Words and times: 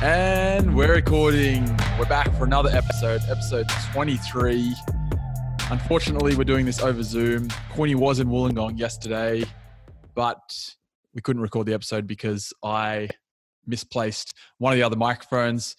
And 0.00 0.76
we're 0.76 0.94
recording. 0.94 1.64
We're 1.98 2.06
back 2.06 2.32
for 2.36 2.44
another 2.44 2.70
episode, 2.70 3.20
episode 3.28 3.68
23. 3.92 4.72
Unfortunately, 5.72 6.36
we're 6.36 6.44
doing 6.44 6.66
this 6.66 6.80
over 6.80 7.02
Zoom. 7.02 7.48
Queenie 7.72 7.96
was 7.96 8.20
in 8.20 8.28
Wollongong 8.28 8.78
yesterday, 8.78 9.42
but 10.14 10.38
we 11.14 11.20
couldn't 11.20 11.42
record 11.42 11.66
the 11.66 11.74
episode 11.74 12.06
because 12.06 12.52
I 12.62 13.08
misplaced 13.66 14.34
one 14.58 14.72
of 14.72 14.76
the 14.76 14.84
other 14.84 14.94
microphones. 14.94 15.74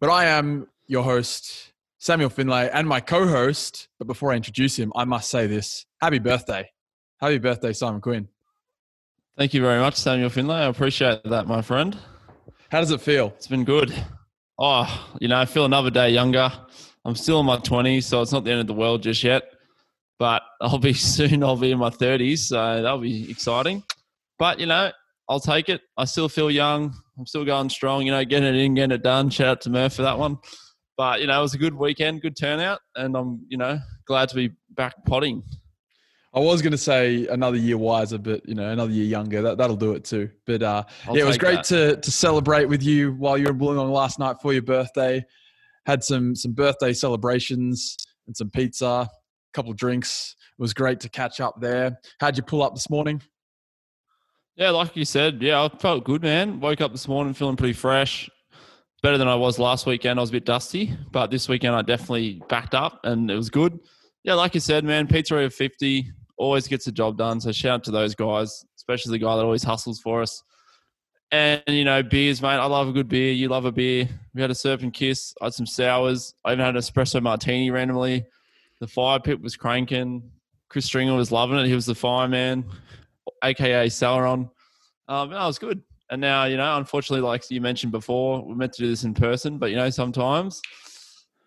But 0.00 0.08
I 0.08 0.24
am 0.24 0.66
your 0.86 1.04
host, 1.04 1.74
Samuel 1.98 2.30
Finlay, 2.30 2.70
and 2.72 2.88
my 2.88 3.00
co 3.00 3.26
host. 3.26 3.88
But 3.98 4.06
before 4.06 4.32
I 4.32 4.36
introduce 4.36 4.78
him, 4.78 4.90
I 4.96 5.04
must 5.04 5.28
say 5.28 5.46
this 5.46 5.84
happy 6.00 6.18
birthday. 6.18 6.70
Happy 7.20 7.36
birthday, 7.36 7.74
Simon 7.74 8.00
Quinn. 8.00 8.26
Thank 9.36 9.52
you 9.52 9.60
very 9.60 9.80
much, 9.80 9.96
Samuel 9.96 10.30
Finlay. 10.30 10.60
I 10.60 10.64
appreciate 10.64 11.24
that, 11.24 11.46
my 11.46 11.60
friend. 11.60 11.94
How 12.74 12.80
does 12.80 12.90
it 12.90 13.00
feel? 13.00 13.32
It's 13.36 13.46
been 13.46 13.62
good. 13.62 13.94
Oh, 14.58 15.14
you 15.20 15.28
know, 15.28 15.38
I 15.38 15.44
feel 15.44 15.64
another 15.64 15.92
day 15.92 16.10
younger. 16.10 16.50
I'm 17.04 17.14
still 17.14 17.38
in 17.38 17.46
my 17.46 17.58
20s, 17.58 18.02
so 18.02 18.20
it's 18.20 18.32
not 18.32 18.42
the 18.42 18.50
end 18.50 18.62
of 18.62 18.66
the 18.66 18.74
world 18.74 19.04
just 19.04 19.22
yet. 19.22 19.44
But 20.18 20.42
I'll 20.60 20.78
be 20.78 20.92
soon, 20.92 21.44
I'll 21.44 21.56
be 21.56 21.70
in 21.70 21.78
my 21.78 21.90
30s, 21.90 22.38
so 22.38 22.82
that'll 22.82 22.98
be 22.98 23.30
exciting. 23.30 23.84
But, 24.40 24.58
you 24.58 24.66
know, 24.66 24.90
I'll 25.28 25.38
take 25.38 25.68
it. 25.68 25.82
I 25.96 26.04
still 26.04 26.28
feel 26.28 26.50
young. 26.50 26.92
I'm 27.16 27.26
still 27.28 27.44
going 27.44 27.70
strong, 27.70 28.06
you 28.06 28.10
know, 28.10 28.24
getting 28.24 28.52
it 28.52 28.56
in, 28.56 28.74
getting 28.74 28.90
it 28.90 29.04
done. 29.04 29.30
Shout 29.30 29.46
out 29.46 29.60
to 29.60 29.70
Murph 29.70 29.94
for 29.94 30.02
that 30.02 30.18
one. 30.18 30.38
But, 30.96 31.20
you 31.20 31.28
know, 31.28 31.38
it 31.38 31.42
was 31.42 31.54
a 31.54 31.58
good 31.58 31.74
weekend, 31.74 32.22
good 32.22 32.36
turnout, 32.36 32.80
and 32.96 33.16
I'm, 33.16 33.46
you 33.48 33.56
know, 33.56 33.78
glad 34.04 34.30
to 34.30 34.34
be 34.34 34.50
back 34.70 34.94
potting. 35.06 35.44
I 36.34 36.40
was 36.40 36.62
going 36.62 36.72
to 36.72 36.78
say 36.78 37.28
another 37.28 37.56
year 37.56 37.78
wiser, 37.78 38.18
but 38.18 38.46
you 38.48 38.56
know, 38.56 38.68
another 38.68 38.90
year 38.90 39.04
younger. 39.04 39.40
That 39.40 39.56
that'll 39.56 39.76
do 39.76 39.92
it 39.92 40.04
too. 40.04 40.30
But 40.46 40.62
uh, 40.62 40.82
yeah, 41.12 41.22
it 41.22 41.26
was 41.26 41.38
great 41.38 41.64
that. 41.64 41.64
to 41.66 41.96
to 41.96 42.10
celebrate 42.10 42.64
with 42.64 42.82
you 42.82 43.12
while 43.12 43.38
you 43.38 43.44
were 43.44 43.50
in 43.50 43.58
Wollongong 43.58 43.92
last 43.92 44.18
night 44.18 44.36
for 44.42 44.52
your 44.52 44.62
birthday. 44.62 45.24
Had 45.86 46.02
some 46.02 46.34
some 46.34 46.52
birthday 46.52 46.92
celebrations 46.92 47.96
and 48.26 48.36
some 48.36 48.50
pizza, 48.50 48.86
a 48.86 49.08
couple 49.52 49.70
of 49.70 49.76
drinks. 49.76 50.34
It 50.58 50.62
was 50.62 50.74
great 50.74 50.98
to 51.00 51.08
catch 51.08 51.40
up 51.40 51.60
there. 51.60 51.98
How'd 52.18 52.36
you 52.36 52.42
pull 52.42 52.62
up 52.62 52.74
this 52.74 52.90
morning? 52.90 53.22
Yeah, 54.56 54.70
like 54.70 54.96
you 54.96 55.04
said, 55.04 55.42
yeah, 55.42 55.62
I 55.62 55.68
felt 55.68 56.04
good, 56.04 56.22
man. 56.22 56.60
Woke 56.60 56.80
up 56.80 56.92
this 56.92 57.08
morning 57.08 57.34
feeling 57.34 57.56
pretty 57.56 57.72
fresh. 57.72 58.30
Better 59.02 59.18
than 59.18 59.28
I 59.28 59.34
was 59.34 59.58
last 59.58 59.84
weekend. 59.84 60.18
I 60.18 60.22
was 60.22 60.30
a 60.30 60.32
bit 60.32 60.46
dusty, 60.46 60.96
but 61.10 61.30
this 61.30 61.48
weekend 61.48 61.74
I 61.74 61.82
definitely 61.82 62.40
backed 62.48 62.74
up 62.74 63.00
and 63.04 63.30
it 63.30 63.36
was 63.36 63.50
good. 63.50 63.78
Yeah, 64.22 64.34
like 64.34 64.54
you 64.54 64.60
said, 64.60 64.84
man, 64.84 65.06
Pizzeria 65.06 65.52
50 65.52 66.10
always 66.36 66.68
gets 66.68 66.84
the 66.84 66.92
job 66.92 67.16
done. 67.16 67.40
So 67.40 67.52
shout 67.52 67.74
out 67.74 67.84
to 67.84 67.90
those 67.90 68.14
guys, 68.14 68.64
especially 68.76 69.12
the 69.12 69.24
guy 69.24 69.36
that 69.36 69.44
always 69.44 69.62
hustles 69.62 70.00
for 70.00 70.22
us. 70.22 70.42
And, 71.30 71.62
you 71.66 71.84
know, 71.84 72.02
beers, 72.02 72.40
mate. 72.40 72.56
I 72.56 72.66
love 72.66 72.88
a 72.88 72.92
good 72.92 73.08
beer. 73.08 73.32
You 73.32 73.48
love 73.48 73.64
a 73.64 73.72
beer. 73.72 74.08
We 74.34 74.40
had 74.40 74.50
a 74.50 74.54
surf 74.54 74.82
and 74.82 74.92
kiss. 74.92 75.34
I 75.40 75.46
had 75.46 75.54
some 75.54 75.66
sours. 75.66 76.34
I 76.44 76.52
even 76.52 76.64
had 76.64 76.76
an 76.76 76.80
espresso 76.80 77.20
martini 77.22 77.70
randomly. 77.70 78.24
The 78.80 78.86
fire 78.86 79.18
pit 79.18 79.40
was 79.40 79.56
cranking. 79.56 80.30
Chris 80.68 80.86
Stringer 80.86 81.14
was 81.14 81.32
loving 81.32 81.58
it. 81.58 81.66
He 81.66 81.74
was 81.74 81.86
the 81.86 81.94
fireman, 81.94 82.64
aka 83.42 83.86
Sauron. 83.86 84.50
Um, 85.08 85.30
that 85.30 85.46
was 85.46 85.58
good. 85.58 85.82
And 86.10 86.20
now, 86.20 86.44
you 86.44 86.56
know, 86.56 86.76
unfortunately, 86.76 87.26
like 87.26 87.50
you 87.50 87.60
mentioned 87.60 87.92
before, 87.92 88.44
we're 88.44 88.54
meant 88.54 88.72
to 88.74 88.82
do 88.82 88.88
this 88.88 89.04
in 89.04 89.14
person, 89.14 89.58
but 89.58 89.70
you 89.70 89.76
know, 89.76 89.90
sometimes 89.90 90.60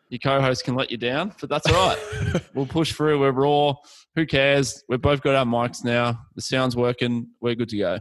your 0.09 0.19
co-host 0.19 0.63
can 0.63 0.75
let 0.75 0.89
you 0.91 0.97
down, 0.97 1.33
but 1.39 1.49
that's 1.49 1.67
all 1.67 1.73
right. 1.73 2.41
we'll 2.53 2.65
push 2.65 2.93
through. 2.93 3.19
We're 3.19 3.31
raw. 3.31 3.73
Who 4.15 4.25
cares? 4.25 4.83
We've 4.87 5.01
both 5.01 5.21
got 5.21 5.35
our 5.35 5.45
mics 5.45 5.83
now. 5.83 6.19
The 6.35 6.41
sound's 6.41 6.75
working. 6.75 7.27
We're 7.41 7.55
good 7.55 7.69
to 7.69 7.77
go. 7.77 7.99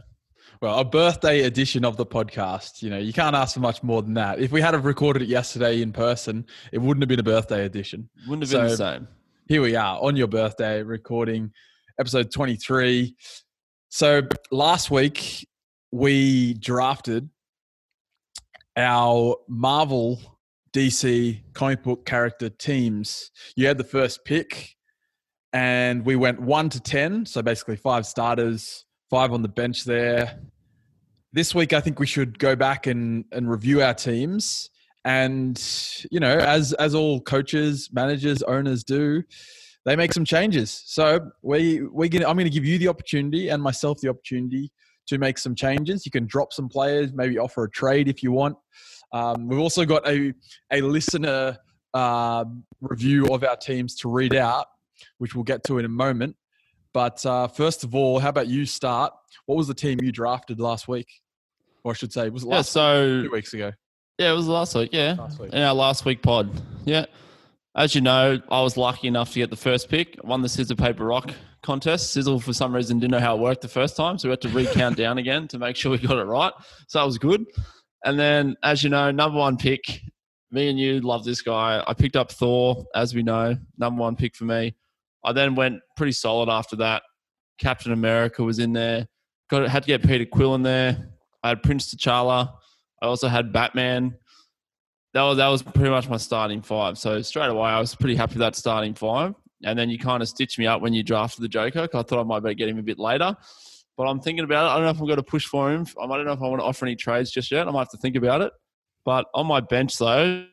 Well, 0.61 0.79
a 0.79 0.85
birthday 0.85 1.41
edition 1.41 1.85
of 1.85 1.97
the 1.97 2.05
podcast. 2.05 2.81
You 2.81 2.89
know, 2.89 2.97
you 2.97 3.13
can't 3.13 3.35
ask 3.35 3.53
for 3.53 3.59
much 3.59 3.83
more 3.83 4.01
than 4.01 4.15
that. 4.15 4.39
If 4.39 4.51
we 4.51 4.61
had 4.61 4.73
have 4.73 4.85
recorded 4.85 5.21
it 5.21 5.27
yesterday 5.27 5.81
in 5.81 5.91
person, 5.91 6.45
it 6.71 6.79
wouldn't 6.79 7.03
have 7.03 7.09
been 7.09 7.19
a 7.19 7.23
birthday 7.23 7.65
edition. 7.65 8.09
Wouldn't 8.27 8.49
have 8.49 8.61
been 8.61 8.69
the 8.69 8.77
same. 8.77 9.07
here 9.47 9.61
we 9.61 9.75
are 9.75 9.99
on 10.01 10.15
your 10.15 10.27
birthday 10.27 10.81
recording 10.81 11.51
episode 11.99 12.31
23 12.31 13.15
so 13.89 14.21
last 14.51 14.91
week 14.91 15.47
we 15.91 16.53
drafted 16.55 17.29
our 18.75 19.35
marvel 19.47 20.36
dc 20.73 21.41
comic 21.53 21.83
book 21.83 22.05
character 22.05 22.49
teams. 22.49 23.31
You 23.55 23.67
had 23.67 23.77
the 23.77 23.83
first 23.83 24.25
pick 24.25 24.75
and 25.53 26.05
we 26.05 26.15
went 26.15 26.41
1 26.41 26.69
to 26.69 26.79
10 26.79 27.25
so 27.25 27.41
basically 27.41 27.77
five 27.77 28.05
starters 28.05 28.85
five 29.09 29.31
on 29.31 29.41
the 29.41 29.47
bench 29.47 29.85
there. 29.85 30.39
This 31.33 31.55
week 31.55 31.73
i 31.73 31.79
think 31.79 31.99
we 31.99 32.07
should 32.07 32.39
go 32.39 32.55
back 32.55 32.87
and, 32.87 33.25
and 33.31 33.49
review 33.49 33.81
our 33.81 33.93
teams. 33.93 34.69
And 35.05 35.57
you 36.11 36.19
know 36.19 36.37
as 36.37 36.73
as 36.73 36.93
all 36.95 37.21
coaches 37.21 37.89
managers 37.93 38.41
owners 38.43 38.83
do 38.83 39.23
they 39.85 39.95
make 39.95 40.13
some 40.13 40.25
changes. 40.25 40.83
So 40.85 41.31
we 41.41 41.81
we 41.81 42.07
i'm 42.07 42.35
going 42.35 42.39
to 42.39 42.49
give 42.49 42.65
you 42.65 42.77
the 42.77 42.89
opportunity 42.89 43.49
and 43.49 43.63
myself 43.63 43.99
the 44.01 44.09
opportunity 44.09 44.71
to 45.07 45.17
make 45.17 45.37
some 45.37 45.55
changes 45.55 46.05
you 46.05 46.11
can 46.11 46.25
drop 46.25 46.53
some 46.53 46.69
players 46.69 47.13
maybe 47.13 47.37
offer 47.37 47.63
a 47.63 47.69
trade 47.69 48.07
if 48.07 48.21
you 48.21 48.31
want 48.31 48.55
um, 49.13 49.47
we've 49.47 49.59
also 49.59 49.85
got 49.85 50.07
a 50.07 50.33
a 50.71 50.81
listener 50.81 51.57
uh, 51.93 52.45
review 52.81 53.25
of 53.27 53.43
our 53.43 53.55
teams 53.55 53.95
to 53.95 54.09
read 54.09 54.35
out 54.35 54.67
which 55.17 55.33
we'll 55.35 55.43
get 55.43 55.63
to 55.63 55.79
in 55.79 55.85
a 55.85 55.89
moment 55.89 56.35
but 56.93 57.25
uh, 57.25 57.47
first 57.47 57.83
of 57.83 57.95
all 57.95 58.19
how 58.19 58.29
about 58.29 58.47
you 58.47 58.65
start 58.65 59.13
what 59.45 59.55
was 59.55 59.67
the 59.67 59.73
team 59.73 59.97
you 60.01 60.11
drafted 60.11 60.59
last 60.59 60.87
week 60.87 61.07
or 61.83 61.91
i 61.91 61.95
should 61.95 62.11
say 62.11 62.29
was 62.29 62.43
it 62.43 62.49
Yeah, 62.49 62.55
last 62.55 62.71
so 62.71 63.23
two 63.23 63.31
weeks 63.31 63.53
ago 63.53 63.71
yeah, 64.19 64.31
it 64.31 64.35
was 64.35 64.47
last 64.47 64.73
week. 64.73 64.89
Yeah, 64.93 65.15
last 65.17 65.39
week 65.39 65.53
in 65.53 65.61
our 65.61 65.75
last 65.75 66.03
week 66.05 66.23
pod. 66.23 66.49
Yeah. 66.85 67.05
As 67.75 67.93
you 67.93 68.01
know, 68.01 68.39
I 68.49 68.61
was 68.61 68.75
lucky 68.75 69.07
enough 69.07 69.33
to 69.33 69.39
get 69.39 69.51
the 69.51 69.55
first 69.55 69.89
pick. 69.89 70.17
Won 70.23 70.41
the 70.41 70.49
scissor 70.49 70.75
paper 70.75 71.05
rock 71.05 71.31
contest. 71.67 72.11
Sizzle 72.13 72.39
for 72.39 72.53
some 72.53 72.73
reason 72.73 72.97
didn't 72.97 73.11
know 73.11 73.19
how 73.19 73.35
it 73.35 73.41
worked 73.41 73.61
the 73.61 73.67
first 73.67 73.97
time, 73.97 74.17
so 74.17 74.29
we 74.29 74.31
had 74.31 74.41
to 74.41 74.49
recount 74.49 74.95
down 75.03 75.17
again 75.17 75.47
to 75.49 75.59
make 75.59 75.75
sure 75.75 75.91
we 75.91 75.97
got 75.97 76.17
it 76.17 76.23
right. 76.23 76.53
So 76.87 76.99
that 76.99 77.05
was 77.05 77.17
good. 77.17 77.45
And 78.05 78.17
then, 78.17 78.55
as 78.63 78.83
you 78.83 78.89
know, 78.89 79.11
number 79.11 79.37
one 79.37 79.57
pick. 79.57 80.01
Me 80.49 80.69
and 80.69 80.79
you 80.79 81.01
love 81.01 81.25
this 81.25 81.41
guy. 81.41 81.83
I 81.85 81.93
picked 81.93 82.15
up 82.15 82.31
Thor, 82.31 82.85
as 82.95 83.13
we 83.13 83.21
know, 83.21 83.57
number 83.77 83.99
one 83.99 84.15
pick 84.15 84.33
for 84.33 84.45
me. 84.45 84.75
I 85.25 85.33
then 85.33 85.55
went 85.55 85.81
pretty 85.97 86.13
solid 86.13 86.47
after 86.47 86.77
that. 86.77 87.03
Captain 87.59 87.91
America 87.91 88.41
was 88.43 88.59
in 88.59 88.71
there. 88.71 89.09
Got 89.49 89.67
had 89.67 89.83
to 89.83 89.87
get 89.87 90.07
Peter 90.07 90.25
Quill 90.25 90.55
in 90.55 90.63
there. 90.63 91.09
I 91.43 91.49
had 91.49 91.63
Prince 91.63 91.93
T'Challa. 91.93 92.53
I 93.01 93.05
also 93.05 93.27
had 93.27 93.51
Batman. 93.51 94.15
That 95.13 95.23
was 95.23 95.37
that 95.37 95.47
was 95.47 95.63
pretty 95.63 95.89
much 95.89 96.07
my 96.07 96.15
starting 96.15 96.61
five. 96.61 96.97
So 96.97 97.21
straight 97.21 97.49
away, 97.49 97.69
I 97.69 97.79
was 97.79 97.93
pretty 97.93 98.15
happy 98.15 98.35
with 98.35 98.39
that 98.39 98.55
starting 98.55 98.93
five. 98.93 99.33
And 99.63 99.77
then 99.77 99.89
you 99.89 99.97
kind 99.97 100.21
of 100.21 100.29
stitched 100.29 100.59
me 100.59 100.67
up 100.67 100.81
when 100.81 100.93
you 100.93 101.03
drafted 101.03 101.43
the 101.43 101.47
Joker. 101.47 101.83
I 101.83 101.87
thought 101.87 102.13
I 102.13 102.23
might 102.23 102.41
better 102.41 102.53
get 102.53 102.69
him 102.69 102.77
a 102.77 102.83
bit 102.83 102.99
later. 102.99 103.35
But 103.95 104.03
I'm 104.03 104.19
thinking 104.19 104.43
about 104.43 104.65
it. 104.65 104.69
I 104.69 104.75
don't 104.75 104.83
know 104.83 104.91
if 104.91 104.99
I'm 104.99 105.07
going 105.07 105.17
to 105.17 105.23
push 105.23 105.45
for 105.45 105.71
him. 105.71 105.85
I 105.99 106.05
don't 106.05 106.25
know 106.25 106.33
if 106.33 106.41
I 106.41 106.47
want 106.47 106.61
to 106.61 106.65
offer 106.65 106.85
any 106.85 106.95
trades 106.95 107.31
just 107.31 107.51
yet. 107.51 107.67
I 107.67 107.71
might 107.71 107.79
have 107.79 107.89
to 107.89 107.97
think 107.97 108.15
about 108.15 108.41
it. 108.41 108.53
But 109.03 109.25
on 109.33 109.47
my 109.47 109.59
bench 109.59 109.97
though, 109.97 110.45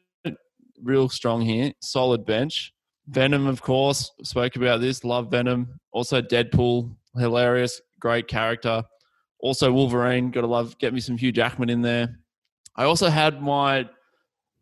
real 0.83 1.09
strong 1.09 1.43
here, 1.43 1.73
solid 1.81 2.25
bench. 2.25 2.73
Venom, 3.09 3.47
of 3.47 3.61
course, 3.61 4.11
spoke 4.23 4.57
about 4.57 4.81
this. 4.81 5.05
Love 5.05 5.31
Venom. 5.31 5.79
Also 5.93 6.23
Deadpool, 6.23 6.97
hilarious, 7.19 7.83
great 8.01 8.29
character. 8.29 8.83
Also 9.41 9.71
Wolverine, 9.71 10.31
got 10.31 10.41
to 10.41 10.47
love. 10.47 10.79
Get 10.79 10.95
me 10.95 11.01
some 11.01 11.19
Hugh 11.19 11.33
Jackman 11.33 11.69
in 11.69 11.83
there. 11.83 12.19
I 12.77 12.85
also 12.85 13.09
had 13.09 13.43
my 13.43 13.89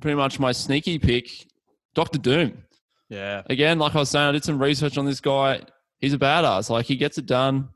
pretty 0.00 0.16
much 0.16 0.40
my 0.40 0.50
sneaky 0.50 0.98
pick, 0.98 1.46
Doctor 1.94 2.18
Doom. 2.18 2.64
Yeah 3.12 3.42
Again, 3.46 3.78
like 3.78 3.94
I 3.94 3.98
was 3.98 4.10
saying, 4.10 4.28
I 4.28 4.32
did 4.32 4.44
some 4.44 4.60
research 4.60 4.98
on 4.98 5.04
this 5.04 5.20
guy. 5.20 5.60
He's 5.98 6.14
a 6.14 6.18
badass. 6.18 6.70
Like 6.70 6.86
he 6.86 6.96
gets 6.96 7.18
it 7.18 7.26
done. 7.26 7.68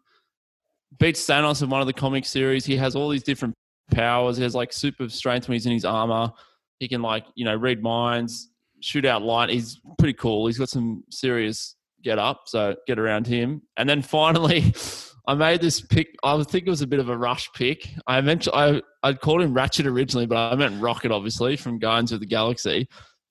Beats 0.99 1.25
Thanos 1.27 1.63
in 1.63 1.69
one 1.69 1.81
of 1.81 1.87
the 1.87 1.93
comic 1.93 2.25
series. 2.25 2.65
He 2.65 2.77
has 2.77 2.97
all 2.97 3.09
these 3.09 3.23
different 3.23 3.55
powers. 3.91 4.37
He 4.37 4.43
has 4.43 4.55
like 4.55 4.73
super 4.73 5.09
strength 5.09 5.49
when 5.49 5.55
he's 5.55 5.67
in 5.67 5.73
his 5.73 5.85
armor. 5.85 6.33
He 6.79 6.89
can 6.89 7.03
like 7.03 7.25
you 7.35 7.45
know 7.45 7.55
read 7.55 7.83
minds, 7.83 8.51
shoot 8.81 9.05
out 9.05 9.23
light. 9.23 9.51
He's 9.51 9.81
pretty 9.99 10.15
cool. 10.15 10.47
He's 10.47 10.59
got 10.59 10.69
some 10.69 11.05
serious 11.11 11.77
get 12.03 12.19
up. 12.19 12.43
So 12.47 12.77
get 12.87 12.99
around 12.99 13.27
him. 13.27 13.63
And 13.77 13.89
then 13.89 14.01
finally, 14.01 14.73
I 15.29 15.35
made 15.35 15.61
this 15.61 15.81
pick. 15.81 16.15
I 16.23 16.41
think 16.45 16.67
it 16.67 16.71
was 16.71 16.83
a 16.83 16.87
bit 16.87 17.01
of 17.01 17.09
a 17.09 17.17
rush 17.17 17.51
pick. 17.53 17.89
I 18.07 18.21
mentioned 18.21 18.55
I 18.57 18.81
I 19.03 19.13
called 19.13 19.43
him 19.43 19.53
Ratchet 19.53 19.87
originally, 19.87 20.27
but 20.27 20.37
I 20.37 20.55
meant 20.55 20.81
Rocket, 20.81 21.11
obviously, 21.11 21.57
from 21.57 21.79
Guardians 21.79 22.13
of 22.13 22.21
the 22.21 22.27
Galaxy. 22.27 22.89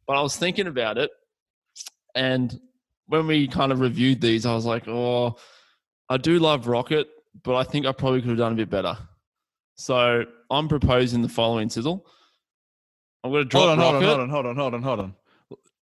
But 0.07 0.17
I 0.17 0.21
was 0.21 0.35
thinking 0.35 0.67
about 0.67 0.97
it, 0.97 1.09
and 2.15 2.59
when 3.07 3.27
we 3.27 3.47
kind 3.47 3.71
of 3.71 3.79
reviewed 3.81 4.21
these, 4.21 4.45
I 4.45 4.53
was 4.55 4.65
like, 4.65 4.87
oh, 4.87 5.35
I 6.09 6.17
do 6.17 6.39
love 6.39 6.67
Rocket, 6.67 7.07
but 7.43 7.55
I 7.55 7.63
think 7.63 7.85
I 7.85 7.91
probably 7.91 8.21
could 8.21 8.29
have 8.29 8.37
done 8.37 8.53
a 8.53 8.55
bit 8.55 8.69
better. 8.69 8.97
So 9.75 10.23
I'm 10.49 10.67
proposing 10.67 11.21
the 11.21 11.29
following 11.29 11.69
sizzle. 11.69 12.05
I'm 13.23 13.31
going 13.31 13.43
to 13.43 13.49
drop 13.49 13.61
hold 13.67 13.71
on, 13.71 13.77
hold 13.79 13.95
on, 13.95 14.01
Rocket. 14.03 14.07
hold 14.07 14.19
on, 14.21 14.29
hold 14.29 14.45
on, 14.45 14.55
hold 14.55 14.73
on, 14.73 14.81
hold 14.83 14.99
on. 14.99 15.15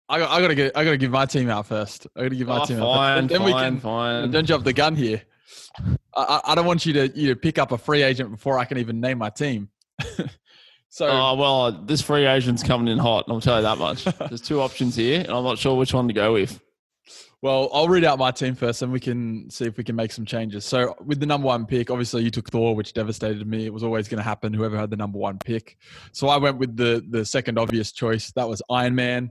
I 0.08 0.18
got, 0.20 0.30
I 0.30 0.40
gotta 0.40 0.54
get, 0.54 0.76
I 0.76 0.84
gotta 0.84 0.96
give 0.96 1.10
my 1.10 1.26
team 1.26 1.50
out 1.50 1.66
first. 1.66 2.06
I 2.16 2.22
gotta 2.24 2.36
give 2.36 2.46
my 2.46 2.62
Oh, 2.62 2.64
team 2.64 2.78
out. 2.78 2.94
fine, 2.94 3.22
First. 3.22 3.32
Then 3.34 3.44
we 3.44 3.52
can, 3.52 3.80
fine. 3.80 4.30
don't 4.30 4.46
jump 4.46 4.64
the 4.64 4.72
gun 4.72 4.94
here. 4.94 5.22
I, 6.14 6.40
I 6.44 6.52
I 6.52 6.54
don't 6.54 6.64
want 6.66 6.86
you 6.86 6.92
to, 6.94 7.08
you 7.08 7.28
to 7.28 7.36
pick 7.36 7.58
up 7.58 7.72
a 7.72 7.78
free 7.78 8.02
agent 8.02 8.30
before 8.30 8.58
I 8.58 8.64
can 8.66 8.78
even 8.78 9.00
name 9.00 9.18
my 9.18 9.30
team. 9.30 9.68
So 10.96 11.08
Oh 11.10 11.34
well, 11.34 11.72
this 11.72 12.00
free 12.00 12.24
agent's 12.24 12.62
coming 12.62 12.88
in 12.88 12.96
hot. 12.96 13.26
I'll 13.28 13.38
tell 13.38 13.56
you 13.56 13.62
that 13.64 13.76
much. 13.76 14.04
There's 14.18 14.40
two 14.40 14.62
options 14.62 14.96
here, 14.96 15.20
and 15.20 15.30
I'm 15.30 15.44
not 15.44 15.58
sure 15.58 15.76
which 15.76 15.92
one 15.92 16.08
to 16.08 16.14
go 16.14 16.32
with. 16.32 16.58
Well, 17.42 17.68
I'll 17.74 17.86
read 17.86 18.02
out 18.02 18.18
my 18.18 18.30
team 18.30 18.54
first, 18.54 18.80
and 18.80 18.90
we 18.90 18.98
can 18.98 19.50
see 19.50 19.66
if 19.66 19.76
we 19.76 19.84
can 19.84 19.94
make 19.94 20.10
some 20.10 20.24
changes. 20.24 20.64
So, 20.64 20.96
with 21.04 21.20
the 21.20 21.26
number 21.26 21.48
one 21.48 21.66
pick, 21.66 21.90
obviously 21.90 22.22
you 22.22 22.30
took 22.30 22.48
Thor, 22.48 22.74
which 22.74 22.94
devastated 22.94 23.46
me. 23.46 23.66
It 23.66 23.74
was 23.74 23.82
always 23.82 24.08
going 24.08 24.20
to 24.20 24.24
happen. 24.24 24.54
Whoever 24.54 24.78
had 24.78 24.88
the 24.88 24.96
number 24.96 25.18
one 25.18 25.36
pick. 25.38 25.76
So 26.12 26.28
I 26.28 26.38
went 26.38 26.56
with 26.56 26.78
the 26.78 27.04
the 27.10 27.26
second 27.26 27.58
obvious 27.58 27.92
choice. 27.92 28.32
That 28.32 28.48
was 28.48 28.62
Iron 28.70 28.94
Man, 28.94 29.30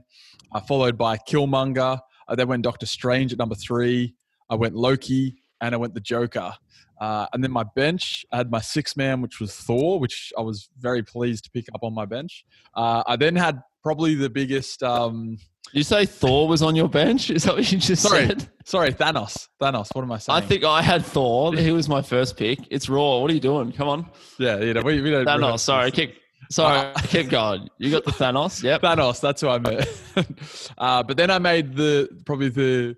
uh, 0.52 0.60
followed 0.60 0.96
by 0.96 1.16
Killmonger. 1.16 1.98
I 2.28 2.34
then 2.36 2.46
went 2.46 2.62
Doctor 2.62 2.86
Strange 2.86 3.32
at 3.32 3.40
number 3.40 3.56
three. 3.56 4.14
I 4.48 4.54
went 4.54 4.76
Loki, 4.76 5.42
and 5.60 5.74
I 5.74 5.78
went 5.78 5.94
the 5.94 6.00
Joker. 6.00 6.52
Uh, 7.00 7.26
and 7.32 7.42
then 7.44 7.50
my 7.50 7.64
bench, 7.74 8.24
I 8.32 8.38
had 8.38 8.50
my 8.50 8.60
six 8.60 8.96
man, 8.96 9.20
which 9.20 9.40
was 9.40 9.54
Thor, 9.54 9.98
which 9.98 10.32
I 10.38 10.40
was 10.42 10.68
very 10.78 11.02
pleased 11.02 11.44
to 11.44 11.50
pick 11.50 11.66
up 11.74 11.82
on 11.82 11.94
my 11.94 12.06
bench. 12.06 12.44
Uh, 12.74 13.02
I 13.06 13.16
then 13.16 13.36
had 13.36 13.62
probably 13.82 14.14
the 14.14 14.30
biggest. 14.30 14.82
Um, 14.82 15.38
You 15.72 15.82
say 15.82 16.06
Thor 16.06 16.48
was 16.48 16.62
on 16.62 16.74
your 16.74 16.88
bench? 16.88 17.30
Is 17.30 17.44
that 17.44 17.54
what 17.54 17.70
you 17.70 17.78
just 17.78 18.02
Sorry. 18.02 18.26
said? 18.26 18.48
sorry, 18.64 18.92
Thanos. 18.92 19.48
Thanos. 19.60 19.94
What 19.94 20.02
am 20.02 20.12
I 20.12 20.18
saying? 20.18 20.36
I 20.36 20.40
think 20.40 20.64
I 20.64 20.80
had 20.82 21.04
Thor. 21.04 21.54
He 21.54 21.72
was 21.72 21.88
my 21.88 22.02
first 22.02 22.36
pick. 22.36 22.58
It's 22.70 22.88
Raw. 22.88 23.18
What 23.20 23.30
are 23.30 23.34
you 23.34 23.40
doing? 23.40 23.72
Come 23.72 23.88
on, 23.88 24.06
Yeah, 24.38 24.58
you 24.60 24.74
know, 24.74 24.82
we, 24.82 25.00
we 25.00 25.10
don't. 25.10 25.26
Thanos. 25.26 25.60
Sorry, 25.60 25.90
keep. 25.90 26.14
Sorry, 26.50 26.92
keep 27.08 27.28
going. 27.28 27.68
You 27.78 27.90
got 27.90 28.04
the 28.04 28.12
Thanos. 28.12 28.62
Yep. 28.62 28.82
Thanos. 28.82 29.20
That's 29.20 29.40
who 29.40 29.48
I 29.48 29.58
meant. 29.58 29.86
uh, 30.78 31.02
but 31.02 31.16
then 31.16 31.30
I 31.30 31.38
made 31.40 31.74
the 31.74 32.08
probably 32.24 32.48
the 32.50 32.96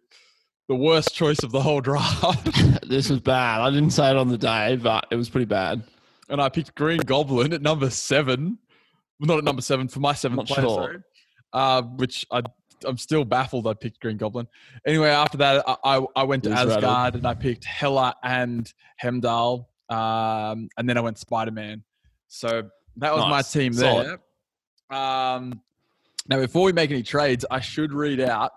the 0.68 0.74
worst 0.74 1.14
choice 1.14 1.42
of 1.42 1.50
the 1.52 1.60
whole 1.62 1.80
draft, 1.80 2.48
This 2.88 3.08
was 3.10 3.20
bad. 3.20 3.60
I 3.60 3.70
didn't 3.70 3.90
say 3.90 4.10
it 4.10 4.16
on 4.16 4.28
the 4.28 4.38
day, 4.38 4.76
but 4.76 5.06
it 5.10 5.16
was 5.16 5.28
pretty 5.28 5.44
bad. 5.46 5.82
and 6.28 6.40
I 6.40 6.48
picked 6.48 6.74
Green 6.74 7.00
Goblin 7.00 7.52
at 7.52 7.62
number 7.62 7.90
seven. 7.90 8.58
Well, 9.20 9.26
not 9.28 9.38
at 9.38 9.44
number 9.44 9.62
seven 9.62 9.88
for 9.88 10.00
my 10.00 10.12
seventh 10.12 10.38
Not 10.38 10.46
player, 10.46 10.60
sure. 10.66 10.74
sorry. 10.82 10.98
Uh, 11.52 11.82
which 11.82 12.24
I 12.30 12.42
I'm 12.86 12.96
still 12.98 13.24
baffled. 13.24 13.66
I 13.66 13.74
picked 13.74 13.98
Green 14.00 14.16
Goblin. 14.16 14.46
Anyway, 14.86 15.08
after 15.08 15.38
that, 15.38 15.64
I 15.84 16.04
I, 16.14 16.22
went 16.22 16.44
to 16.44 16.50
Asgard 16.52 16.82
rattled. 16.84 17.14
and 17.16 17.26
I 17.26 17.34
picked 17.34 17.64
Hela 17.64 18.14
and 18.22 18.72
Heimdall, 19.00 19.68
um, 19.88 20.68
and 20.78 20.88
then 20.88 20.96
I 20.96 21.00
went 21.00 21.18
Spider 21.18 21.50
Man. 21.50 21.82
So 22.28 22.68
that 22.98 23.12
was 23.14 23.22
my 23.22 23.30
Nice. 23.38 23.50
team 23.52 23.72
Solid. 23.72 24.18
there. 24.90 24.96
Um, 24.98 25.60
now, 26.28 26.38
before 26.38 26.64
we 26.64 26.72
make 26.72 26.90
any 26.90 27.02
trades, 27.02 27.46
I 27.50 27.60
should 27.60 27.92
read 27.92 28.20
out 28.20 28.52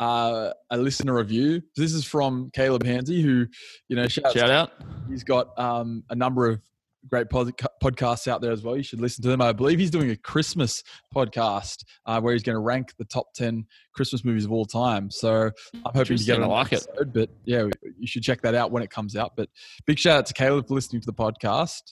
uh, 0.00 0.50
a 0.70 0.76
listener 0.76 1.14
review. 1.14 1.62
This 1.76 1.92
is 1.92 2.04
from 2.04 2.50
Caleb 2.52 2.84
Hansey, 2.84 3.22
who, 3.22 3.46
you 3.88 3.96
know, 3.96 4.08
Shout 4.08 4.36
out. 4.36 4.72
He's 5.08 5.22
got 5.22 5.56
um, 5.58 6.02
a 6.10 6.16
number 6.16 6.48
of 6.48 6.60
great 7.08 7.28
pod- 7.30 7.56
podcasts 7.82 8.26
out 8.26 8.40
there 8.40 8.52
as 8.52 8.62
well. 8.62 8.76
You 8.76 8.82
should 8.82 9.00
listen 9.00 9.22
to 9.22 9.28
them. 9.28 9.40
I 9.40 9.52
believe 9.52 9.78
he's 9.78 9.90
doing 9.90 10.10
a 10.10 10.16
Christmas 10.16 10.82
podcast 11.14 11.84
uh, 12.06 12.20
where 12.20 12.32
he's 12.32 12.42
going 12.42 12.54
to 12.56 12.60
rank 12.60 12.92
the 12.98 13.04
top 13.04 13.32
10 13.34 13.66
Christmas 13.94 14.24
movies 14.24 14.44
of 14.44 14.52
all 14.52 14.64
time. 14.64 15.10
So 15.10 15.50
I'm 15.74 15.92
hoping 15.94 16.16
to 16.16 16.24
get 16.24 16.42
on 16.42 16.48
like 16.48 16.72
it. 16.72 16.86
episode, 16.88 17.12
But 17.12 17.30
yeah, 17.44 17.66
you 17.98 18.06
should 18.06 18.22
check 18.22 18.42
that 18.42 18.54
out 18.54 18.72
when 18.72 18.82
it 18.82 18.90
comes 18.90 19.16
out. 19.16 19.32
But 19.36 19.48
big 19.86 19.98
shout 19.98 20.18
out 20.18 20.26
to 20.26 20.34
Caleb 20.34 20.66
for 20.68 20.74
listening 20.74 21.02
to 21.02 21.06
the 21.06 21.12
podcast. 21.12 21.82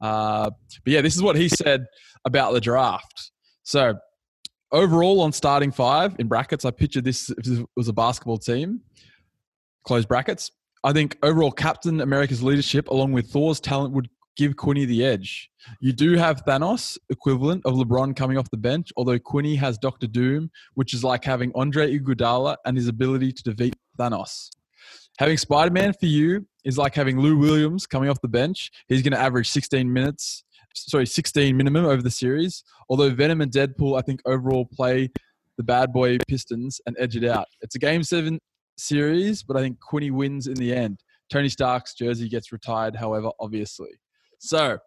Uh, 0.00 0.50
but 0.84 0.92
yeah, 0.92 1.00
this 1.02 1.14
is 1.14 1.22
what 1.22 1.36
he 1.36 1.48
said 1.48 1.86
about 2.24 2.52
the 2.52 2.60
draft. 2.60 3.30
So 3.62 3.94
overall 4.72 5.20
on 5.20 5.32
starting 5.32 5.70
five 5.70 6.16
in 6.18 6.28
brackets, 6.28 6.64
I 6.64 6.70
pictured 6.70 7.04
this 7.04 7.30
was 7.76 7.88
a 7.88 7.92
basketball 7.92 8.38
team, 8.38 8.80
close 9.84 10.04
brackets. 10.04 10.50
I 10.84 10.92
think 10.92 11.16
overall 11.22 11.52
Captain 11.52 12.00
America's 12.00 12.42
leadership, 12.42 12.88
along 12.88 13.12
with 13.12 13.30
Thor's 13.30 13.60
talent, 13.60 13.94
would 13.94 14.08
give 14.36 14.56
Quinny 14.56 14.84
the 14.84 15.04
edge. 15.04 15.50
You 15.80 15.92
do 15.92 16.16
have 16.16 16.44
Thanos, 16.44 16.98
equivalent 17.10 17.64
of 17.64 17.74
LeBron 17.74 18.16
coming 18.16 18.38
off 18.38 18.50
the 18.50 18.56
bench, 18.56 18.92
although 18.96 19.18
Quinny 19.18 19.54
has 19.56 19.78
Doctor 19.78 20.06
Doom, 20.06 20.50
which 20.74 20.94
is 20.94 21.04
like 21.04 21.24
having 21.24 21.52
Andre 21.54 21.96
Iguodala 21.96 22.56
and 22.64 22.76
his 22.76 22.88
ability 22.88 23.32
to 23.32 23.42
defeat 23.42 23.76
Thanos. 23.98 24.48
Having 25.18 25.36
Spider 25.36 25.70
Man 25.70 25.92
for 25.92 26.06
you 26.06 26.46
is 26.64 26.78
like 26.78 26.94
having 26.94 27.20
Lou 27.20 27.36
Williams 27.36 27.86
coming 27.86 28.08
off 28.08 28.20
the 28.22 28.28
bench. 28.28 28.70
He's 28.88 29.02
going 29.02 29.12
to 29.12 29.20
average 29.20 29.50
16 29.50 29.92
minutes, 29.92 30.44
sorry, 30.74 31.06
16 31.06 31.56
minimum 31.56 31.84
over 31.84 32.02
the 32.02 32.10
series. 32.10 32.64
Although 32.88 33.10
Venom 33.10 33.40
and 33.40 33.50
Deadpool, 33.52 33.98
I 33.98 34.02
think 34.02 34.20
overall 34.26 34.66
play 34.66 35.10
the 35.56 35.62
bad 35.62 35.92
boy 35.92 36.18
Pistons 36.28 36.80
and 36.86 36.96
edge 36.98 37.16
it 37.16 37.24
out. 37.24 37.46
It's 37.60 37.74
a 37.74 37.78
game 37.78 38.02
seven 38.02 38.38
series, 38.76 39.42
but 39.42 39.56
I 39.56 39.60
think 39.60 39.78
Quinny 39.80 40.10
wins 40.10 40.46
in 40.46 40.54
the 40.54 40.72
end. 40.74 41.00
Tony 41.30 41.48
Stark's 41.48 41.94
jersey 41.94 42.28
gets 42.28 42.52
retired, 42.52 42.96
however, 42.96 43.30
obviously. 43.40 43.90
So, 44.38 44.78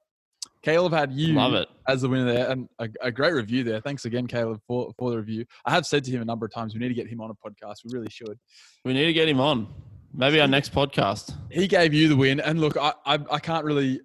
Caleb 0.64 0.94
had 0.94 1.14
you 1.14 1.34
Love 1.34 1.54
it. 1.54 1.68
as 1.88 2.02
the 2.02 2.10
winner 2.10 2.26
there, 2.32 2.50
and 2.50 2.68
a, 2.80 2.90
a 3.02 3.12
great 3.12 3.34
review 3.34 3.64
there. 3.64 3.80
Thanks 3.82 4.06
again, 4.06 4.28
Caleb, 4.28 4.60
for, 4.68 4.92
for 4.98 5.12
the 5.12 5.18
review. 5.18 5.46
I 5.66 5.72
have 5.72 5.86
said 5.86 6.04
to 6.06 6.12
him 6.12 6.22
a 6.22 6.26
number 6.26 6.46
of 6.46 6.52
times, 6.52 6.74
we 6.74 6.80
need 6.80 6.88
to 6.90 6.94
get 6.96 7.08
him 7.08 7.22
on 7.22 7.30
a 7.30 7.36
podcast. 7.36 7.78
We 7.86 7.92
really 7.94 8.10
should. 8.10 8.38
We 8.84 8.94
need 8.94 9.06
to 9.06 9.14
get 9.14 9.30
him 9.30 9.40
on. 9.40 9.68
Maybe 10.14 10.40
our 10.40 10.48
next 10.48 10.74
podcast. 10.74 11.36
He 11.52 11.68
gave 11.68 11.94
you 11.94 12.08
the 12.08 12.16
win, 12.16 12.40
and 12.40 12.60
look, 12.60 12.78
I, 12.78 12.94
I, 13.06 13.20
I 13.32 13.40
can't 13.40 13.64
really 13.66 14.02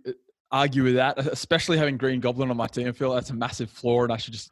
argue 0.51 0.85
with 0.85 0.95
that, 0.95 1.19
especially 1.33 1.79
having 1.79 1.97
Green 1.97 2.21
Goblin 2.21 2.51
on 2.51 2.57
my 2.57 2.67
team. 2.67 2.89
I 2.89 2.93
feel 2.93 3.13
that's 3.15 3.31
a 3.31 3.35
massive 3.35 3.71
flaw, 3.71 4.05
and 4.05 4.13
I 4.13 4.17
should 4.17 4.33
just 4.33 4.51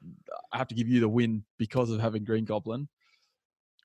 I 0.53 0.59
have 0.59 0.69
to 0.69 0.75
give 0.75 0.89
you 0.89 1.01
the 1.01 1.09
win 1.09 1.45
because 1.59 1.91
of 1.91 2.01
having 2.01 2.25
Green 2.25 2.45
Goblin. 2.45 2.89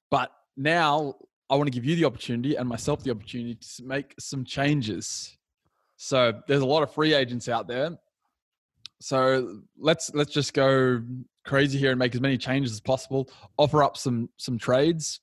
But 0.09 0.31
now 0.55 1.15
I 1.49 1.55
want 1.55 1.67
to 1.67 1.71
give 1.71 1.85
you 1.85 1.95
the 1.95 2.05
opportunity 2.05 2.55
and 2.55 2.67
myself 2.67 3.03
the 3.03 3.11
opportunity 3.11 3.55
to 3.55 3.83
make 3.83 4.13
some 4.19 4.45
changes. 4.45 5.37
So 5.97 6.41
there's 6.47 6.61
a 6.61 6.65
lot 6.65 6.83
of 6.83 6.93
free 6.93 7.13
agents 7.13 7.49
out 7.49 7.67
there. 7.67 7.97
So 8.99 9.61
let's 9.77 10.13
let's 10.13 10.31
just 10.31 10.53
go 10.53 11.01
crazy 11.45 11.77
here 11.77 11.91
and 11.91 11.99
make 11.99 12.15
as 12.15 12.21
many 12.21 12.37
changes 12.37 12.71
as 12.71 12.79
possible. 12.79 13.29
Offer 13.57 13.83
up 13.83 13.97
some 13.97 14.29
some 14.37 14.57
trades 14.57 15.19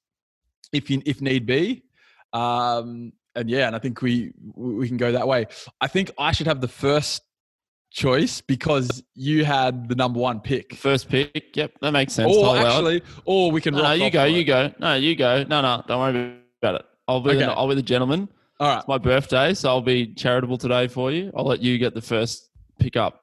if 0.72 0.90
you 0.90 1.02
if 1.06 1.20
need 1.20 1.46
be. 1.46 1.84
Um, 2.32 3.12
and 3.34 3.48
yeah, 3.48 3.66
and 3.66 3.76
I 3.76 3.78
think 3.78 4.02
we 4.02 4.32
we 4.54 4.88
can 4.88 4.96
go 4.96 5.12
that 5.12 5.26
way. 5.26 5.46
I 5.80 5.86
think 5.86 6.10
I 6.18 6.32
should 6.32 6.46
have 6.46 6.60
the 6.60 6.68
first 6.68 7.22
choice 7.90 8.40
because 8.40 9.02
you 9.14 9.44
had 9.44 9.88
the 9.88 9.94
number 9.94 10.20
one 10.20 10.40
pick. 10.40 10.74
First 10.74 11.08
pick. 11.08 11.56
Yep, 11.56 11.72
that 11.80 11.92
makes 11.92 12.12
sense. 12.12 12.34
Or 12.34 12.56
actually, 12.56 13.02
or 13.24 13.50
we 13.50 13.60
can. 13.60 13.74
no, 13.74 13.82
no, 13.82 13.92
you 13.92 14.10
go. 14.10 14.24
You 14.24 14.44
go. 14.44 14.72
No, 14.78 14.94
you 14.94 15.16
go. 15.16 15.44
No, 15.44 15.60
no, 15.60 15.82
don't 15.86 16.00
worry 16.00 16.36
about 16.62 16.76
it. 16.76 16.86
I'll 17.08 17.20
be. 17.20 17.30
Okay. 17.30 17.40
The, 17.40 17.52
I'll 17.52 17.68
be 17.68 17.74
the 17.74 17.82
gentleman. 17.82 18.28
All 18.58 18.68
right. 18.68 18.78
It's 18.78 18.88
my 18.88 18.98
birthday, 18.98 19.54
so 19.54 19.70
I'll 19.70 19.80
be 19.80 20.12
charitable 20.14 20.58
today 20.58 20.86
for 20.86 21.10
you. 21.10 21.32
I'll 21.34 21.46
let 21.46 21.60
you 21.60 21.78
get 21.78 21.94
the 21.94 22.02
first 22.02 22.50
pick 22.78 22.94
up 22.94 23.22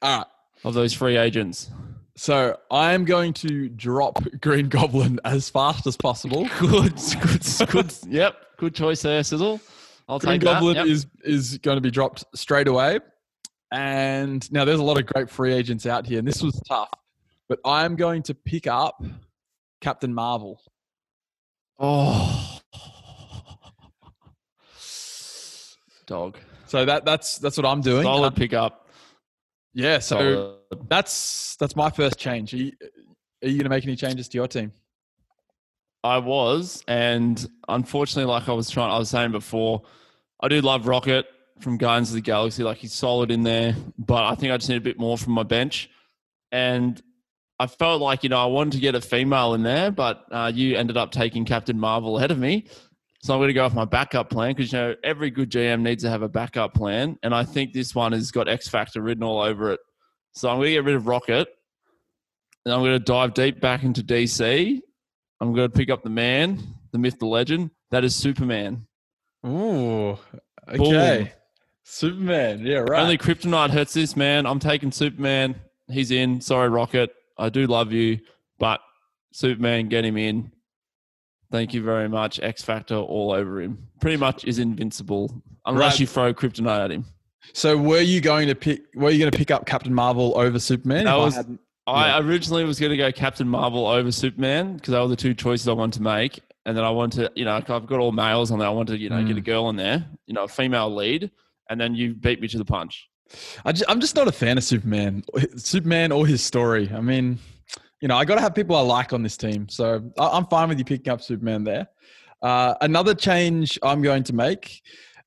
All 0.00 0.18
right. 0.18 0.26
of 0.64 0.74
those 0.74 0.92
free 0.92 1.16
agents. 1.16 1.70
So 2.16 2.58
I 2.70 2.92
am 2.92 3.04
going 3.04 3.32
to 3.34 3.68
drop 3.68 4.18
Green 4.40 4.68
Goblin 4.68 5.20
as 5.24 5.48
fast 5.48 5.86
as 5.86 5.96
possible. 5.96 6.48
Good, 6.58 6.94
good, 7.22 7.68
good. 7.70 7.94
Yep, 8.08 8.36
good 8.58 8.74
choice 8.74 9.00
there, 9.02 9.22
Sizzle. 9.22 9.60
I'll 10.08 10.18
Green. 10.18 10.40
Goblin 10.40 10.74
Yep. 10.76 10.86
is 10.86 11.06
is 11.24 11.58
going 11.58 11.76
to 11.76 11.80
be 11.80 11.90
dropped 11.90 12.24
straight 12.34 12.68
away. 12.68 12.98
And 13.72 14.50
now 14.52 14.64
there's 14.64 14.80
a 14.80 14.82
lot 14.82 14.98
of 14.98 15.06
great 15.06 15.30
free 15.30 15.52
agents 15.54 15.86
out 15.86 16.04
here, 16.06 16.18
and 16.18 16.26
this 16.26 16.42
was 16.42 16.60
tough. 16.68 16.90
But 17.48 17.60
I 17.64 17.84
am 17.84 17.94
going 17.96 18.22
to 18.24 18.34
pick 18.34 18.66
up 18.66 19.02
Captain 19.80 20.12
Marvel. 20.12 20.60
Oh, 21.78 22.58
dog. 26.06 26.36
So 26.66 26.84
that 26.84 27.04
that's 27.04 27.38
that's 27.38 27.56
what 27.56 27.66
I'm 27.66 27.80
doing. 27.80 28.02
Solid 28.04 28.32
Uh, 28.32 28.36
pickup. 28.36 28.86
Yeah. 29.72 29.98
So 29.98 30.18
Solid. 30.70 30.88
that's 30.88 31.56
that's 31.56 31.76
my 31.76 31.90
first 31.90 32.18
change. 32.18 32.54
Are 32.54 32.58
you, 32.58 32.72
are 33.42 33.48
you 33.48 33.54
going 33.54 33.64
to 33.64 33.70
make 33.70 33.84
any 33.84 33.96
changes 33.96 34.28
to 34.28 34.38
your 34.38 34.48
team? 34.48 34.72
I 36.02 36.18
was, 36.18 36.82
and 36.88 37.46
unfortunately, 37.68 38.30
like 38.30 38.48
I 38.48 38.52
was 38.52 38.70
trying, 38.70 38.90
I 38.90 38.98
was 38.98 39.10
saying 39.10 39.32
before, 39.32 39.82
I 40.40 40.48
do 40.48 40.60
love 40.62 40.86
Rocket 40.86 41.26
from 41.60 41.76
Guardians 41.76 42.08
of 42.08 42.14
the 42.14 42.22
Galaxy. 42.22 42.62
Like 42.62 42.78
he's 42.78 42.94
solid 42.94 43.30
in 43.30 43.42
there, 43.42 43.76
but 43.98 44.24
I 44.24 44.34
think 44.34 44.52
I 44.52 44.56
just 44.56 44.70
need 44.70 44.76
a 44.76 44.80
bit 44.80 44.98
more 44.98 45.18
from 45.18 45.34
my 45.34 45.42
bench. 45.42 45.90
And 46.52 47.00
I 47.58 47.66
felt 47.66 48.00
like 48.00 48.22
you 48.22 48.30
know 48.30 48.38
I 48.38 48.46
wanted 48.46 48.72
to 48.72 48.78
get 48.78 48.94
a 48.94 49.00
female 49.00 49.52
in 49.52 49.62
there, 49.62 49.90
but 49.90 50.24
uh, 50.30 50.50
you 50.54 50.76
ended 50.76 50.96
up 50.96 51.10
taking 51.10 51.44
Captain 51.44 51.78
Marvel 51.78 52.16
ahead 52.16 52.30
of 52.30 52.38
me. 52.38 52.66
So 53.22 53.34
I'm 53.34 53.40
going 53.40 53.48
to 53.48 53.54
go 53.54 53.64
off 53.64 53.74
my 53.74 53.84
backup 53.84 54.30
plan 54.30 54.54
because 54.54 54.72
you 54.72 54.78
know 54.78 54.94
every 55.04 55.30
good 55.30 55.50
GM 55.50 55.82
needs 55.82 56.02
to 56.04 56.10
have 56.10 56.22
a 56.22 56.28
backup 56.28 56.72
plan, 56.74 57.18
and 57.22 57.34
I 57.34 57.44
think 57.44 57.72
this 57.72 57.94
one 57.94 58.12
has 58.12 58.30
got 58.30 58.48
X 58.48 58.68
Factor 58.68 59.02
written 59.02 59.22
all 59.22 59.40
over 59.40 59.72
it. 59.72 59.80
So 60.32 60.48
I'm 60.48 60.56
going 60.56 60.68
to 60.68 60.72
get 60.72 60.84
rid 60.84 60.94
of 60.94 61.06
Rocket, 61.06 61.48
and 62.64 62.72
I'm 62.72 62.80
going 62.80 62.92
to 62.92 62.98
dive 62.98 63.34
deep 63.34 63.60
back 63.60 63.82
into 63.82 64.02
DC. 64.02 64.80
I'm 65.40 65.54
going 65.54 65.70
to 65.70 65.76
pick 65.76 65.90
up 65.90 66.02
the 66.02 66.10
man, 66.10 66.62
the 66.92 66.98
myth, 66.98 67.18
the 67.18 67.26
legend. 67.26 67.70
That 67.90 68.04
is 68.04 68.14
Superman. 68.14 68.86
Ooh. 69.46 70.18
Boom. 70.74 71.28
Superman. 71.82 72.64
Yeah. 72.64 72.78
Right. 72.78 73.02
Only 73.02 73.18
Kryptonite 73.18 73.70
hurts 73.70 73.94
this 73.94 74.16
man. 74.16 74.46
I'm 74.46 74.60
taking 74.60 74.92
Superman. 74.92 75.56
He's 75.88 76.10
in. 76.10 76.40
Sorry, 76.40 76.68
Rocket. 76.68 77.10
I 77.36 77.48
do 77.48 77.66
love 77.66 77.92
you, 77.92 78.20
but 78.58 78.80
Superman, 79.32 79.88
get 79.88 80.04
him 80.04 80.16
in. 80.16 80.52
Thank 81.50 81.74
you 81.74 81.82
very 81.82 82.08
much. 82.08 82.38
X 82.40 82.62
Factor 82.62 82.94
all 82.96 83.32
over 83.32 83.60
him. 83.60 83.78
Pretty 84.00 84.16
much 84.16 84.44
is 84.44 84.58
invincible 84.58 85.42
unless 85.66 85.94
Right. 85.94 86.00
you 86.00 86.06
throw 86.06 86.32
Kryptonite 86.34 86.84
at 86.84 86.90
him. 86.90 87.04
So 87.52 87.76
were 87.76 88.00
you 88.00 88.20
going 88.20 88.46
to 88.48 88.54
pick? 88.54 88.82
Were 88.94 89.10
you 89.10 89.18
going 89.18 89.30
to 89.32 89.36
pick 89.38 89.50
up 89.50 89.66
Captain 89.66 89.92
Marvel 89.92 90.32
over 90.38 90.58
Superman? 90.58 91.06
I 91.08 91.16
was- 91.16 91.34
hadn't- 91.34 91.60
I 91.86 92.20
originally 92.20 92.64
was 92.64 92.78
going 92.78 92.90
to 92.90 92.96
go 92.96 93.10
Captain 93.10 93.48
Marvel 93.48 93.84
over 93.86 94.12
Superman 94.12 94.74
because 94.74 94.92
they 94.92 95.00
were 95.00 95.08
the 95.08 95.16
two 95.16 95.34
choices 95.34 95.66
I 95.66 95.72
wanted 95.72 95.94
to 95.98 96.02
make. 96.02 96.38
And 96.64 96.76
then 96.76 96.84
I 96.84 96.90
wanted 96.90 97.22
to, 97.24 97.32
you 97.34 97.44
know, 97.44 97.52
I've 97.56 97.66
got 97.66 97.92
all 97.98 98.12
males 98.12 98.52
on 98.52 98.60
there. 98.60 98.68
I 98.68 98.70
wanted 98.70 98.92
to, 98.92 98.98
you 98.98 99.08
know, 99.08 99.20
get 99.24 99.36
a 99.36 99.40
Mm. 99.40 99.44
girl 99.44 99.70
in 99.70 99.76
there, 99.76 100.06
you 100.26 100.34
know, 100.34 100.44
a 100.44 100.48
female 100.48 100.94
lead. 100.94 101.30
And 101.68 101.80
then 101.80 101.94
you 101.96 102.14
beat 102.14 102.40
me 102.40 102.46
to 102.48 102.58
the 102.58 102.64
punch. 102.64 103.08
I 103.64 103.72
ju- 103.72 103.84
I'm 103.88 104.00
just 104.00 104.14
not 104.14 104.28
a 104.28 104.32
fan 104.32 104.56
of 104.58 104.62
Superman, 104.62 105.24
Superman 105.56 106.12
or 106.12 106.26
his 106.26 106.42
story. 106.44 106.90
I 106.94 107.00
mean, 107.00 107.38
you 108.00 108.08
know, 108.08 108.16
I 108.16 108.24
got 108.24 108.36
to 108.36 108.40
have 108.40 108.54
people 108.54 108.76
I 108.76 108.80
like 108.80 109.12
on 109.12 109.22
this 109.22 109.36
team, 109.36 109.68
so 109.68 110.10
I'm 110.18 110.46
fine 110.46 110.68
with 110.68 110.78
you 110.78 110.84
picking 110.84 111.12
up 111.12 111.20
Superman 111.20 111.64
there. 111.64 111.86
Uh, 112.42 112.74
another 112.80 113.14
change 113.14 113.78
I'm 113.82 114.00
going 114.02 114.22
to 114.24 114.32
make. 114.34 114.82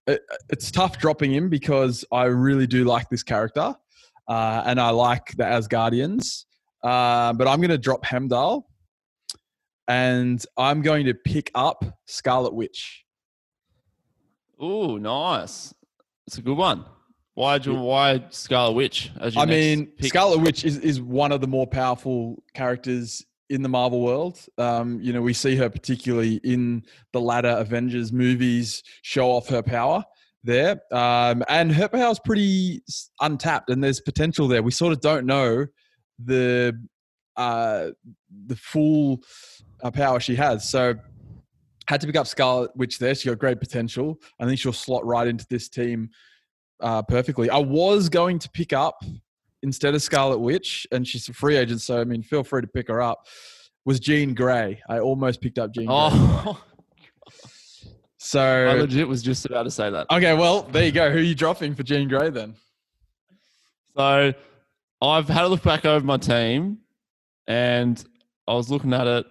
it- 0.07 0.21
It's 0.49 0.71
tough 0.71 0.97
dropping 0.97 1.31
him 1.33 1.49
because 1.49 2.03
I 2.11 2.23
really 2.25 2.65
do 2.67 2.83
like 2.85 3.09
this 3.09 3.23
character, 3.23 3.75
uh, 4.27 4.63
and 4.65 4.79
I 4.79 4.89
like 4.89 5.35
the 5.37 5.43
Asgardians. 5.43 6.45
Uh, 6.83 7.31
but 7.33 7.47
I'm 7.47 7.59
going 7.59 7.69
to 7.69 7.77
drop 7.77 8.03
Heimdall, 8.05 8.67
and 9.87 10.43
I'm 10.57 10.81
going 10.81 11.05
to 11.05 11.13
pick 11.13 11.51
up 11.55 11.85
Scarlet 12.07 12.53
Witch. 12.53 13.05
Ooh, 14.61 14.97
nice. 14.99 15.73
It's 16.27 16.37
a 16.37 16.41
good 16.41 16.57
one. 16.57 16.85
Why 17.35 17.57
do 17.57 17.71
you, 17.71 17.79
why 17.79 18.23
Scarlet 18.29 18.73
Witch? 18.73 19.11
I 19.19 19.45
mean, 19.45 19.87
pick? 19.97 20.09
Scarlet 20.09 20.39
Witch 20.39 20.63
is, 20.63 20.77
is 20.77 21.01
one 21.01 21.31
of 21.31 21.41
the 21.41 21.47
more 21.47 21.65
powerful 21.65 22.43
characters 22.53 23.25
in 23.49 23.61
the 23.61 23.69
Marvel 23.69 24.01
world. 24.01 24.39
Um, 24.57 24.99
you 25.01 25.13
know, 25.13 25.21
we 25.21 25.33
see 25.33 25.55
her 25.55 25.69
particularly 25.69 26.35
in 26.43 26.83
the 27.11 27.19
latter 27.19 27.49
Avengers 27.49 28.11
movies 28.11 28.83
show 29.01 29.31
off 29.31 29.49
her 29.49 29.63
power 29.63 30.03
there. 30.43 30.81
Um, 30.91 31.43
and 31.49 31.71
her 31.71 31.87
power 31.87 32.11
is 32.11 32.19
pretty 32.19 32.83
untapped 33.21 33.69
and 33.69 33.83
there's 33.83 33.99
potential 33.99 34.47
there. 34.47 34.61
We 34.61 34.71
sort 34.71 34.93
of 34.93 35.01
don't 35.01 35.25
know 35.25 35.65
the 36.23 36.79
uh, 37.35 37.89
the 38.45 38.55
full 38.55 39.23
uh, 39.83 39.89
power 39.89 40.19
she 40.19 40.35
has. 40.35 40.69
So 40.69 40.93
had 41.87 41.99
to 42.01 42.07
pick 42.07 42.15
up 42.15 42.27
Scarlet 42.27 42.71
Witch 42.75 42.99
there. 42.99 43.15
She 43.15 43.29
got 43.29 43.39
great 43.39 43.59
potential. 43.59 44.19
I 44.39 44.45
think 44.45 44.59
she'll 44.59 44.71
slot 44.71 45.05
right 45.05 45.27
into 45.27 45.45
this 45.49 45.67
team 45.67 46.09
uh, 46.83 47.01
perfectly. 47.01 47.49
I 47.49 47.57
was 47.57 48.09
going 48.09 48.37
to 48.39 48.49
pick 48.49 48.73
up 48.73 49.03
instead 49.63 49.95
of 49.95 50.03
Scarlet 50.03 50.37
Witch, 50.39 50.85
and 50.91 51.07
she's 51.07 51.27
a 51.29 51.33
free 51.33 51.55
agent, 51.55 51.81
so 51.81 51.99
I 51.99 52.03
mean, 52.03 52.21
feel 52.21 52.43
free 52.43 52.61
to 52.61 52.67
pick 52.67 52.87
her 52.89 53.01
up. 53.01 53.25
Was 53.85 53.99
Jean 53.99 54.33
Grey? 54.35 54.79
I 54.87 54.99
almost 54.99 55.41
picked 55.41 55.57
up 55.57 55.73
Jean 55.73 55.85
Grey. 55.87 55.95
Oh, 55.95 56.61
I 57.27 57.31
So 58.17 58.75
legit 58.79 59.07
was 59.07 59.21
just 59.23 59.45
about 59.45 59.63
to 59.63 59.71
say 59.71 59.89
that. 59.89 60.07
okay, 60.11 60.33
well 60.33 60.63
there 60.63 60.85
you 60.85 60.91
go. 60.91 61.11
Who 61.11 61.17
are 61.17 61.21
you 61.21 61.35
dropping 61.35 61.75
for 61.75 61.83
Jean 61.83 62.07
Grey 62.07 62.29
then? 62.29 62.55
So 63.97 64.33
I've 65.01 65.27
had 65.27 65.43
a 65.43 65.47
look 65.47 65.61
back 65.63 65.85
over 65.85 66.05
my 66.05 66.17
team 66.17 66.79
and 67.47 68.03
I 68.47 68.53
was 68.53 68.69
looking 68.69 68.93
at 68.93 69.05
it 69.07 69.25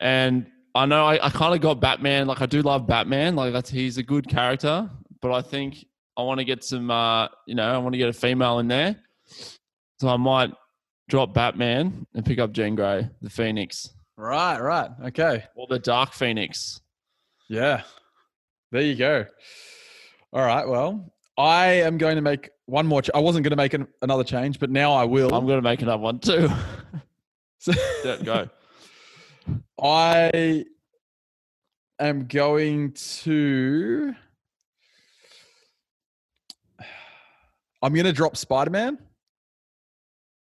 and 0.00 0.46
I 0.74 0.86
know 0.86 1.04
I, 1.04 1.26
I 1.26 1.30
kind 1.30 1.54
of 1.54 1.60
got 1.60 1.80
Batman. 1.80 2.26
Like 2.28 2.40
I 2.40 2.46
do 2.46 2.62
love 2.62 2.86
Batman. 2.86 3.34
Like 3.36 3.52
that's 3.52 3.68
he's 3.70 3.98
a 3.98 4.02
good 4.02 4.28
character, 4.28 4.88
but 5.20 5.32
I 5.32 5.42
think 5.42 5.84
I 6.16 6.22
want 6.22 6.38
to 6.40 6.44
get 6.44 6.62
some 6.64 6.90
uh 6.90 7.28
you 7.46 7.54
know, 7.54 7.72
I 7.74 7.78
want 7.78 7.94
to 7.94 7.98
get 7.98 8.08
a 8.08 8.12
female 8.12 8.58
in 8.58 8.68
there. 8.68 8.96
So 10.00 10.08
I 10.08 10.16
might 10.16 10.52
drop 11.08 11.32
Batman 11.34 12.06
and 12.14 12.24
pick 12.24 12.38
up 12.38 12.52
Jean 12.52 12.74
Grey, 12.74 13.08
the 13.20 13.30
Phoenix. 13.30 13.90
Right, 14.16 14.58
right, 14.60 14.90
okay, 15.06 15.44
Or 15.54 15.66
the 15.68 15.78
Dark 15.78 16.12
Phoenix. 16.12 16.80
yeah. 17.48 17.82
There 18.70 18.80
you 18.82 18.94
go. 18.94 19.26
All 20.32 20.44
right. 20.46 20.66
Well, 20.66 21.12
I 21.36 21.66
am 21.66 21.98
going 21.98 22.16
to 22.16 22.22
make 22.22 22.48
one 22.64 22.86
more. 22.86 23.02
Ch- 23.02 23.10
I 23.14 23.18
wasn't 23.18 23.44
going 23.44 23.50
to 23.50 23.56
make 23.56 23.74
an, 23.74 23.86
another 24.00 24.24
change, 24.24 24.58
but 24.58 24.70
now 24.70 24.94
I 24.94 25.04
will. 25.04 25.34
I'm 25.34 25.46
gonna 25.46 25.60
make 25.60 25.82
another 25.82 26.02
one 26.02 26.18
too. 26.20 26.48
So- 27.58 27.72
Yeah, 28.04 28.16
Go. 28.22 28.48
I 29.82 30.64
am 31.98 32.26
going 32.26 32.92
to. 32.92 34.14
I'm 37.82 37.92
going 37.94 38.06
to 38.06 38.12
drop 38.12 38.36
Spider 38.36 38.70
Man, 38.70 38.98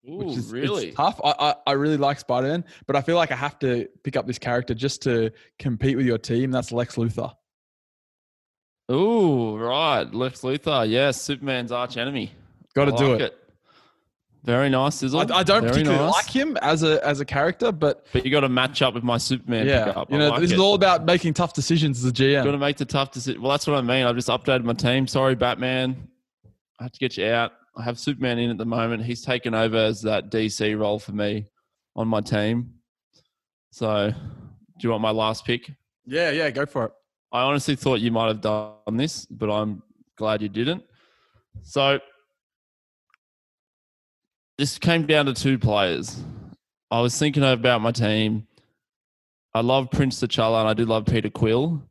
Ooh, 0.09 0.15
which 0.17 0.29
is 0.29 0.39
it's 0.39 0.51
really? 0.53 0.93
tough. 0.93 1.21
I, 1.23 1.35
I, 1.39 1.55
I 1.67 1.73
really 1.73 1.97
like 1.97 2.19
Spider 2.19 2.49
Man, 2.49 2.65
but 2.87 2.97
I 2.97 3.03
feel 3.03 3.17
like 3.17 3.31
I 3.31 3.37
have 3.37 3.59
to 3.61 3.89
pick 4.03 4.17
up 4.17 4.27
this 4.27 4.39
character 4.39 4.75
just 4.75 5.03
to 5.03 5.31
compete 5.59 5.97
with 5.97 6.07
your 6.07 6.19
team. 6.19 6.51
That's 6.51 6.73
Lex 6.73 6.97
Luthor. 6.97 7.35
Ooh, 8.91 9.57
right. 9.57 10.05
Lex 10.15 10.43
Luthor. 10.43 10.89
Yes, 10.89 11.21
Superman's 11.21 11.73
arch 11.73 11.97
enemy. 11.97 12.33
Got 12.75 12.87
to 12.87 12.95
I 12.95 12.97
do 12.97 13.13
like 13.13 13.21
it. 13.21 13.39
Very 14.45 14.69
nice, 14.69 14.95
Sizzle. 14.95 15.19
I, 15.33 15.39
I 15.39 15.43
don't 15.43 15.63
Very 15.63 15.73
particularly 15.73 16.05
nice. 16.05 16.13
like 16.15 16.27
him 16.31 16.57
as 16.63 16.85
a 16.85 17.05
as 17.05 17.19
a 17.19 17.25
character, 17.25 17.73
but 17.73 18.07
But 18.13 18.25
you 18.25 18.31
got 18.31 18.41
to 18.41 18.49
match 18.49 18.81
up 18.81 18.95
with 18.95 19.03
my 19.03 19.19
Superman 19.19 19.67
yeah, 19.67 19.87
pickup. 19.87 20.09
you 20.09 20.19
know, 20.19 20.29
like 20.29 20.41
this 20.41 20.53
it. 20.53 20.55
is 20.55 20.61
all 20.61 20.75
about 20.75 21.05
making 21.05 21.35
tough 21.35 21.53
decisions 21.53 21.99
as 22.05 22.09
a 22.09 22.15
GM. 22.15 22.45
Got 22.45 22.53
to 22.53 22.59
make 22.59 22.77
the 22.77 22.85
tough 22.85 23.11
decision. 23.11 23.43
Well, 23.43 23.51
that's 23.51 23.67
what 23.67 23.77
I 23.77 23.81
mean. 23.81 24.07
I've 24.07 24.15
just 24.15 24.29
updated 24.29 24.63
my 24.63 24.75
team. 24.75 25.09
Sorry, 25.09 25.35
Batman. 25.35 26.07
I 26.79 26.85
have 26.85 26.93
to 26.93 26.99
get 26.99 27.17
you 27.17 27.27
out. 27.27 27.53
I 27.77 27.83
have 27.83 27.99
Superman 27.99 28.39
in 28.39 28.51
at 28.51 28.59
the 28.59 28.67
moment. 28.67 29.05
He's 29.05 29.23
taken 29.23 29.55
over 29.55 29.77
as 29.77 30.03
that 30.03 30.31
DC 30.31 30.79
role 30.79 30.99
for 30.99 31.13
me 31.13 31.47
on 31.95 32.09
my 32.09 32.21
team. 32.21 32.75
So, 33.71 34.11
do 34.11 34.17
you 34.81 34.91
want 34.91 35.03
my 35.03 35.11
last 35.11 35.45
pick? 35.45 35.71
yeah, 36.07 36.31
yeah, 36.31 36.51
go 36.51 36.65
for 36.67 36.87
it. 36.87 36.93
I 37.33 37.43
honestly 37.43 37.77
thought 37.77 38.01
you 38.01 38.11
might 38.11 38.29
have 38.29 38.41
done 38.41 38.97
this, 38.97 39.27
but 39.27 39.51
I'm 39.51 39.83
glad 40.17 40.43
you 40.43 40.49
didn't. 40.49 40.85
So 41.63 42.01
this 44.59 44.79
came 44.79 45.07
down 45.07 45.27
to 45.27 45.35
two 45.35 45.59
players. 45.59 46.23
I 46.91 47.01
was 47.01 47.19
thinking 47.19 47.43
about 47.43 47.81
my 47.81 47.91
team. 47.91 48.47
I 49.55 49.61
love 49.61 49.91
Prince 49.91 50.21
T'Challa 50.21 50.61
and 50.61 50.69
I 50.69 50.75
do 50.75 50.85
love 50.85 51.07
Peter 51.07 51.31
Quill. 51.31 51.83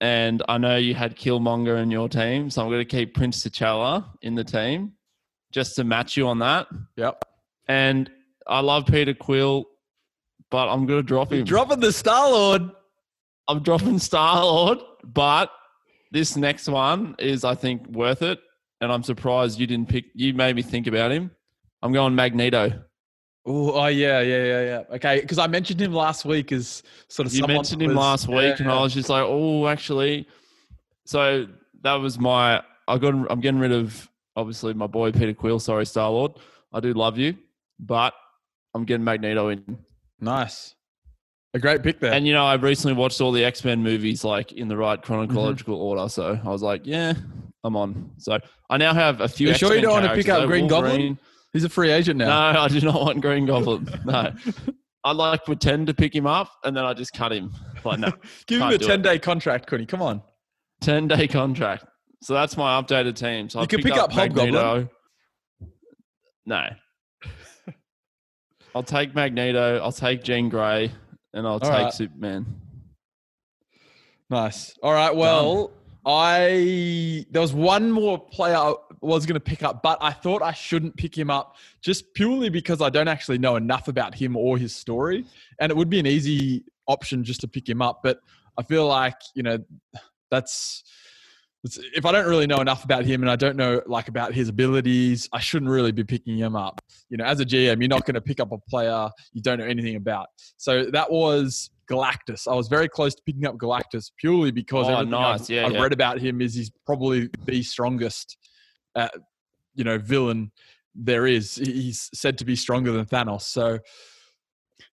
And 0.00 0.42
I 0.48 0.58
know 0.58 0.76
you 0.76 0.94
had 0.94 1.16
Killmonger 1.16 1.80
in 1.82 1.90
your 1.90 2.08
team, 2.08 2.50
so 2.50 2.62
I'm 2.62 2.68
going 2.68 2.80
to 2.80 2.84
keep 2.84 3.14
Prince 3.14 3.42
T'Challa 3.42 4.04
in 4.22 4.34
the 4.34 4.44
team 4.44 4.92
just 5.52 5.76
to 5.76 5.84
match 5.84 6.16
you 6.16 6.26
on 6.28 6.38
that. 6.40 6.66
Yep. 6.96 7.24
And 7.68 8.10
I 8.46 8.60
love 8.60 8.86
Peter 8.86 9.14
Quill, 9.14 9.64
but 10.50 10.68
I'm 10.68 10.86
going 10.86 11.00
to 11.00 11.06
drop 11.06 11.32
him. 11.32 11.44
Dropping 11.44 11.80
the 11.80 11.92
Star 11.92 12.30
Lord. 12.30 12.70
I'm 13.48 13.62
dropping 13.62 13.98
Star 13.98 14.42
Lord, 14.44 14.78
but 15.04 15.50
this 16.12 16.36
next 16.36 16.68
one 16.68 17.14
is, 17.18 17.44
I 17.44 17.54
think, 17.54 17.86
worth 17.88 18.22
it. 18.22 18.38
And 18.80 18.92
I'm 18.92 19.02
surprised 19.02 19.58
you 19.58 19.66
didn't 19.66 19.88
pick. 19.88 20.04
You 20.14 20.34
made 20.34 20.54
me 20.56 20.62
think 20.62 20.86
about 20.86 21.10
him. 21.10 21.30
I'm 21.82 21.92
going 21.92 22.14
Magneto. 22.14 22.82
Ooh, 23.48 23.72
oh 23.72 23.86
yeah, 23.86 24.20
yeah, 24.20 24.44
yeah, 24.44 24.60
yeah. 24.64 24.82
Okay, 24.96 25.20
because 25.20 25.38
I 25.38 25.46
mentioned 25.46 25.80
him 25.80 25.92
last 25.92 26.24
week 26.24 26.50
as 26.52 26.82
sort 27.08 27.26
of 27.26 27.34
You 27.34 27.46
mentioned 27.46 27.80
him 27.82 27.88
was- 27.90 27.96
last 27.96 28.28
yeah, 28.28 28.36
week, 28.36 28.58
and 28.60 28.68
yeah. 28.68 28.76
I 28.76 28.82
was 28.82 28.92
just 28.94 29.08
like, 29.08 29.24
oh, 29.24 29.68
actually. 29.68 30.26
So 31.04 31.46
that 31.82 31.94
was 31.94 32.18
my. 32.18 32.62
I 32.88 32.98
got. 32.98 33.14
I'm 33.30 33.40
getting 33.40 33.60
rid 33.60 33.72
of 33.72 34.08
obviously 34.34 34.74
my 34.74 34.86
boy 34.88 35.12
Peter 35.12 35.32
Quill. 35.32 35.60
Sorry, 35.60 35.86
Star 35.86 36.10
Lord. 36.10 36.32
I 36.72 36.80
do 36.80 36.92
love 36.92 37.18
you, 37.18 37.36
but 37.78 38.12
I'm 38.74 38.84
getting 38.84 39.04
Magneto 39.04 39.48
in. 39.48 39.78
nice, 40.20 40.74
a 41.54 41.58
great 41.60 41.82
pick 41.84 42.00
there. 42.00 42.12
And 42.12 42.26
you 42.26 42.32
know, 42.32 42.44
I 42.44 42.54
recently 42.54 42.94
watched 42.96 43.20
all 43.20 43.30
the 43.30 43.44
X 43.44 43.64
Men 43.64 43.82
movies 43.82 44.24
like 44.24 44.52
in 44.52 44.66
the 44.68 44.76
right 44.76 45.00
Mm-hmm. 45.00 45.06
chronological 45.32 45.76
order, 45.80 46.08
so 46.08 46.38
I 46.44 46.48
was 46.48 46.62
like, 46.62 46.82
yeah, 46.84 47.14
I'm 47.62 47.76
on. 47.76 48.10
So 48.18 48.38
I 48.68 48.76
now 48.76 48.92
have 48.92 49.20
a 49.20 49.28
few. 49.28 49.48
You 49.48 49.54
sure 49.54 49.68
you 49.70 49.76
X-Men 49.78 49.82
don't 49.94 50.02
wanna 50.04 50.14
pick 50.16 50.28
up. 50.28 50.46
Green 50.48 50.66
Goblin? 50.66 51.18
He's 51.56 51.64
a 51.64 51.70
free 51.70 51.90
agent 51.90 52.18
now. 52.18 52.52
No, 52.52 52.60
I 52.64 52.68
do 52.68 52.78
not 52.82 53.00
want 53.00 53.22
Green 53.22 53.46
Goblin. 53.46 53.88
No, 54.04 54.30
I 55.04 55.12
like 55.12 55.40
to 55.40 55.46
pretend 55.46 55.86
to 55.86 55.94
pick 55.94 56.14
him 56.14 56.26
up 56.26 56.52
and 56.64 56.76
then 56.76 56.84
I 56.84 56.92
just 56.92 57.14
cut 57.14 57.32
him. 57.32 57.50
Like 57.82 57.98
no, 57.98 58.12
Give 58.46 58.60
him 58.60 58.68
a 58.68 58.76
ten 58.76 59.00
day 59.00 59.18
contract, 59.18 59.66
Connie. 59.66 59.86
Come 59.86 60.02
on. 60.02 60.20
ten 60.82 61.08
day 61.08 61.26
contract. 61.26 61.86
So 62.20 62.34
that's 62.34 62.58
my 62.58 62.78
updated 62.78 63.14
team. 63.16 63.48
So 63.48 63.60
You 63.60 63.62
I 63.62 63.66
can 63.66 63.80
pick 63.82 63.94
up 63.94 64.12
Hobgoblin. 64.12 64.52
Magneto. 64.52 64.90
No, 66.44 66.68
I'll 68.74 68.82
take 68.82 69.14
Magneto. 69.14 69.78
I'll 69.78 69.92
take 69.92 70.22
Jean 70.22 70.50
Grey, 70.50 70.92
and 71.32 71.46
I'll 71.46 71.58
take 71.58 71.70
right. 71.70 71.90
Superman. 71.94 72.60
Nice. 74.28 74.74
All 74.82 74.92
right. 74.92 75.16
Well, 75.16 75.70
I 76.06 77.26
there 77.30 77.42
was 77.42 77.52
one 77.52 77.90
more 77.90 78.16
player 78.16 78.56
I 78.56 78.74
was 79.00 79.26
going 79.26 79.34
to 79.34 79.40
pick 79.40 79.64
up, 79.64 79.82
but 79.82 79.98
I 80.00 80.12
thought 80.12 80.40
I 80.40 80.52
shouldn't 80.52 80.96
pick 80.96 81.18
him 81.18 81.30
up 81.30 81.56
just 81.82 82.14
purely 82.14 82.48
because 82.48 82.80
I 82.80 82.90
don't 82.90 83.08
actually 83.08 83.38
know 83.38 83.56
enough 83.56 83.88
about 83.88 84.14
him 84.14 84.36
or 84.36 84.56
his 84.56 84.74
story, 84.74 85.26
and 85.60 85.70
it 85.70 85.76
would 85.76 85.90
be 85.90 85.98
an 85.98 86.06
easy 86.06 86.64
option 86.86 87.24
just 87.24 87.40
to 87.40 87.48
pick 87.48 87.68
him 87.68 87.82
up. 87.82 88.00
But 88.04 88.20
I 88.56 88.62
feel 88.62 88.86
like 88.86 89.16
you 89.34 89.42
know 89.42 89.58
that's. 90.30 90.84
If 91.94 92.06
I 92.06 92.12
don't 92.12 92.28
really 92.28 92.46
know 92.46 92.60
enough 92.60 92.84
about 92.84 93.04
him 93.04 93.22
and 93.22 93.30
I 93.30 93.34
don't 93.34 93.56
know 93.56 93.82
like 93.86 94.06
about 94.06 94.32
his 94.32 94.48
abilities, 94.48 95.28
I 95.32 95.40
shouldn't 95.40 95.68
really 95.68 95.90
be 95.90 96.04
picking 96.04 96.38
him 96.38 96.54
up. 96.54 96.80
You 97.08 97.16
know, 97.16 97.24
as 97.24 97.40
a 97.40 97.44
GM, 97.44 97.80
you're 97.80 97.88
not 97.88 98.06
going 98.06 98.14
to 98.14 98.20
pick 98.20 98.38
up 98.38 98.52
a 98.52 98.58
player 98.70 99.10
you 99.32 99.42
don't 99.42 99.58
know 99.58 99.64
anything 99.64 99.96
about. 99.96 100.28
So 100.58 100.84
that 100.92 101.10
was 101.10 101.70
Galactus. 101.90 102.46
I 102.50 102.54
was 102.54 102.68
very 102.68 102.88
close 102.88 103.14
to 103.14 103.22
picking 103.24 103.46
up 103.46 103.56
Galactus 103.56 104.10
purely 104.18 104.50
because 104.50 104.86
Oh, 104.88 105.02
nice. 105.02 105.42
I've, 105.42 105.50
Yeah, 105.50 105.66
I've 105.66 105.72
yeah. 105.74 105.82
read 105.82 105.92
about 105.92 106.18
him 106.18 106.40
is 106.40 106.54
he's 106.54 106.70
probably 106.84 107.28
the 107.44 107.62
strongest, 107.62 108.36
uh, 108.94 109.08
you 109.74 109.84
know, 109.84 109.98
villain 109.98 110.50
there 110.94 111.26
is. 111.26 111.56
He's 111.56 112.08
said 112.14 112.38
to 112.38 112.44
be 112.44 112.56
stronger 112.56 112.92
than 112.92 113.04
Thanos. 113.06 113.42
So 113.42 113.78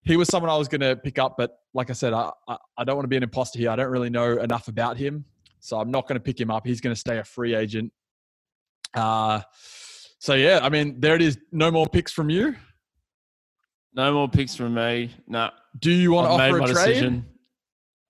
he 0.02 0.16
was 0.16 0.28
someone 0.28 0.50
I 0.50 0.56
was 0.56 0.68
going 0.68 0.82
to 0.82 0.96
pick 0.96 1.18
up, 1.18 1.36
but 1.38 1.52
like 1.72 1.90
I 1.90 1.94
said, 1.94 2.12
I, 2.12 2.30
I 2.48 2.56
I 2.78 2.84
don't 2.84 2.96
want 2.96 3.04
to 3.04 3.08
be 3.08 3.16
an 3.16 3.22
imposter 3.22 3.58
here. 3.58 3.70
I 3.70 3.76
don't 3.76 3.90
really 3.90 4.10
know 4.10 4.38
enough 4.38 4.68
about 4.68 4.96
him, 4.96 5.24
so 5.60 5.80
I'm 5.80 5.90
not 5.90 6.06
going 6.06 6.16
to 6.16 6.22
pick 6.22 6.38
him 6.40 6.50
up. 6.50 6.66
He's 6.66 6.80
going 6.80 6.94
to 6.94 6.98
stay 7.00 7.18
a 7.18 7.24
free 7.24 7.54
agent. 7.54 7.92
Uh, 8.94 9.40
so 10.18 10.34
yeah, 10.34 10.60
I 10.62 10.68
mean, 10.68 11.00
there 11.00 11.14
it 11.14 11.22
is. 11.22 11.38
No 11.52 11.70
more 11.70 11.86
picks 11.86 12.12
from 12.12 12.30
you. 12.30 12.54
No 13.94 14.12
more 14.12 14.28
picks 14.28 14.54
from 14.56 14.74
me. 14.74 15.10
No, 15.28 15.50
Do 15.78 15.90
you 15.92 16.12
want 16.12 16.28
I've 16.28 16.38
to 16.38 16.44
offer 16.56 16.58
my 16.58 16.64
a 16.64 16.72
trade? 16.72 16.86
decision. 16.86 17.26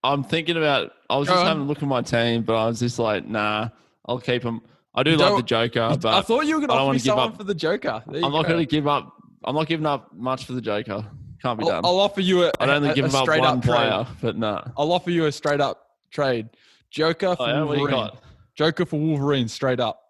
I'm 0.02 0.22
thinking 0.24 0.56
about. 0.56 0.92
I 1.10 1.16
was 1.16 1.28
Go 1.28 1.34
just 1.34 1.40
on. 1.42 1.46
having 1.46 1.62
a 1.64 1.66
look 1.66 1.82
at 1.82 1.88
my 1.88 2.02
team, 2.02 2.42
but 2.42 2.54
I 2.56 2.66
was 2.66 2.80
just 2.80 2.98
like, 2.98 3.26
nah, 3.26 3.68
I'll 4.06 4.18
keep 4.18 4.42
him. 4.42 4.60
I 4.94 5.02
do 5.02 5.16
love 5.16 5.36
the 5.36 5.42
Joker, 5.42 5.96
but 6.00 6.14
I 6.14 6.20
thought 6.22 6.46
you 6.46 6.54
were 6.54 6.60
going 6.66 6.68
to 6.70 6.74
offer 6.76 6.92
me 6.92 6.98
someone 6.98 7.28
up. 7.30 7.36
for 7.36 7.44
the 7.44 7.54
Joker. 7.54 8.02
I'm 8.06 8.20
not 8.32 8.46
going 8.46 8.58
to 8.60 8.66
give 8.66 8.86
up. 8.86 9.12
I'm 9.44 9.54
not 9.54 9.66
giving 9.66 9.86
up 9.86 10.14
much 10.14 10.44
for 10.44 10.52
the 10.52 10.60
Joker. 10.60 11.04
Can't 11.42 11.58
be 11.58 11.64
I'll, 11.64 11.70
done. 11.70 11.84
I'll 11.84 11.98
offer 12.00 12.20
you 12.22 12.44
a, 12.44 12.52
I'd 12.60 12.70
only 12.70 12.90
a- 12.90 12.94
give 12.94 13.14
up 13.14 13.26
one 13.28 13.40
up 13.44 13.62
trade. 13.62 13.64
player, 13.76 14.06
but 14.22 14.36
no. 14.36 14.62
I'll 14.78 14.92
offer 14.92 15.10
you 15.10 15.26
a 15.26 15.32
straight 15.32 15.60
up 15.60 15.84
trade. 16.10 16.48
Joker 16.90 17.34
for 17.36 17.42
Oh, 17.42 17.46
yeah, 17.46 17.62
Wolverine. 17.64 18.10
Joker 18.56 18.86
for 18.86 18.98
Wolverine, 19.00 19.48
straight 19.48 19.80
up. 19.80 20.00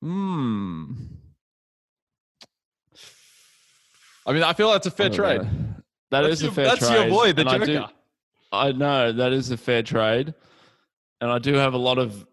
Hmm. 0.00 0.92
I 4.26 4.32
mean, 4.32 4.42
I 4.42 4.52
feel 4.52 4.70
that's 4.70 4.86
a 4.86 4.90
fair 4.90 5.06
oh, 5.06 5.14
trade. 5.14 5.40
That 6.10 6.22
that's 6.22 6.34
is 6.34 6.42
your, 6.42 6.50
a 6.50 6.54
fair 6.54 6.64
that's 6.66 6.78
trade. 6.80 6.90
That's 6.90 7.00
your 7.00 7.10
boy, 7.10 7.32
the 7.32 7.40
and 7.40 7.48
I 7.50 7.58
Joker. 7.58 7.66
do- 7.66 7.84
I 8.52 8.72
know 8.72 9.12
that 9.12 9.32
is 9.32 9.50
a 9.50 9.56
fair 9.56 9.82
trade, 9.82 10.34
and 11.20 11.30
I 11.30 11.38
do 11.38 11.54
have 11.54 11.72
a 11.72 11.78
lot 11.78 11.98
of 11.98 12.26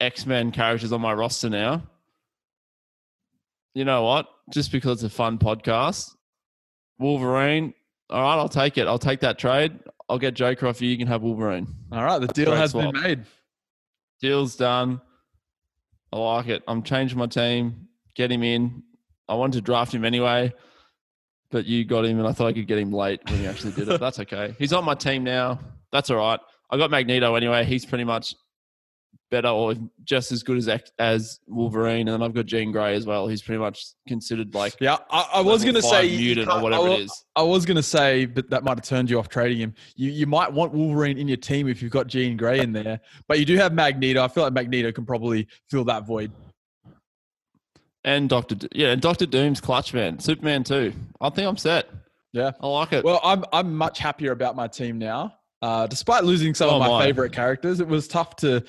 X 0.00 0.24
Men 0.24 0.52
characters 0.52 0.92
on 0.92 1.00
my 1.00 1.12
roster 1.12 1.50
now. 1.50 1.82
You 3.74 3.84
know 3.84 4.04
what? 4.04 4.28
Just 4.50 4.70
because 4.70 5.02
it's 5.02 5.12
a 5.12 5.16
fun 5.16 5.38
podcast, 5.38 6.14
Wolverine. 6.98 7.74
All 8.08 8.22
right, 8.22 8.36
I'll 8.36 8.48
take 8.48 8.78
it. 8.78 8.86
I'll 8.86 8.98
take 8.98 9.20
that 9.20 9.38
trade. 9.38 9.80
I'll 10.08 10.18
get 10.18 10.34
Joker 10.34 10.68
off 10.68 10.80
you. 10.80 10.88
You 10.88 10.98
can 10.98 11.08
have 11.08 11.22
Wolverine. 11.22 11.66
All 11.90 12.04
right, 12.04 12.20
the 12.20 12.28
deal 12.28 12.46
Great 12.46 12.58
has 12.58 12.70
swap. 12.70 12.92
been 12.92 13.02
made. 13.02 13.24
Deal's 14.20 14.54
done. 14.56 15.00
I 16.12 16.18
like 16.18 16.46
it. 16.46 16.62
I'm 16.68 16.82
changing 16.82 17.18
my 17.18 17.26
team. 17.26 17.88
Get 18.14 18.30
him 18.30 18.44
in. 18.44 18.82
I 19.28 19.34
wanted 19.34 19.58
to 19.58 19.62
draft 19.62 19.92
him 19.92 20.04
anyway, 20.04 20.52
but 21.50 21.66
you 21.66 21.84
got 21.84 22.04
him, 22.04 22.18
and 22.18 22.26
I 22.26 22.32
thought 22.32 22.48
I 22.48 22.52
could 22.52 22.66
get 22.66 22.78
him 22.78 22.92
late 22.92 23.20
when 23.28 23.38
he 23.38 23.46
actually 23.46 23.72
did 23.72 23.88
it. 23.88 24.00
That's 24.00 24.20
okay. 24.20 24.54
He's 24.58 24.72
on 24.72 24.84
my 24.84 24.94
team 24.94 25.24
now. 25.24 25.60
That's 25.92 26.10
all 26.10 26.16
right. 26.16 26.40
I 26.70 26.76
got 26.76 26.90
Magneto 26.90 27.34
anyway. 27.34 27.64
He's 27.64 27.86
pretty 27.86 28.04
much 28.04 28.34
better 29.30 29.48
or 29.48 29.74
just 30.04 30.30
as 30.32 30.42
good 30.42 30.56
as 30.56 30.68
as 30.98 31.40
Wolverine, 31.46 32.08
and 32.08 32.14
then 32.14 32.22
I've 32.22 32.34
got 32.34 32.46
Jean 32.46 32.72
Grey 32.72 32.94
as 32.94 33.06
well. 33.06 33.26
He's 33.26 33.42
pretty 33.42 33.58
much 33.58 33.86
considered 34.06 34.54
like 34.54 34.74
Yeah, 34.80 34.98
I, 35.10 35.28
I 35.34 35.40
was 35.40 35.62
going 35.62 35.74
to 35.74 35.82
say 35.82 36.08
mutant 36.16 36.48
or 36.48 36.60
whatever 36.60 36.88
I, 36.88 36.92
it 36.92 37.00
is. 37.00 37.24
I 37.34 37.42
was 37.42 37.66
going 37.66 37.76
to 37.76 37.82
say, 37.82 38.26
but 38.26 38.48
that 38.50 38.64
might 38.64 38.78
have 38.78 38.84
turned 38.84 39.10
you 39.10 39.18
off 39.18 39.28
trading 39.28 39.58
him. 39.58 39.74
You 39.96 40.10
you 40.10 40.26
might 40.26 40.52
want 40.52 40.72
Wolverine 40.72 41.18
in 41.18 41.26
your 41.26 41.36
team 41.36 41.68
if 41.68 41.82
you've 41.82 41.92
got 41.92 42.06
Jean 42.06 42.36
Grey 42.36 42.60
in 42.60 42.72
there, 42.72 43.00
but 43.26 43.38
you 43.38 43.44
do 43.44 43.56
have 43.56 43.72
Magneto. 43.72 44.22
I 44.22 44.28
feel 44.28 44.44
like 44.44 44.52
Magneto 44.52 44.92
can 44.92 45.04
probably 45.04 45.48
fill 45.68 45.84
that 45.84 46.06
void. 46.06 46.30
And 48.04 48.28
Doctor, 48.28 48.54
Do- 48.54 48.68
yeah, 48.72 48.88
and 48.88 49.00
Doctor 49.00 49.26
Doom's 49.26 49.60
clutch 49.60 49.94
man, 49.94 50.18
Superman 50.18 50.62
too. 50.64 50.92
I 51.20 51.30
think 51.30 51.48
I'm 51.48 51.56
set. 51.56 51.88
Yeah. 52.32 52.50
I 52.60 52.66
like 52.66 52.92
it. 52.92 53.04
Well, 53.04 53.20
I'm 53.24 53.44
I'm 53.52 53.74
much 53.74 53.98
happier 53.98 54.32
about 54.32 54.56
my 54.56 54.66
team 54.66 54.98
now. 54.98 55.34
Uh, 55.62 55.86
despite 55.86 56.24
losing 56.24 56.52
some 56.54 56.68
So 56.68 56.76
of 56.76 56.82
am 56.82 56.90
my 56.90 57.04
favorite 57.04 57.32
characters, 57.32 57.80
it 57.80 57.88
was 57.88 58.06
tough 58.06 58.36
to 58.36 58.62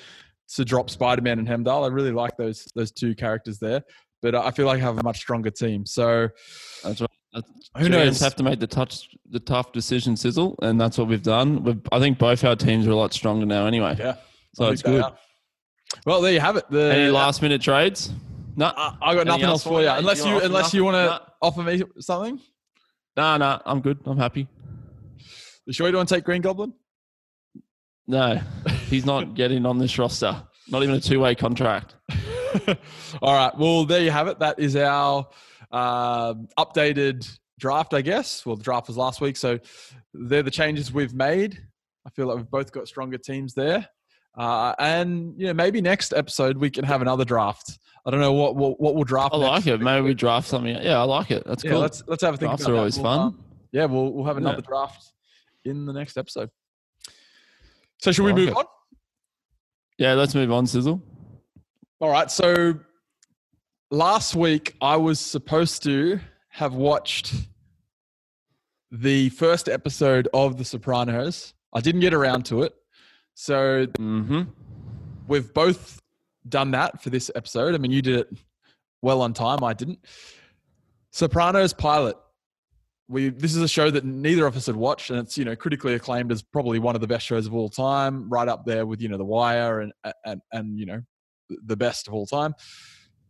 to 0.54 0.64
drop 0.64 0.88
Spider 0.88 1.20
Man 1.20 1.38
and 1.38 1.46
Heimdall. 1.46 1.84
I 1.84 1.88
really 1.88 2.12
like 2.12 2.36
those 2.36 2.66
those 2.74 2.92
two 2.92 3.14
characters 3.14 3.58
there, 3.58 3.82
but 4.22 4.34
I 4.34 4.50
feel 4.52 4.66
like 4.66 4.78
I 4.78 4.82
have 4.82 4.98
a 4.98 5.02
much 5.02 5.18
stronger 5.18 5.50
team. 5.50 5.84
So 5.84 6.28
That's 6.82 7.00
right. 7.00 7.10
That's, 7.34 7.50
who 7.76 7.90
knows? 7.90 8.20
have 8.20 8.36
to 8.36 8.42
make 8.42 8.60
the 8.60 8.66
touch, 8.66 9.10
the 9.28 9.40
tough 9.40 9.72
decision, 9.72 10.16
sizzle, 10.16 10.58
and 10.62 10.80
that's 10.80 10.96
what 10.96 11.08
we've 11.08 11.22
done. 11.22 11.62
We've, 11.64 11.80
I 11.92 11.98
think 11.98 12.18
both 12.18 12.42
our 12.44 12.56
teams 12.56 12.86
are 12.86 12.92
a 12.92 12.96
lot 12.96 13.12
stronger 13.12 13.44
now, 13.44 13.66
anyway. 13.66 13.96
Yeah, 13.98 14.14
so 14.54 14.68
it's 14.68 14.80
good. 14.80 15.02
are. 15.02 15.14
Well, 16.06 16.22
there 16.22 16.32
you 16.32 16.40
have 16.40 16.56
it. 16.56 16.64
The, 16.70 16.94
Any 16.94 17.10
last 17.10 17.42
minute 17.42 17.60
trades? 17.60 18.10
No, 18.56 18.72
I, 18.76 18.96
I 19.02 19.14
got 19.14 19.26
nothing 19.26 19.42
else 19.44 19.50
else 19.52 19.62
for 19.64 19.80
you, 19.80 19.86
mate? 19.88 19.98
unless 19.98 20.24
You 20.24 20.32
you 20.32 20.40
unless 20.40 20.74
you 20.74 20.84
want 20.84 20.94
to 20.96 21.04
nothing? 21.04 21.26
offer 21.42 21.62
me 21.62 21.82
something. 22.00 22.40
no, 23.16 23.36
no. 23.36 23.60
I'm 23.66 23.80
good. 23.80 23.98
I'm 24.06 24.16
happy. 24.18 24.48
You 25.66 25.72
sure 25.72 25.86
you 25.86 25.92
don't 25.92 26.00
want 26.00 26.08
to 26.08 26.14
take 26.14 26.24
Green 26.24 26.40
Goblin? 26.42 26.72
No, 28.06 28.40
he's 28.88 29.04
not 29.04 29.34
getting 29.34 29.66
on 29.66 29.78
this 29.78 29.98
roster. 29.98 30.42
Not 30.68 30.82
even 30.82 30.94
a 30.94 31.00
two 31.00 31.20
way 31.20 31.34
contract. 31.34 31.96
All 33.22 33.34
right. 33.34 33.52
Well, 33.58 33.84
there 33.84 34.00
you 34.00 34.10
have 34.10 34.28
it. 34.28 34.38
That 34.38 34.58
is 34.58 34.74
our 34.76 35.26
um 35.70 36.48
updated 36.58 37.28
draft, 37.58 37.92
I 37.94 38.00
guess. 38.02 38.46
Well, 38.46 38.56
the 38.56 38.62
draft 38.62 38.86
was 38.88 38.96
last 38.96 39.20
week, 39.20 39.36
so 39.36 39.58
they're 40.14 40.42
the 40.42 40.50
changes 40.50 40.92
we've 40.92 41.14
made. 41.14 41.58
I 42.06 42.10
feel 42.10 42.26
like 42.28 42.36
we've 42.36 42.50
both 42.50 42.70
got 42.72 42.86
stronger 42.88 43.18
teams 43.18 43.52
there. 43.54 43.88
Uh, 44.38 44.74
and 44.78 45.34
you 45.36 45.46
know, 45.48 45.54
maybe 45.54 45.80
next 45.80 46.12
episode 46.12 46.56
we 46.58 46.70
can 46.70 46.84
have 46.84 47.02
another 47.02 47.24
draft. 47.24 47.78
I 48.06 48.10
don't 48.12 48.20
know 48.20 48.32
what 48.32 48.54
what, 48.56 48.80
what 48.80 48.94
we'll 48.94 49.04
draft. 49.04 49.34
I 49.34 49.38
next 49.38 49.66
like 49.66 49.66
it. 49.66 49.80
Maybe 49.80 50.02
we 50.06 50.14
draft 50.14 50.46
something. 50.48 50.74
Yeah, 50.80 51.00
I 51.00 51.02
like 51.02 51.30
it. 51.32 51.42
That's 51.44 51.64
Yeah, 51.64 51.72
cool. 51.72 51.80
let's 51.80 52.02
let's 52.06 52.22
have 52.22 52.34
a 52.34 52.36
think. 52.36 52.50
Drafts 52.50 52.62
about 52.64 52.70
are 52.70 52.74
that. 52.74 52.78
always 52.78 52.96
We'll, 52.96 53.04
fun. 53.04 53.20
um, 53.20 53.44
yeah, 53.72 53.84
we'll 53.86 54.12
we'll 54.12 54.24
have 54.24 54.36
another 54.36 54.62
draft 54.62 55.12
in 55.64 55.84
the 55.86 55.92
next 55.92 56.16
episode. 56.16 56.48
So 57.98 58.12
should 58.12 58.24
we 58.24 58.30
like 58.32 58.38
move 58.40 58.48
it. 58.50 58.56
on? 58.56 58.64
yeah, 59.98 60.12
let's 60.14 60.34
move 60.34 60.52
on, 60.52 60.66
Sizzle. 60.66 61.02
All 62.00 62.10
right. 62.10 62.30
So 62.30 62.78
last 63.90 64.34
week 64.36 64.76
I 64.80 64.96
was 64.96 65.18
supposed 65.18 65.82
to 65.84 66.20
have 66.50 66.74
watched 66.74 67.34
the 68.92 69.30
first 69.30 69.68
episode 69.68 70.28
of 70.32 70.58
The 70.58 70.64
Sopranos. 70.64 71.54
I 71.74 71.80
didn't 71.80 72.02
get 72.02 72.14
around 72.14 72.44
to 72.46 72.62
it. 72.62 72.74
So 73.34 73.86
Mm-hmm. 73.86 74.42
we've 75.26 75.52
both 75.52 76.00
done 76.48 76.70
that 76.72 77.02
for 77.02 77.10
this 77.10 77.30
episode. 77.34 77.74
I 77.74 77.78
mean, 77.78 77.90
you 77.90 78.02
did 78.02 78.20
it 78.20 78.28
well 79.02 79.22
on 79.22 79.32
time. 79.32 79.62
I 79.62 79.72
didn't. 79.72 80.00
Sopranos 81.12 81.72
pilot. 81.72 82.16
We 83.08 83.28
this 83.30 83.54
is 83.54 83.62
a 83.62 83.68
show 83.68 83.90
that 83.90 84.04
neither 84.04 84.46
of 84.46 84.56
us 84.56 84.66
had 84.66 84.74
watched, 84.74 85.10
and 85.10 85.20
it's 85.20 85.38
you 85.38 85.44
know 85.44 85.54
critically 85.54 85.94
acclaimed 85.94 86.32
as 86.32 86.42
probably 86.42 86.80
one 86.80 86.96
of 86.96 87.00
the 87.00 87.06
best 87.06 87.24
shows 87.24 87.46
of 87.46 87.54
all 87.54 87.68
time, 87.68 88.28
right 88.28 88.48
up 88.48 88.64
there 88.66 88.84
with 88.84 89.00
you 89.00 89.08
know 89.08 89.16
The 89.16 89.24
Wire 89.24 89.80
and 89.80 89.92
and 90.24 90.40
and 90.52 90.78
you 90.78 90.86
know 90.86 91.00
the 91.48 91.76
best 91.76 92.08
of 92.08 92.14
all 92.14 92.26
time. 92.26 92.54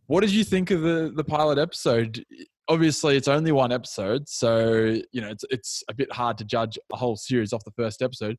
What 0.07 0.22
did 0.22 0.31
you 0.31 0.44
think 0.44 0.70
of 0.70 0.81
the 0.81 1.12
the 1.14 1.24
pilot 1.24 1.59
episode? 1.59 2.24
Obviously, 2.68 3.16
it's 3.16 3.29
only 3.29 3.52
one 3.52 3.70
episode, 3.70 4.29
so 4.29 4.96
you 5.12 5.20
know 5.20 5.29
it's 5.29 5.44
it's 5.50 5.85
a 5.88 5.94
bit 5.94 6.11
hard 6.11 6.38
to 6.38 6.44
judge 6.44 6.79
a 6.92 6.96
whole 6.96 7.16
series 7.16 7.52
off 7.52 7.62
the 7.64 7.70
first 7.72 8.00
episode. 8.00 8.38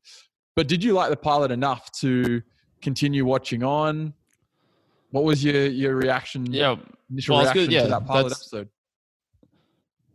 But 0.56 0.66
did 0.66 0.82
you 0.82 0.92
like 0.92 1.10
the 1.10 1.16
pilot 1.16 1.52
enough 1.52 1.88
to 2.00 2.42
continue 2.82 3.24
watching 3.24 3.62
on? 3.62 4.12
What 5.10 5.24
was 5.24 5.42
your 5.42 5.66
your 5.66 5.94
reaction? 5.96 6.46
Yeah, 6.52 6.76
initial 7.10 7.36
well, 7.36 7.44
reaction 7.44 7.64
good, 7.64 7.72
yeah, 7.72 7.82
to 7.84 7.88
that 7.88 8.06
pilot 8.06 8.32
episode. 8.32 8.68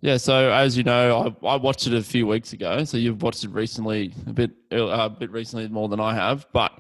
Yeah, 0.01 0.17
so 0.17 0.51
as 0.51 0.75
you 0.75 0.83
know, 0.83 1.33
I, 1.43 1.47
I 1.47 1.55
watched 1.55 1.87
it 1.87 1.93
a 1.93 2.03
few 2.03 2.27
weeks 2.27 2.51
ago. 2.51 2.83
So 2.83 2.97
you've 2.97 3.21
watched 3.21 3.45
it 3.45 3.51
recently, 3.51 4.13
a 4.27 4.33
bit, 4.33 4.51
uh, 4.69 4.87
a 4.87 5.09
bit 5.09 5.31
recently 5.31 5.69
more 5.69 5.87
than 5.87 6.01
I 6.01 6.13
have. 6.13 6.45
But 6.51 6.73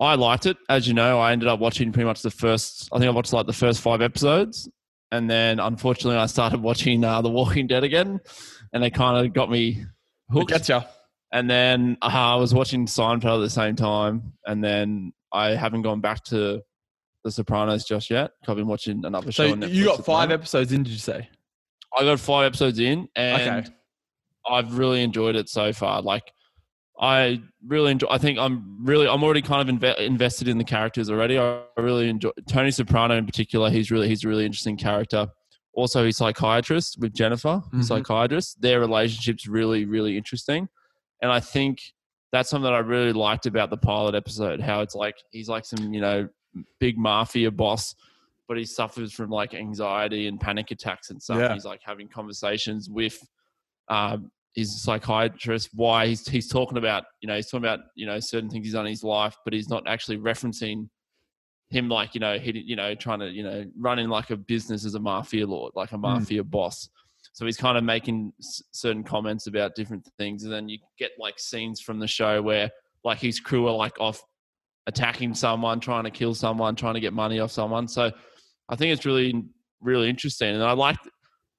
I 0.00 0.14
liked 0.14 0.46
it. 0.46 0.56
As 0.70 0.88
you 0.88 0.94
know, 0.94 1.20
I 1.20 1.32
ended 1.32 1.46
up 1.46 1.60
watching 1.60 1.92
pretty 1.92 2.06
much 2.06 2.22
the 2.22 2.30
first. 2.30 2.88
I 2.90 2.98
think 2.98 3.08
I 3.08 3.12
watched 3.12 3.34
like 3.34 3.46
the 3.46 3.52
first 3.52 3.82
five 3.82 4.00
episodes, 4.00 4.66
and 5.12 5.28
then 5.28 5.60
unfortunately, 5.60 6.16
I 6.16 6.24
started 6.24 6.60
watching 6.62 7.04
uh, 7.04 7.20
The 7.20 7.28
Walking 7.28 7.66
Dead 7.66 7.84
again, 7.84 8.18
and 8.72 8.82
they 8.82 8.90
kind 8.90 9.24
of 9.24 9.34
got 9.34 9.50
me 9.50 9.84
hooked. 10.30 10.50
Getcha. 10.50 10.86
And 11.32 11.50
then 11.50 11.98
uh, 12.00 12.06
I 12.06 12.36
was 12.36 12.54
watching 12.54 12.86
Seinfeld 12.86 13.36
at 13.36 13.42
the 13.42 13.50
same 13.50 13.76
time, 13.76 14.32
and 14.46 14.64
then 14.64 15.12
I 15.32 15.50
haven't 15.50 15.82
gone 15.82 16.00
back 16.00 16.24
to 16.24 16.62
The 17.24 17.30
Sopranos 17.30 17.84
just 17.84 18.10
yet. 18.10 18.32
I've 18.46 18.56
been 18.56 18.66
watching 18.66 19.04
another 19.04 19.32
So 19.32 19.46
show. 19.46 19.52
on 19.52 19.62
you 19.70 19.86
got 19.86 20.04
five 20.04 20.30
episodes 20.30 20.72
in, 20.72 20.82
did 20.82 20.92
you 20.92 20.98
say? 20.98 21.28
I 21.96 22.02
got 22.02 22.20
five 22.20 22.44
episodes 22.46 22.78
in, 22.78 23.08
and 23.16 23.64
Okay. 23.66 23.74
I've 24.46 24.76
really 24.78 25.02
enjoyed 25.02 25.34
it 25.36 25.48
so 25.48 25.72
far. 25.72 26.02
Like, 26.02 26.30
I 27.00 27.40
really 27.66 27.92
enjoy. 27.92 28.08
I 28.10 28.18
think 28.18 28.38
I'm 28.38 28.84
really, 28.84 29.08
I'm 29.08 29.24
already 29.24 29.40
kind 29.42 29.66
of 29.68 29.74
inve- 29.74 29.98
invested 29.98 30.48
in 30.48 30.58
the 30.58 30.64
characters 30.64 31.10
already. 31.10 31.38
I 31.38 31.62
really 31.78 32.08
enjoy 32.08 32.30
Tony 32.48 32.70
Soprano 32.70 33.16
in 33.16 33.24
particular. 33.26 33.70
He's 33.70 33.90
really, 33.90 34.08
he's 34.08 34.24
a 34.24 34.28
really 34.28 34.44
interesting 34.44 34.76
character. 34.76 35.26
Also, 35.72 36.04
he's 36.04 36.18
psychiatrist 36.18 36.98
with 37.00 37.14
Jennifer, 37.14 37.62
Mhm. 37.72 37.84
psychiatrist. 37.84 38.60
Their 38.60 38.78
relationship's 38.80 39.48
really, 39.48 39.86
really 39.86 40.16
interesting, 40.16 40.68
and 41.22 41.32
I 41.32 41.40
think 41.40 41.80
that's 42.32 42.50
something 42.50 42.64
that 42.64 42.74
I 42.74 42.78
really 42.80 43.12
liked 43.12 43.46
about 43.46 43.70
the 43.70 43.76
pilot 43.76 44.14
episode. 44.14 44.60
How 44.60 44.82
it's 44.82 44.94
like 44.94 45.16
he's 45.30 45.48
like 45.48 45.64
some, 45.64 45.92
you 45.94 46.00
know, 46.00 46.28
big 46.78 46.98
mafia 46.98 47.50
boss, 47.50 47.94
but 48.48 48.56
he 48.56 48.64
suffers 48.64 49.12
from 49.12 49.30
like 49.30 49.54
anxiety 49.54 50.26
and 50.26 50.40
panic 50.40 50.70
attacks 50.70 51.10
and 51.10 51.22
stuff. 51.22 51.38
Yeah. 51.38 51.54
He's 51.54 51.64
like 51.64 51.80
having 51.84 52.08
conversations 52.08 52.88
with 52.90 53.18
um, 53.88 54.30
he's 54.52 54.74
a 54.74 54.78
psychiatrist. 54.78 55.70
Why 55.74 56.06
he's 56.06 56.26
he's 56.26 56.48
talking 56.48 56.78
about 56.78 57.04
you 57.20 57.26
know 57.26 57.36
he's 57.36 57.50
talking 57.50 57.64
about 57.64 57.80
you 57.94 58.06
know 58.06 58.18
certain 58.20 58.48
things 58.48 58.66
he's 58.66 58.74
done 58.74 58.86
in 58.86 58.90
his 58.90 59.04
life, 59.04 59.36
but 59.44 59.52
he's 59.52 59.68
not 59.68 59.86
actually 59.86 60.18
referencing 60.18 60.88
him 61.70 61.88
like 61.88 62.14
you 62.14 62.20
know 62.20 62.38
he 62.38 62.62
you 62.64 62.76
know 62.76 62.94
trying 62.94 63.20
to 63.20 63.28
you 63.28 63.42
know 63.42 63.64
running 63.78 64.08
like 64.08 64.30
a 64.30 64.36
business 64.36 64.84
as 64.84 64.94
a 64.94 65.00
mafia 65.00 65.46
lord, 65.46 65.72
like 65.74 65.92
a 65.92 65.98
mafia 65.98 66.42
mm. 66.42 66.50
boss. 66.50 66.88
So 67.32 67.46
he's 67.46 67.56
kind 67.56 67.76
of 67.76 67.82
making 67.82 68.32
certain 68.40 69.02
comments 69.02 69.48
about 69.48 69.74
different 69.74 70.08
things, 70.18 70.44
and 70.44 70.52
then 70.52 70.68
you 70.68 70.78
get 70.98 71.12
like 71.18 71.38
scenes 71.38 71.80
from 71.80 71.98
the 71.98 72.06
show 72.06 72.40
where 72.40 72.70
like 73.02 73.18
his 73.18 73.40
crew 73.40 73.66
are 73.66 73.74
like 73.74 73.98
off 74.00 74.22
attacking 74.86 75.34
someone, 75.34 75.80
trying 75.80 76.04
to 76.04 76.10
kill 76.10 76.34
someone, 76.34 76.76
trying 76.76 76.94
to 76.94 77.00
get 77.00 77.12
money 77.12 77.40
off 77.40 77.50
someone. 77.50 77.88
So 77.88 78.10
I 78.68 78.76
think 78.76 78.92
it's 78.92 79.04
really 79.04 79.44
really 79.80 80.08
interesting, 80.08 80.54
and 80.54 80.62
I 80.62 80.72
like. 80.72 80.96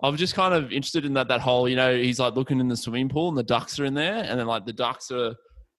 I 0.03 0.09
was 0.09 0.19
just 0.19 0.35
kind 0.35 0.53
of 0.53 0.73
interested 0.73 1.05
in 1.05 1.13
that 1.13 1.29
that 1.29 1.39
whole, 1.39 1.69
you 1.69 1.77
know, 1.77 1.95
he's 1.95 2.19
like 2.19 2.35
looking 2.35 2.59
in 2.59 2.67
the 2.67 2.75
swimming 2.75 3.07
pool 3.07 3.29
and 3.29 3.37
the 3.37 3.43
ducks 3.43 3.79
are 3.79 3.85
in 3.85 3.93
there, 3.93 4.25
and 4.27 4.37
then 4.37 4.45
like 4.45 4.65
the 4.65 4.73
ducks 4.73 5.09
are 5.09 5.33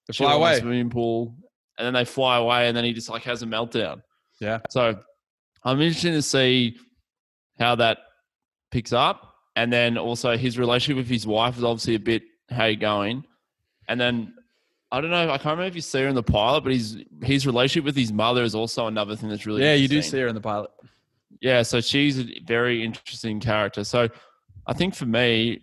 they 0.07 0.13
fly 0.13 0.33
away 0.33 0.55
the 0.55 0.61
swimming 0.61 0.89
pool, 0.89 1.35
and 1.77 1.85
then 1.85 1.93
they 1.93 2.03
fly 2.03 2.37
away, 2.37 2.67
and 2.67 2.75
then 2.75 2.83
he 2.83 2.93
just 2.93 3.09
like 3.09 3.23
has 3.23 3.43
a 3.43 3.45
meltdown. 3.45 4.01
Yeah. 4.41 4.59
So 4.71 4.99
I'm 5.63 5.79
interested 5.81 6.13
to 6.13 6.23
see 6.23 6.77
how 7.59 7.75
that 7.75 7.99
picks 8.71 8.91
up, 8.91 9.35
and 9.55 9.71
then 9.71 9.99
also 9.99 10.35
his 10.35 10.57
relationship 10.57 10.97
with 10.97 11.09
his 11.09 11.27
wife 11.27 11.57
is 11.57 11.63
obviously 11.63 11.95
a 11.95 11.99
bit 11.99 12.23
how 12.49 12.65
you 12.65 12.75
going, 12.75 13.23
and 13.87 14.01
then 14.01 14.33
I 14.91 15.01
don't 15.01 15.11
know. 15.11 15.29
I 15.29 15.37
can't 15.37 15.57
remember 15.57 15.65
if 15.65 15.75
you 15.75 15.81
see 15.81 16.01
her 16.01 16.07
in 16.07 16.15
the 16.15 16.23
pilot, 16.23 16.63
but 16.63 16.71
his 16.71 17.03
his 17.21 17.45
relationship 17.45 17.85
with 17.85 17.95
his 17.95 18.13
mother 18.13 18.43
is 18.43 18.55
also 18.55 18.87
another 18.87 19.15
thing 19.15 19.29
that's 19.29 19.45
really 19.45 19.61
yeah. 19.61 19.73
You 19.73 19.87
do 19.87 20.01
see 20.01 20.19
her 20.19 20.27
in 20.27 20.35
the 20.35 20.41
pilot. 20.41 20.71
Yeah, 21.41 21.61
so 21.63 21.81
she's 21.81 22.19
a 22.19 22.39
very 22.45 22.83
interesting 22.83 23.39
character. 23.39 23.83
So 23.83 24.07
I 24.65 24.73
think 24.73 24.95
for 24.95 25.05
me, 25.05 25.61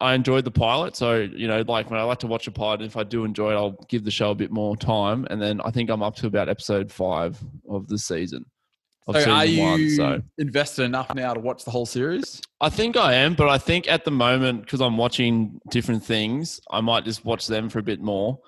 I 0.00 0.14
enjoyed 0.14 0.44
the 0.44 0.50
pilot. 0.50 0.96
So 0.96 1.20
you 1.20 1.46
know, 1.46 1.62
like 1.66 1.90
when 1.90 2.00
I 2.00 2.02
like 2.02 2.18
to 2.20 2.26
watch 2.26 2.46
a 2.48 2.50
pilot, 2.50 2.82
if 2.82 2.96
I 2.96 3.04
do 3.04 3.24
enjoy 3.24 3.52
it, 3.52 3.54
I'll 3.54 3.78
give 3.88 4.04
the 4.04 4.10
show 4.10 4.30
a 4.30 4.34
bit 4.34 4.50
more 4.50 4.76
time, 4.76 5.26
and 5.30 5.40
then 5.40 5.60
I 5.60 5.70
think 5.70 5.88
I'm 5.88 6.02
up 6.02 6.16
to 6.16 6.26
about 6.26 6.48
episode 6.48 6.90
five 6.90 7.38
of 7.68 7.86
the 7.86 7.98
season. 7.98 8.44
So 9.08 9.30
are 9.30 9.44
you 9.44 9.62
one, 9.62 9.90
so. 9.90 10.22
invested 10.38 10.84
enough 10.84 11.14
now 11.14 11.34
to 11.34 11.40
watch 11.40 11.64
the 11.64 11.70
whole 11.70 11.86
series? 11.86 12.40
I 12.60 12.68
think 12.68 12.96
I 12.96 13.14
am, 13.14 13.34
but 13.34 13.48
I 13.48 13.58
think 13.58 13.88
at 13.90 14.04
the 14.04 14.10
moment 14.10 14.62
because 14.62 14.80
I'm 14.80 14.96
watching 14.96 15.60
different 15.70 16.04
things, 16.04 16.60
I 16.70 16.80
might 16.80 17.04
just 17.04 17.24
watch 17.24 17.46
them 17.46 17.68
for 17.68 17.78
a 17.78 17.82
bit 17.82 18.00
more, 18.00 18.38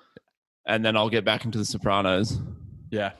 and 0.65 0.85
then 0.85 0.95
I'll 0.95 1.09
get 1.09 1.25
back 1.25 1.43
into 1.43 1.57
The 1.57 1.65
Sopranos. 1.65 2.39
Yeah, 2.91 3.11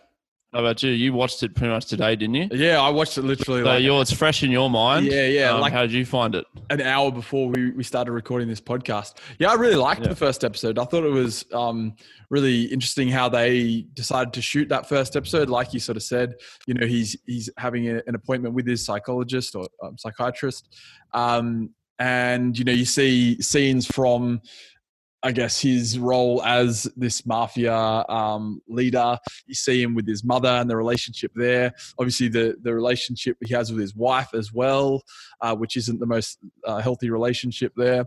how 0.54 0.60
about 0.60 0.84
you? 0.84 0.92
You 0.92 1.14
watched 1.14 1.42
it 1.42 1.56
pretty 1.56 1.74
much 1.74 1.88
today, 1.88 2.16
didn't 2.16 2.36
you? 2.36 2.48
Yeah, 2.52 2.80
I 2.80 2.90
watched 2.90 3.18
it 3.18 3.24
literally. 3.24 3.62
So 3.64 3.66
like, 3.66 4.02
it's 4.02 4.12
fresh 4.12 4.44
in 4.44 4.52
your 4.52 4.70
mind. 4.70 5.08
Yeah, 5.08 5.26
yeah. 5.26 5.52
Um, 5.52 5.62
like 5.62 5.74
how 5.74 5.82
did 5.82 5.92
you 5.92 6.06
find 6.06 6.36
it? 6.36 6.46
An 6.70 6.80
hour 6.82 7.12
before 7.12 7.50
we, 7.50 7.72
we 7.72 7.84
started 7.84 8.12
recording 8.12 8.48
this 8.48 8.62
podcast. 8.62 9.18
Yeah, 9.40 9.50
I 9.50 9.56
really 9.56 9.76
liked 9.76 10.02
yeah. 10.02 10.10
the 10.10 10.16
first 10.16 10.44
episode. 10.44 10.78
I 10.78 10.86
thought 10.86 11.04
it 11.04 11.12
was 11.12 11.44
um, 11.54 11.96
really 12.30 12.66
interesting 12.66 13.10
how 13.10 13.30
they 13.30 13.88
decided 13.94 14.34
to 14.34 14.42
shoot 14.42 14.70
that 14.70 14.88
first 14.88 15.16
episode. 15.16 15.50
Like 15.50 15.74
you 15.74 15.80
sort 15.80 15.98
of 15.98 16.04
said, 16.04 16.36
you 16.68 16.76
know, 16.76 16.86
he's 16.86 17.18
he's 17.26 17.50
having 17.58 17.90
a, 17.90 18.02
an 18.06 18.14
appointment 18.14 18.54
with 18.54 18.68
his 18.68 18.86
psychologist 18.86 19.56
or 19.56 19.68
um, 19.82 19.98
psychiatrist, 19.98 20.76
um, 21.14 21.72
and 21.98 22.58
you 22.58 22.64
know, 22.66 22.72
you 22.72 22.86
see 22.86 23.42
scenes 23.42 23.88
from 23.88 24.42
I 25.24 25.32
guess 25.32 25.62
his 25.62 25.98
role 25.98 26.44
as 26.44 26.84
this 26.98 27.26
mafia 27.26 27.74
um, 27.74 28.62
leader. 28.68 29.18
You 29.46 29.56
see 29.56 29.82
him 29.82 29.96
with 29.96 30.06
his 30.06 30.24
mother 30.24 30.50
and 30.50 30.70
the 30.70 30.76
relationship 30.76 31.32
there. 31.34 31.72
Obviously, 31.98 32.28
the 32.28 32.56
the 32.62 32.74
relationship 32.74 33.38
he 33.44 33.54
has 33.54 33.72
with 33.72 33.80
his 33.80 33.96
wife 33.96 34.34
as 34.34 34.52
well, 34.52 35.02
uh, 35.42 35.56
which 35.56 35.78
isn't 35.78 36.00
the 36.00 36.06
most 36.06 36.40
uh, 36.66 36.80
healthy 36.80 37.10
relationship 37.10 37.72
there. 37.78 38.06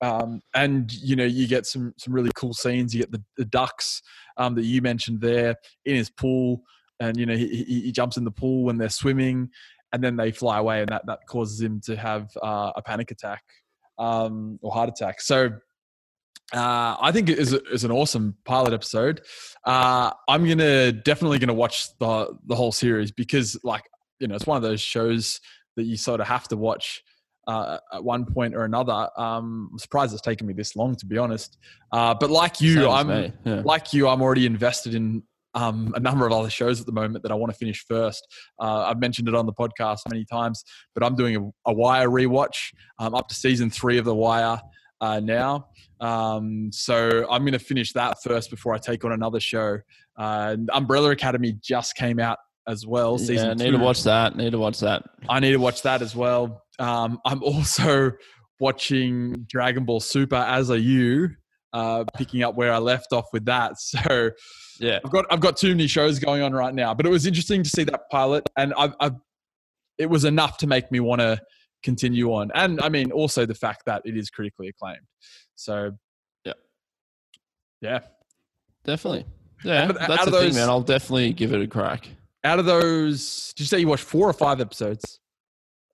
Um, 0.00 0.40
and 0.54 0.92
you 0.92 1.16
know, 1.16 1.24
you 1.24 1.46
get 1.46 1.66
some 1.66 1.92
some 1.98 2.14
really 2.14 2.32
cool 2.34 2.54
scenes. 2.54 2.94
You 2.94 3.02
get 3.02 3.12
the, 3.12 3.22
the 3.36 3.44
ducks 3.44 4.02
um, 4.38 4.54
that 4.54 4.64
you 4.64 4.80
mentioned 4.80 5.20
there 5.20 5.56
in 5.84 5.96
his 5.96 6.08
pool, 6.08 6.62
and 6.98 7.16
you 7.16 7.26
know 7.26 7.36
he, 7.36 7.64
he, 7.64 7.92
jumps 7.92 8.16
in 8.16 8.24
the 8.24 8.30
pool 8.30 8.64
when 8.64 8.78
they're 8.78 8.88
swimming, 8.88 9.50
and 9.92 10.02
then 10.02 10.16
they 10.16 10.32
fly 10.32 10.58
away, 10.58 10.80
and 10.80 10.88
that 10.88 11.06
that 11.06 11.20
causes 11.28 11.60
him 11.60 11.80
to 11.84 11.96
have 11.96 12.30
uh, 12.42 12.72
a 12.74 12.82
panic 12.82 13.10
attack 13.10 13.42
um, 13.98 14.58
or 14.62 14.72
heart 14.72 14.88
attack. 14.88 15.20
So 15.20 15.50
uh, 16.52 16.96
I 17.00 17.10
think 17.12 17.28
it 17.28 17.38
is, 17.38 17.52
is 17.52 17.84
an 17.84 17.90
awesome 17.90 18.36
pilot 18.44 18.72
episode. 18.72 19.22
Uh, 19.64 20.10
I'm 20.28 20.46
gonna 20.46 20.92
definitely 20.92 21.38
gonna 21.38 21.54
watch 21.54 21.96
the 21.98 22.36
the 22.46 22.54
whole 22.54 22.72
series 22.72 23.10
because, 23.10 23.58
like, 23.64 23.84
you 24.20 24.28
know, 24.28 24.34
it's 24.34 24.46
one 24.46 24.56
of 24.56 24.62
those 24.62 24.80
shows 24.80 25.40
that 25.76 25.84
you 25.84 25.96
sort 25.96 26.20
of 26.20 26.26
have 26.26 26.46
to 26.48 26.56
watch 26.56 27.02
uh, 27.46 27.78
at 27.92 28.04
one 28.04 28.24
point 28.24 28.54
or 28.54 28.64
another. 28.64 29.08
Um, 29.16 29.70
I'm 29.72 29.78
surprised 29.78 30.12
it's 30.12 30.22
taken 30.22 30.46
me 30.46 30.54
this 30.54 30.76
long, 30.76 30.94
to 30.96 31.06
be 31.06 31.18
honest. 31.18 31.58
Uh, 31.92 32.14
but 32.14 32.30
like 32.30 32.60
you, 32.60 32.88
I'm 32.88 33.32
yeah. 33.44 33.62
like 33.64 33.92
you. 33.92 34.08
I'm 34.08 34.22
already 34.22 34.46
invested 34.46 34.94
in 34.94 35.22
um, 35.54 35.92
a 35.96 36.00
number 36.00 36.26
of 36.26 36.32
other 36.32 36.50
shows 36.50 36.80
at 36.80 36.86
the 36.86 36.92
moment 36.92 37.22
that 37.22 37.32
I 37.32 37.34
want 37.34 37.52
to 37.52 37.58
finish 37.58 37.84
first. 37.86 38.26
Uh, 38.60 38.84
I've 38.86 38.98
mentioned 38.98 39.28
it 39.28 39.34
on 39.34 39.46
the 39.46 39.52
podcast 39.52 40.00
many 40.10 40.24
times, 40.24 40.64
but 40.94 41.04
I'm 41.04 41.14
doing 41.14 41.36
a, 41.36 41.70
a 41.70 41.72
Wire 41.72 42.08
rewatch. 42.08 42.72
I'm 42.98 43.14
up 43.14 43.28
to 43.28 43.34
season 43.34 43.70
three 43.70 43.98
of 43.98 44.04
The 44.04 44.14
Wire 44.14 44.60
uh, 45.00 45.20
now. 45.20 45.68
Um, 46.00 46.70
so 46.72 47.26
I'm 47.30 47.42
going 47.42 47.52
to 47.52 47.58
finish 47.58 47.92
that 47.92 48.22
first 48.22 48.50
before 48.50 48.74
I 48.74 48.78
take 48.78 49.04
on 49.04 49.12
another 49.12 49.40
show. 49.40 49.78
Uh, 50.16 50.56
Umbrella 50.72 51.10
Academy 51.10 51.56
just 51.60 51.96
came 51.96 52.18
out 52.18 52.38
as 52.66 52.86
well. 52.86 53.18
Season 53.18 53.48
yeah, 53.48 53.54
need 53.54 53.72
two. 53.72 53.78
to 53.78 53.84
watch 53.84 54.02
that. 54.04 54.36
Need 54.36 54.52
to 54.52 54.58
watch 54.58 54.80
that. 54.80 55.04
I 55.28 55.40
need 55.40 55.52
to 55.52 55.58
watch 55.58 55.82
that 55.82 56.02
as 56.02 56.14
well. 56.16 56.62
Um, 56.78 57.20
I'm 57.24 57.42
also 57.42 58.12
watching 58.60 59.46
Dragon 59.48 59.84
Ball 59.84 60.00
Super 60.00 60.36
as 60.36 60.70
a 60.70 60.80
you, 60.80 61.30
uh, 61.72 62.04
picking 62.16 62.42
up 62.42 62.54
where 62.54 62.72
I 62.72 62.78
left 62.78 63.12
off 63.12 63.26
with 63.32 63.44
that. 63.46 63.74
So 63.78 64.30
yeah, 64.80 64.98
I've 65.04 65.12
got 65.12 65.26
I've 65.30 65.40
got 65.40 65.56
too 65.56 65.68
many 65.68 65.86
shows 65.86 66.18
going 66.18 66.42
on 66.42 66.52
right 66.52 66.74
now. 66.74 66.94
But 66.94 67.06
it 67.06 67.08
was 67.10 67.26
interesting 67.26 67.62
to 67.62 67.68
see 67.68 67.84
that 67.84 68.10
pilot, 68.10 68.48
and 68.56 68.74
I've, 68.76 68.94
I've 68.98 69.14
it 69.98 70.10
was 70.10 70.24
enough 70.24 70.56
to 70.58 70.66
make 70.66 70.90
me 70.90 70.98
want 70.98 71.20
to 71.20 71.40
continue 71.84 72.32
on. 72.32 72.50
And 72.54 72.80
I 72.80 72.88
mean, 72.88 73.12
also 73.12 73.46
the 73.46 73.54
fact 73.54 73.82
that 73.86 74.02
it 74.04 74.16
is 74.16 74.30
critically 74.30 74.68
acclaimed. 74.68 75.06
So, 75.54 75.92
yeah, 76.44 76.54
yeah, 77.80 78.00
definitely. 78.82 79.26
Yeah, 79.62 79.84
out 79.84 79.90
of, 79.90 79.98
that's 79.98 80.24
the 80.24 80.30
those, 80.32 80.42
thing, 80.46 80.54
man. 80.54 80.68
I'll 80.68 80.80
definitely 80.80 81.32
give 81.32 81.52
it 81.52 81.62
a 81.62 81.66
crack. 81.68 82.08
Out 82.42 82.58
of 82.58 82.64
those, 82.64 83.52
did 83.56 83.62
you 83.62 83.66
say 83.66 83.78
you 83.78 83.88
watched 83.88 84.04
four 84.04 84.28
or 84.28 84.32
five 84.32 84.60
episodes? 84.60 85.20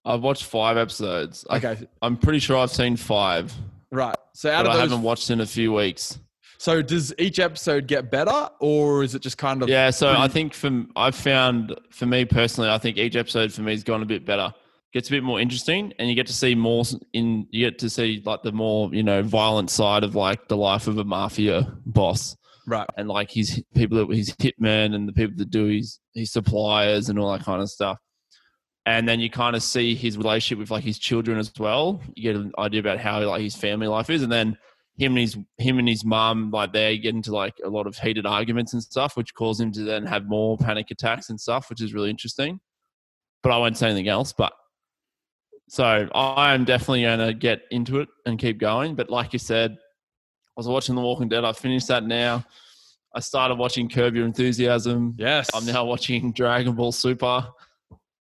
I've 0.05 0.23
watched 0.23 0.45
five 0.45 0.79
episodes. 0.79 1.45
Okay, 1.51 1.77
I, 2.01 2.07
am 2.07 2.17
pretty 2.17 2.39
sure 2.39 2.57
I've 2.57 2.71
seen 2.71 2.97
five. 2.97 3.53
Right. 3.93 4.17
So 4.35 4.51
out 4.51 4.67
of 4.67 4.73
those, 4.73 4.79
I 4.79 4.83
haven't 4.83 5.03
watched 5.03 5.31
in 5.31 5.41
a 5.41 5.47
few 5.47 5.73
weeks. 5.75 6.19
So 6.59 6.83
does 6.83 7.15
each 7.19 7.39
episode 7.39 7.87
get 7.87 8.11
better, 8.11 8.49
or 8.61 9.03
is 9.03 9.15
it 9.15 9.23
just 9.23 9.39
kind 9.39 9.63
of? 9.63 9.69
Yeah. 9.69 9.91
So 9.91 10.09
pretty- 10.09 10.23
I 10.23 10.29
think 10.29 10.55
for 10.55 10.87
I've 10.97 11.15
found 11.15 11.75
for 11.91 12.07
me 12.07 12.25
personally, 12.25 12.71
I 12.71 12.79
think 12.79 12.97
each 12.97 13.17
episode 13.17 13.53
for 13.53 13.63
me 13.63 13.73
has 13.73 13.85
gone 13.85 14.03
a 14.03 14.07
bit 14.07 14.25
better 14.25 14.53
gets 14.93 15.09
a 15.09 15.13
bit 15.13 15.23
more 15.23 15.41
interesting 15.41 15.93
and 15.99 16.09
you 16.09 16.15
get 16.15 16.27
to 16.27 16.33
see 16.33 16.55
more 16.55 16.85
in 17.13 17.47
you 17.51 17.69
get 17.69 17.79
to 17.79 17.91
see 17.91 18.23
like 18.25 18.43
the 18.43 18.53
more 18.53 18.93
you 18.93 19.03
know 19.03 19.23
violent 19.23 19.71
side 19.71 20.03
of 20.03 20.15
like 20.15 20.49
the 20.49 20.57
life 20.57 20.87
of 20.87 20.99
a 20.99 21.05
mafia 21.05 21.73
boss. 21.87 22.37
Right. 22.67 22.89
And 22.97 23.09
like 23.09 23.31
his 23.31 23.63
people 23.75 23.99
that 23.99 24.15
his 24.15 24.31
hitmen 24.37 24.95
and 24.95 25.09
the 25.09 25.13
people 25.13 25.37
that 25.39 25.51
do 25.51 25.67
his 25.67 25.99
his 26.15 26.33
suppliers 26.33 27.09
and 27.09 27.19
all 27.19 27.33
that 27.33 27.45
kind 27.45 27.63
of 27.63 27.71
stuff. 27.71 27.99
And 28.87 29.09
then 29.09 29.21
you 29.21 29.31
kind 29.31 29.55
of 29.55 29.63
see 29.63 29.95
his 29.95 30.17
relationship 30.17 30.59
with 30.59 30.71
like 30.71 30.85
his 30.85 30.99
children 30.99 31.39
as 31.39 31.53
well. 31.59 32.01
You 32.15 32.33
get 32.33 32.41
an 32.41 32.53
idea 32.59 32.81
about 32.81 32.99
how 32.99 33.21
like 33.21 33.43
his 33.43 33.55
family 33.55 33.87
life 33.87 34.11
is. 34.11 34.23
And 34.23 34.33
then 34.33 34.57
him 34.99 35.13
and 35.13 35.21
his 35.21 35.39
him 35.59 35.79
and 35.79 35.89
his 35.89 36.05
mom 36.05 36.51
like 36.51 36.73
they 36.73 36.99
get 36.99 37.15
into 37.15 37.33
like 37.33 37.55
a 37.65 37.69
lot 37.69 37.87
of 37.87 37.97
heated 37.97 38.27
arguments 38.27 38.73
and 38.75 38.83
stuff 38.83 39.17
which 39.17 39.35
cause 39.35 39.59
him 39.61 39.73
to 39.73 39.83
then 39.83 40.05
have 40.05 40.27
more 40.27 40.59
panic 40.59 40.91
attacks 40.91 41.31
and 41.31 41.41
stuff 41.41 41.71
which 41.71 41.81
is 41.81 41.95
really 41.95 42.11
interesting. 42.11 42.61
But 43.43 43.53
i 43.53 43.57
won't 43.57 43.79
say 43.79 43.87
anything 43.87 44.09
else 44.09 44.35
but 44.35 44.53
so 45.71 45.85
I 45.85 46.53
am 46.53 46.65
definitely 46.65 47.03
going 47.03 47.21
to 47.21 47.33
get 47.33 47.63
into 47.71 48.01
it 48.01 48.09
and 48.27 48.37
keep 48.37 48.59
going. 48.59 48.97
But 48.97 49.09
like 49.09 49.33
you 49.33 49.39
said, 49.39 49.71
I 49.71 49.77
was 50.57 50.67
watching 50.67 50.97
The 50.97 51.01
Walking 51.01 51.29
Dead. 51.29 51.45
I 51.45 51.53
finished 51.53 51.87
that 51.87 52.03
now. 52.03 52.45
I 53.15 53.21
started 53.21 53.55
watching 53.55 53.89
Curb 53.89 54.17
Your 54.17 54.27
Enthusiasm. 54.27 55.15
Yes. 55.17 55.49
I'm 55.55 55.65
now 55.65 55.85
watching 55.85 56.33
Dragon 56.33 56.75
Ball 56.75 56.91
Super. 56.91 57.47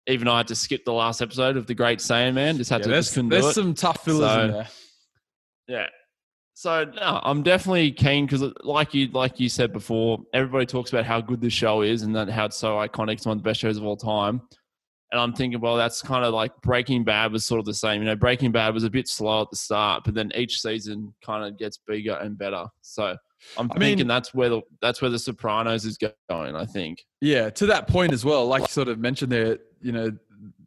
Even 0.06 0.26
though 0.26 0.34
I 0.34 0.38
had 0.38 0.48
to 0.48 0.54
skip 0.54 0.84
the 0.84 0.92
last 0.92 1.22
episode 1.22 1.56
of 1.56 1.66
The 1.66 1.74
Great 1.74 2.00
Saiyaman. 2.00 2.58
Just 2.58 2.68
had 2.68 2.80
yeah, 2.80 2.84
to. 2.84 2.90
There's, 2.90 3.14
there's 3.14 3.54
some 3.54 3.72
tough 3.72 4.04
fillers 4.04 4.30
so, 4.30 4.40
in 4.42 4.50
there. 4.50 4.68
Yeah. 5.68 5.86
So 6.52 6.84
no, 6.84 7.20
I'm 7.22 7.42
definitely 7.42 7.92
keen 7.92 8.26
because, 8.26 8.42
like 8.62 8.92
you 8.92 9.08
like 9.12 9.40
you 9.40 9.48
said 9.48 9.72
before, 9.72 10.18
everybody 10.34 10.66
talks 10.66 10.92
about 10.92 11.06
how 11.06 11.22
good 11.22 11.40
this 11.40 11.54
show 11.54 11.80
is 11.80 12.02
and 12.02 12.14
that 12.14 12.28
how 12.28 12.46
it's 12.46 12.56
so 12.56 12.76
iconic. 12.76 13.14
It's 13.14 13.26
one 13.26 13.38
of 13.38 13.42
the 13.42 13.48
best 13.48 13.60
shows 13.60 13.78
of 13.78 13.84
all 13.84 13.96
time. 13.96 14.42
And 15.10 15.20
I'm 15.20 15.32
thinking, 15.32 15.60
well, 15.60 15.76
that's 15.76 16.02
kind 16.02 16.24
of 16.24 16.34
like 16.34 16.52
Breaking 16.60 17.02
Bad 17.02 17.32
was 17.32 17.46
sort 17.46 17.60
of 17.60 17.64
the 17.64 17.72
same. 17.72 18.02
You 18.02 18.06
know, 18.06 18.16
Breaking 18.16 18.52
Bad 18.52 18.74
was 18.74 18.84
a 18.84 18.90
bit 18.90 19.08
slow 19.08 19.42
at 19.42 19.50
the 19.50 19.56
start, 19.56 20.04
but 20.04 20.14
then 20.14 20.30
each 20.34 20.60
season 20.60 21.14
kind 21.24 21.44
of 21.44 21.58
gets 21.58 21.78
bigger 21.86 22.14
and 22.14 22.36
better. 22.36 22.66
So 22.82 23.16
I'm 23.56 23.70
I 23.72 23.78
thinking 23.78 23.98
mean, 23.98 24.06
that's 24.08 24.34
where 24.34 24.48
the 24.48 24.60
that's 24.82 25.00
where 25.00 25.10
the 25.10 25.18
Sopranos 25.18 25.84
is 25.86 25.98
going. 26.28 26.56
I 26.56 26.66
think. 26.66 27.04
Yeah, 27.20 27.48
to 27.50 27.66
that 27.66 27.88
point 27.88 28.12
as 28.12 28.24
well, 28.24 28.46
like 28.46 28.62
you 28.62 28.68
sort 28.68 28.88
of 28.88 28.98
mentioned 28.98 29.32
there, 29.32 29.58
you 29.80 29.92
know, 29.92 30.10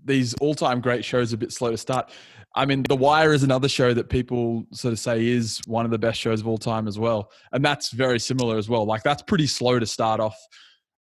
these 0.06 0.34
all-time 0.36 0.82
great 0.82 1.06
shows 1.06 1.32
are 1.32 1.36
a 1.36 1.40
bit 1.40 1.52
slow 1.52 1.72
to 1.72 1.78
start. 1.78 2.12
I 2.56 2.66
mean, 2.66 2.84
The 2.84 2.96
Wire 2.96 3.34
is 3.34 3.44
another 3.44 3.70
show 3.70 3.94
that 3.94 4.10
people 4.10 4.66
sort 4.74 4.92
of 4.92 5.00
say 5.00 5.26
is 5.26 5.62
one 5.68 5.86
of 5.86 5.92
the 5.92 6.00
best 6.00 6.20
shows 6.20 6.42
of 6.42 6.48
all 6.48 6.58
time 6.58 6.88
as 6.88 6.98
well, 6.98 7.32
and 7.52 7.64
that's 7.64 7.92
very 7.92 8.20
similar 8.20 8.58
as 8.58 8.68
well. 8.68 8.86
Like 8.86 9.04
that's 9.04 9.22
pretty 9.22 9.48
slow 9.48 9.80
to 9.80 9.86
start 9.86 10.20
off. 10.20 10.38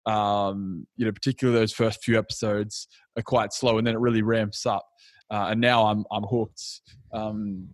Um, 0.05 0.85
you 0.97 1.05
know, 1.05 1.11
particularly 1.11 1.59
those 1.59 1.73
first 1.73 2.03
few 2.03 2.17
episodes 2.17 2.87
are 3.17 3.23
quite 3.23 3.53
slow, 3.53 3.77
and 3.77 3.87
then 3.87 3.95
it 3.95 3.99
really 3.99 4.21
ramps 4.21 4.65
up. 4.65 4.85
Uh, 5.31 5.47
and 5.51 5.61
now 5.61 5.85
I'm 5.85 6.05
I'm 6.11 6.23
hooked. 6.23 6.81
Um, 7.13 7.69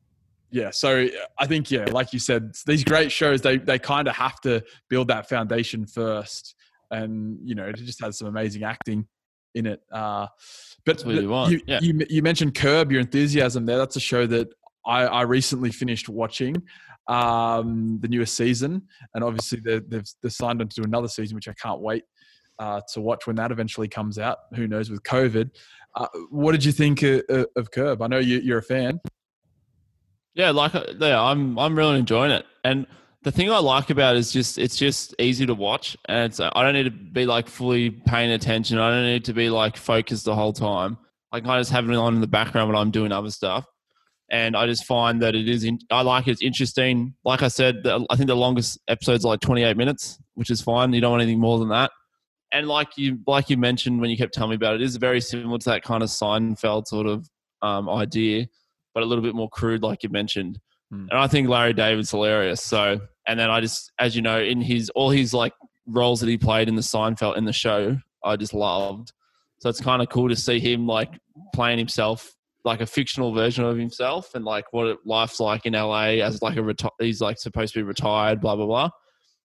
yeah, 0.51 0.71
so 0.71 1.07
I 1.37 1.45
think 1.45 1.69
yeah, 1.69 1.85
like 1.85 2.13
you 2.13 2.19
said, 2.19 2.53
these 2.65 2.83
great 2.83 3.11
shows 3.11 3.41
they 3.41 3.57
they 3.57 3.79
kind 3.79 4.07
of 4.07 4.15
have 4.15 4.39
to 4.41 4.63
build 4.89 5.07
that 5.09 5.29
foundation 5.29 5.85
first, 5.85 6.55
and 6.91 7.37
you 7.43 7.55
know, 7.55 7.65
it 7.65 7.75
just 7.75 8.01
has 8.01 8.17
some 8.17 8.27
amazing 8.27 8.63
acting 8.63 9.07
in 9.55 9.65
it. 9.65 9.81
Uh, 9.91 10.27
but 10.85 11.05
you 11.05 11.47
you, 11.47 11.61
yeah. 11.67 11.79
you, 11.81 12.05
you 12.09 12.21
mentioned 12.23 12.55
Curb 12.55 12.91
Your 12.91 13.01
Enthusiasm 13.01 13.65
there. 13.65 13.77
That's 13.77 13.95
a 13.95 13.99
show 13.99 14.25
that 14.27 14.49
I, 14.85 15.05
I 15.05 15.21
recently 15.23 15.71
finished 15.71 16.09
watching 16.09 16.55
um, 17.09 17.97
the 18.01 18.07
newest 18.07 18.37
season, 18.37 18.83
and 19.13 19.23
obviously 19.23 19.59
they, 19.59 19.79
they've 19.79 20.07
signed 20.27 20.61
on 20.61 20.69
to 20.69 20.81
do 20.81 20.85
another 20.85 21.07
season, 21.07 21.35
which 21.35 21.49
I 21.49 21.53
can't 21.53 21.81
wait 21.81 22.03
uh, 22.59 22.81
to 22.93 23.01
watch 23.01 23.25
when 23.27 23.35
that 23.37 23.51
eventually 23.51 23.87
comes 23.87 24.19
out. 24.19 24.37
Who 24.55 24.67
knows 24.67 24.89
with 24.89 25.03
COVID? 25.03 25.49
Uh, 25.95 26.07
what 26.29 26.51
did 26.51 26.63
you 26.63 26.71
think 26.71 27.01
of, 27.01 27.23
of 27.55 27.71
Curb? 27.71 28.01
I 28.01 28.07
know 28.07 28.19
you, 28.19 28.39
you're 28.39 28.59
a 28.59 28.63
fan. 28.63 29.01
Yeah, 30.35 30.51
like 30.51 30.75
uh, 30.75 30.85
yeah, 30.99 31.21
I'm 31.21 31.57
I'm 31.57 31.75
really 31.75 31.97
enjoying 31.97 32.31
it. 32.31 32.45
And 32.63 32.85
the 33.23 33.31
thing 33.31 33.51
I 33.51 33.57
like 33.57 33.89
about 33.89 34.15
it 34.15 34.19
is 34.19 34.31
just 34.31 34.59
it's 34.59 34.77
just 34.77 35.15
easy 35.19 35.45
to 35.47 35.55
watch, 35.55 35.97
and 36.07 36.31
it's 36.31 36.39
I 36.39 36.61
don't 36.61 36.73
need 36.73 36.83
to 36.83 36.91
be 36.91 37.25
like 37.25 37.47
fully 37.47 37.89
paying 37.89 38.31
attention. 38.31 38.77
I 38.77 38.91
don't 38.91 39.05
need 39.05 39.25
to 39.25 39.33
be 39.33 39.49
like 39.49 39.75
focused 39.75 40.25
the 40.25 40.35
whole 40.35 40.53
time. 40.53 40.97
Like 41.33 41.45
I 41.47 41.59
just 41.59 41.71
have 41.71 41.89
it 41.89 41.95
on 41.95 42.15
in 42.15 42.21
the 42.21 42.27
background 42.27 42.69
when 42.69 42.77
I'm 42.77 42.91
doing 42.91 43.11
other 43.11 43.31
stuff, 43.31 43.65
and 44.31 44.55
I 44.55 44.65
just 44.67 44.85
find 44.85 45.21
that 45.21 45.35
it 45.35 45.49
is. 45.49 45.63
In, 45.63 45.79
I 45.89 46.01
like 46.01 46.27
it. 46.27 46.31
It's 46.31 46.41
interesting. 46.41 47.15
Like 47.23 47.41
I 47.41 47.47
said, 47.47 47.83
the, 47.83 48.05
I 48.09 48.15
think 48.15 48.27
the 48.27 48.35
longest 48.35 48.79
episode's 48.87 49.25
are 49.25 49.29
like 49.29 49.39
28 49.39 49.75
minutes, 49.77 50.19
which 50.35 50.49
is 50.49 50.61
fine. 50.61 50.93
You 50.93 51.01
don't 51.01 51.11
want 51.11 51.23
anything 51.23 51.39
more 51.39 51.59
than 51.59 51.69
that. 51.69 51.91
And 52.51 52.67
like 52.67 52.97
you 52.97 53.19
like 53.27 53.49
you 53.49 53.57
mentioned 53.57 54.01
when 54.01 54.09
you 54.09 54.17
kept 54.17 54.33
telling 54.33 54.51
me 54.51 54.55
about 54.55 54.75
it, 54.75 54.81
it 54.81 54.85
is 54.85 54.95
very 54.95 55.21
similar 55.21 55.59
to 55.59 55.69
that 55.69 55.83
kind 55.83 56.01
of 56.01 56.09
Seinfeld 56.09 56.87
sort 56.87 57.05
of 57.05 57.29
um, 57.61 57.87
idea 57.89 58.47
but 58.93 59.03
a 59.03 59.05
little 59.05 59.23
bit 59.23 59.35
more 59.35 59.49
crude, 59.49 59.83
like 59.83 60.03
you 60.03 60.09
mentioned. 60.09 60.59
Hmm. 60.91 61.07
And 61.09 61.19
I 61.19 61.27
think 61.27 61.47
Larry 61.47 61.73
David's 61.73 62.11
hilarious. 62.11 62.61
So, 62.61 62.99
and 63.27 63.39
then 63.39 63.49
I 63.49 63.61
just, 63.61 63.91
as 63.99 64.15
you 64.15 64.21
know, 64.21 64.39
in 64.39 64.61
his 64.61 64.89
all 64.91 65.09
his 65.09 65.33
like 65.33 65.53
roles 65.87 66.19
that 66.21 66.29
he 66.29 66.37
played 66.37 66.67
in 66.67 66.75
the 66.75 66.81
Seinfeld 66.81 67.37
in 67.37 67.45
the 67.45 67.53
show, 67.53 67.97
I 68.23 68.35
just 68.35 68.53
loved. 68.53 69.13
So 69.59 69.69
it's 69.69 69.81
kind 69.81 70.01
of 70.01 70.09
cool 70.09 70.29
to 70.29 70.35
see 70.35 70.59
him 70.59 70.87
like 70.87 71.11
playing 71.53 71.77
himself, 71.77 72.33
like 72.65 72.81
a 72.81 72.85
fictional 72.85 73.33
version 73.33 73.63
of 73.63 73.77
himself, 73.77 74.35
and 74.35 74.45
like 74.45 74.65
what 74.71 74.97
life's 75.05 75.39
like 75.39 75.65
in 75.65 75.73
LA 75.73 76.21
as 76.21 76.41
like 76.41 76.57
a 76.57 76.61
reti- 76.61 76.89
he's 76.99 77.21
like 77.21 77.37
supposed 77.37 77.73
to 77.73 77.79
be 77.79 77.83
retired, 77.83 78.41
blah 78.41 78.55
blah 78.55 78.65
blah. 78.65 78.89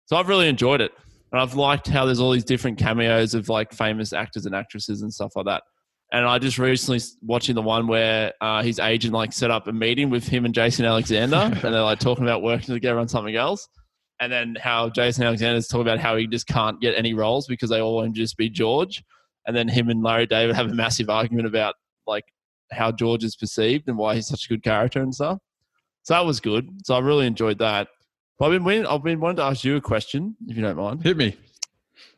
So 0.07 0.16
I've 0.16 0.29
really 0.29 0.48
enjoyed 0.48 0.81
it, 0.81 0.92
and 1.33 1.40
I've 1.40 1.55
liked 1.55 1.88
how 1.88 2.05
there's 2.05 2.20
all 2.20 2.31
these 2.31 2.44
different 2.44 2.79
cameos 2.79 3.35
of 3.35 3.48
like 3.48 3.72
famous 3.72 4.12
actors 4.12 4.46
and 4.46 4.55
actresses 4.55 5.03
and 5.03 5.12
stuff 5.12 5.33
like 5.37 5.46
that. 5.46 5.62
And 6.12 6.27
I 6.27 6.38
just 6.38 6.59
recently 6.59 7.00
watching 7.22 7.57
the 7.57 7.62
one 7.62 7.88
where 7.88 8.33
uh, 8.40 8.62
his 8.62 8.79
agent 8.79 9.14
like 9.14 9.33
set 9.33 9.50
up 9.50 9.66
a 9.66 9.72
meeting 9.72 10.11
with 10.11 10.29
him 10.29 10.44
and 10.44 10.55
Jason 10.55 10.85
Alexander, 10.85 11.37
and 11.53 11.61
they're 11.61 11.83
like 11.83 11.98
talking 11.98 12.24
about 12.24 12.42
working 12.42 12.74
together 12.74 12.98
on 12.98 13.09
something 13.09 13.35
else. 13.35 13.68
And 14.20 14.33
then 14.33 14.57
how 14.61 14.90
Jason 14.90 15.24
Alexander's 15.24 15.66
talking 15.66 15.83
about 15.83 15.98
how 15.98 16.16
he 16.16 16.29
just 16.29 16.46
can't 16.46 16.81
get 16.81 16.94
any 16.96 17.14
roles 17.14 17.48
because 17.48 17.68
they 17.68 17.81
all 17.81 17.96
want 17.96 18.07
him 18.07 18.14
to 18.14 18.20
just 18.20 18.37
be 18.37 18.48
George. 18.48 19.03
And 19.46 19.57
then 19.57 19.66
him 19.66 19.88
and 19.88 20.03
Larry 20.05 20.27
David 20.27 20.55
have 20.55 20.70
a 20.70 20.74
massive 20.74 21.11
argument 21.11 21.48
about 21.48 21.74
like 22.07 22.24
how 22.74 22.92
George 22.92 23.24
is 23.24 23.37
perceived 23.37 23.88
and 23.88 23.96
why 23.96 24.14
he's 24.14 24.28
such 24.28 24.46
a 24.46 24.48
good 24.48 24.62
character 24.62 25.00
and 25.00 25.14
stuff. 25.14 25.38
So 26.02 26.14
that 26.14 26.24
was 26.24 26.40
good. 26.40 26.68
So 26.84 26.94
I 26.94 26.98
really 26.98 27.26
enjoyed 27.26 27.58
that. 27.58 27.88
But 28.38 28.46
I've 28.46 28.52
been 28.52 28.64
waiting, 28.64 28.87
I've 28.87 29.02
been 29.02 29.20
wanting 29.20 29.37
to 29.37 29.44
ask 29.44 29.64
you 29.64 29.76
a 29.76 29.80
question, 29.80 30.37
if 30.48 30.56
you 30.56 30.62
don't 30.62 30.76
mind. 30.76 31.02
Hit 31.02 31.16
me. 31.16 31.37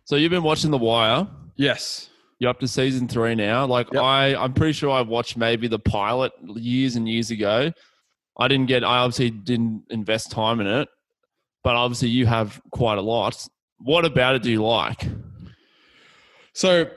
So 0.05 0.17
you've 0.17 0.31
been 0.31 0.43
watching 0.43 0.71
The 0.71 0.79
Wire. 0.79 1.27
Yes. 1.57 2.09
You're 2.39 2.51
up 2.51 2.61
to 2.61 2.69
season 2.69 3.09
three 3.09 3.35
now. 3.35 3.67
Like 3.67 3.93
Yep. 3.93 4.03
I, 4.03 4.35
I'm 4.35 4.53
pretty 4.53 4.73
sure 4.73 4.91
I 4.91 5.03
watched 5.03 5.37
maybe 5.37 5.69
the 5.69 5.79
pilot 5.79 6.33
years 6.43 6.97
and 6.97 7.09
years 7.09 7.31
ago. 7.31 7.73
I 8.39 8.49
didn't 8.49 8.67
get. 8.67 8.85
I 8.85 8.99
obviously 8.99 9.31
didn't 9.31 9.85
invest 9.91 10.31
time 10.31 10.61
in 10.61 10.67
it, 10.67 10.89
but 11.65 11.77
obviously 11.77 12.09
you 12.09 12.27
have 12.27 12.61
quite 12.71 12.99
a 12.99 13.03
lot. 13.03 13.47
What 13.79 14.05
about 14.05 14.35
it 14.35 14.43
do 14.43 14.51
you 14.51 14.63
like? 14.63 15.07
So 16.53 16.91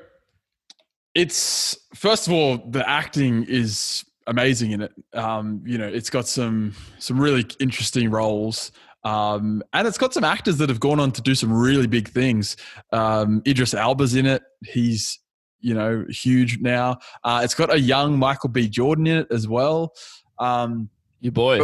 it's 1.16 1.78
first 1.96 2.28
of 2.28 2.34
all, 2.34 2.58
the 2.70 2.88
acting 2.88 3.44
is 3.48 4.06
amazing 4.28 4.72
in 4.72 4.82
it. 4.82 4.92
Um, 5.14 5.62
you 5.66 5.78
know, 5.78 5.88
it's 5.88 6.10
got 6.10 6.28
some 6.28 6.74
some 7.00 7.20
really 7.20 7.46
interesting 7.60 8.10
roles. 8.10 8.72
Um, 9.04 9.64
and 9.74 9.88
it's 9.88 9.98
got 9.98 10.14
some 10.14 10.24
actors 10.24 10.58
that 10.58 10.70
have 10.70 10.80
gone 10.80 11.00
on 11.00 11.12
to 11.14 11.22
do 11.22 11.34
some 11.34 11.54
really 11.54 11.88
big 11.88 12.10
things. 12.10 12.58
Um, 12.92 13.42
Idris 13.48 13.74
Elba's 13.74 14.14
in 14.14 14.26
it. 14.26 14.44
He's, 14.66 15.20
you 15.62 15.74
know, 15.74 16.06
huge 16.10 16.60
now. 16.60 16.98
Uh, 17.24 17.42
it's 17.44 17.56
got 17.56 17.74
a 17.74 17.80
young 17.80 18.20
Michael 18.20 18.50
B. 18.50 18.68
Jordan 18.68 19.08
in 19.08 19.18
it 19.20 19.28
as 19.32 19.48
well. 19.48 19.94
Um, 20.38 20.90
Your 21.22 21.32
boy. 21.32 21.60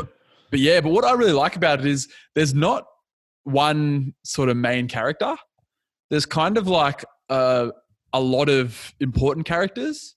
but 0.49 0.60
yeah, 0.60 0.79
but 0.79 0.91
what 0.91 1.03
I 1.03 1.12
really 1.12 1.34
like 1.34 1.58
about 1.58 1.81
it 1.81 1.86
is 1.86 2.08
there's 2.36 2.53
not 2.53 2.86
one 3.43 4.13
sort 4.23 4.47
of 4.49 4.55
main 4.58 4.88
character. 4.88 5.36
There's 6.10 6.25
kind 6.25 6.58
of 6.58 6.67
like 6.67 7.03
a, 7.29 7.71
a 8.15 8.19
lot 8.19 8.49
of 8.49 8.93
important 8.99 9.45
characters. 9.45 10.15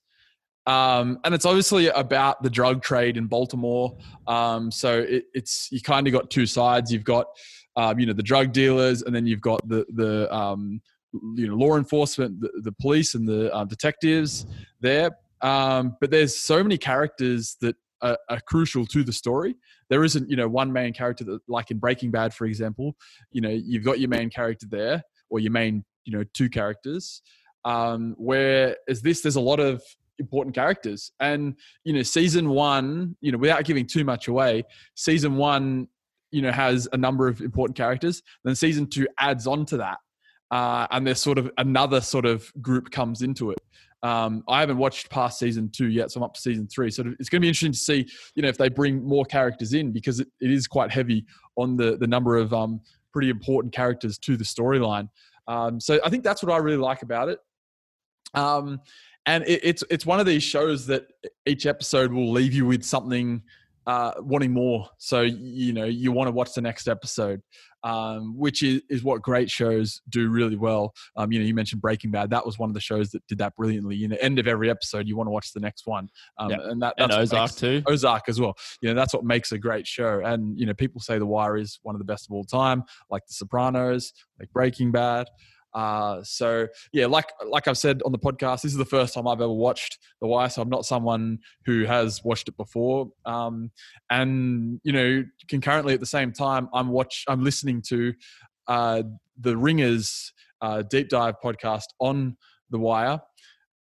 Um, 0.65 1.19
and 1.23 1.33
it's 1.33 1.45
obviously 1.45 1.87
about 1.87 2.41
the 2.43 2.49
drug 2.49 2.81
trade 2.81 3.17
in 3.17 3.25
Baltimore. 3.25 3.97
Um, 4.27 4.71
so 4.71 4.99
it, 4.99 5.25
it's 5.33 5.67
you 5.71 5.81
kind 5.81 6.07
of 6.07 6.13
got 6.13 6.29
two 6.29 6.45
sides. 6.45 6.93
You've 6.93 7.03
got 7.03 7.27
um, 7.75 7.99
you 7.99 8.05
know 8.05 8.13
the 8.13 8.23
drug 8.23 8.53
dealers, 8.53 9.01
and 9.01 9.13
then 9.13 9.25
you've 9.25 9.41
got 9.41 9.67
the 9.67 9.85
the 9.95 10.33
um, 10.33 10.81
you 11.35 11.47
know 11.47 11.55
law 11.55 11.75
enforcement, 11.75 12.39
the, 12.39 12.51
the 12.63 12.71
police, 12.73 13.15
and 13.15 13.27
the 13.27 13.53
uh, 13.53 13.65
detectives 13.65 14.45
there. 14.79 15.11
Um, 15.41 15.97
but 15.99 16.11
there's 16.11 16.37
so 16.37 16.61
many 16.61 16.77
characters 16.77 17.57
that 17.61 17.75
are, 18.01 18.17
are 18.29 18.41
crucial 18.41 18.85
to 18.85 19.03
the 19.03 19.13
story. 19.13 19.55
There 19.89 20.03
isn't 20.03 20.29
you 20.29 20.37
know 20.37 20.47
one 20.47 20.71
main 20.71 20.93
character 20.93 21.23
that 21.25 21.39
like 21.47 21.71
in 21.71 21.79
Breaking 21.79 22.11
Bad, 22.11 22.33
for 22.33 22.45
example. 22.45 22.95
You 23.31 23.41
know 23.41 23.49
you've 23.49 23.83
got 23.83 23.99
your 23.99 24.09
main 24.09 24.29
character 24.29 24.67
there, 24.69 25.03
or 25.29 25.39
your 25.39 25.51
main 25.51 25.83
you 26.05 26.15
know 26.15 26.23
two 26.33 26.49
characters. 26.49 27.21
Um, 27.65 28.15
whereas 28.17 29.01
this, 29.01 29.21
there's 29.21 29.35
a 29.35 29.41
lot 29.41 29.59
of 29.59 29.81
important 30.17 30.55
characters. 30.55 31.11
And, 31.19 31.55
you 31.83 31.93
know, 31.93 32.03
season 32.03 32.49
one, 32.49 33.15
you 33.21 33.31
know, 33.31 33.37
without 33.37 33.63
giving 33.65 33.85
too 33.85 34.03
much 34.03 34.27
away, 34.27 34.63
season 34.95 35.35
one, 35.35 35.87
you 36.31 36.41
know, 36.41 36.51
has 36.51 36.87
a 36.93 36.97
number 36.97 37.27
of 37.27 37.41
important 37.41 37.75
characters. 37.75 38.21
Then 38.43 38.55
season 38.55 38.87
two 38.87 39.07
adds 39.19 39.47
on 39.47 39.65
to 39.67 39.77
that. 39.77 39.97
Uh, 40.51 40.87
and 40.91 41.05
there's 41.05 41.21
sort 41.21 41.37
of 41.37 41.51
another 41.57 42.01
sort 42.01 42.25
of 42.25 42.51
group 42.61 42.91
comes 42.91 43.21
into 43.21 43.51
it. 43.51 43.59
Um, 44.01 44.43
I 44.47 44.61
haven't 44.61 44.77
watched 44.77 45.09
past 45.09 45.39
season 45.39 45.69
two 45.69 45.89
yet, 45.89 46.11
so 46.11 46.19
I'm 46.19 46.23
up 46.23 46.33
to 46.33 46.39
season 46.39 46.67
three. 46.67 46.89
So 46.89 47.03
it's 47.19 47.29
going 47.29 47.41
to 47.41 47.45
be 47.45 47.49
interesting 47.49 47.73
to 47.73 47.77
see, 47.77 48.07
you 48.33 48.41
know, 48.41 48.47
if 48.47 48.57
they 48.57 48.69
bring 48.69 49.03
more 49.03 49.25
characters 49.25 49.73
in 49.73 49.91
because 49.91 50.19
it, 50.21 50.27
it 50.39 50.49
is 50.49 50.67
quite 50.67 50.91
heavy 50.91 51.25
on 51.57 51.75
the 51.75 51.97
the 51.97 52.07
number 52.07 52.37
of 52.37 52.53
um, 52.53 52.79
pretty 53.11 53.29
important 53.29 53.73
characters 53.73 54.17
to 54.19 54.37
the 54.37 54.43
storyline. 54.43 55.09
Um, 55.47 55.79
so 55.79 55.99
I 56.05 56.09
think 56.09 56.23
that's 56.23 56.41
what 56.41 56.51
I 56.51 56.57
really 56.57 56.77
like 56.77 57.01
about 57.01 57.27
it. 57.27 57.39
Um, 58.33 58.81
and 59.25 59.43
it, 59.45 59.61
it's 59.63 59.83
it's 59.89 60.05
one 60.05 60.19
of 60.19 60.25
these 60.25 60.43
shows 60.43 60.87
that 60.87 61.05
each 61.45 61.65
episode 61.65 62.11
will 62.11 62.31
leave 62.31 62.53
you 62.53 62.65
with 62.65 62.83
something 62.83 63.43
uh, 63.87 64.11
wanting 64.19 64.51
more. 64.53 64.87
So 64.97 65.21
you 65.21 65.73
know 65.73 65.85
you 65.85 66.11
want 66.11 66.27
to 66.27 66.31
watch 66.31 66.53
the 66.53 66.61
next 66.61 66.87
episode, 66.87 67.41
um, 67.83 68.37
which 68.37 68.63
is, 68.63 68.81
is 68.89 69.03
what 69.03 69.21
great 69.21 69.49
shows 69.49 70.01
do 70.09 70.29
really 70.29 70.55
well. 70.55 70.93
Um, 71.15 71.31
you 71.31 71.39
know, 71.39 71.45
you 71.45 71.53
mentioned 71.53 71.81
Breaking 71.81 72.11
Bad. 72.11 72.29
That 72.29 72.45
was 72.45 72.57
one 72.59 72.69
of 72.69 72.73
the 72.73 72.79
shows 72.81 73.09
that 73.11 73.25
did 73.27 73.37
that 73.39 73.55
brilliantly. 73.55 73.95
You 73.95 74.07
know, 74.07 74.17
end 74.21 74.39
of 74.39 74.47
every 74.47 74.69
episode, 74.69 75.07
you 75.07 75.15
want 75.17 75.27
to 75.27 75.31
watch 75.31 75.53
the 75.53 75.59
next 75.59 75.85
one, 75.85 76.09
um, 76.37 76.51
Yeah. 76.51 76.57
and 76.63 76.81
that 76.81 76.95
that's 76.97 77.11
what 77.15 77.21
Ozark 77.21 77.41
makes- 77.49 77.55
too. 77.55 77.83
Ozark 77.87 78.29
as 78.29 78.39
well. 78.39 78.55
You 78.81 78.89
know, 78.89 78.95
that's 78.95 79.13
what 79.13 79.23
makes 79.23 79.51
a 79.51 79.57
great 79.57 79.85
show. 79.85 80.21
And 80.23 80.57
you 80.59 80.65
know, 80.65 80.73
people 80.73 81.01
say 81.01 81.19
The 81.19 81.25
Wire 81.25 81.57
is 81.57 81.79
one 81.83 81.93
of 81.95 81.99
the 81.99 82.05
best 82.05 82.27
of 82.27 82.31
all 82.33 82.43
time, 82.45 82.83
like 83.09 83.25
The 83.27 83.33
Sopranos, 83.33 84.13
like 84.39 84.51
Breaking 84.53 84.91
Bad. 84.91 85.27
Uh, 85.73 86.21
so 86.23 86.67
yeah, 86.93 87.05
like 87.05 87.29
like 87.47 87.67
I've 87.67 87.77
said 87.77 88.01
on 88.05 88.11
the 88.11 88.17
podcast, 88.19 88.61
this 88.61 88.71
is 88.71 88.77
the 88.77 88.85
first 88.85 89.13
time 89.13 89.27
I've 89.27 89.41
ever 89.41 89.51
watched 89.51 89.99
The 90.21 90.27
Wire. 90.27 90.49
So 90.49 90.61
I'm 90.61 90.69
not 90.69 90.85
someone 90.85 91.39
who 91.65 91.85
has 91.85 92.23
watched 92.23 92.47
it 92.47 92.57
before. 92.57 93.09
Um, 93.25 93.71
and 94.09 94.79
you 94.83 94.93
know, 94.93 95.23
concurrently 95.47 95.93
at 95.93 95.99
the 95.99 96.05
same 96.05 96.31
time, 96.31 96.69
I'm 96.73 96.89
watch 96.89 97.23
I'm 97.27 97.43
listening 97.43 97.81
to 97.89 98.13
uh, 98.67 99.03
the 99.39 99.55
Ringer's 99.55 100.33
uh, 100.61 100.81
deep 100.83 101.09
dive 101.09 101.35
podcast 101.43 101.85
on 101.99 102.37
The 102.69 102.79
Wire. 102.79 103.19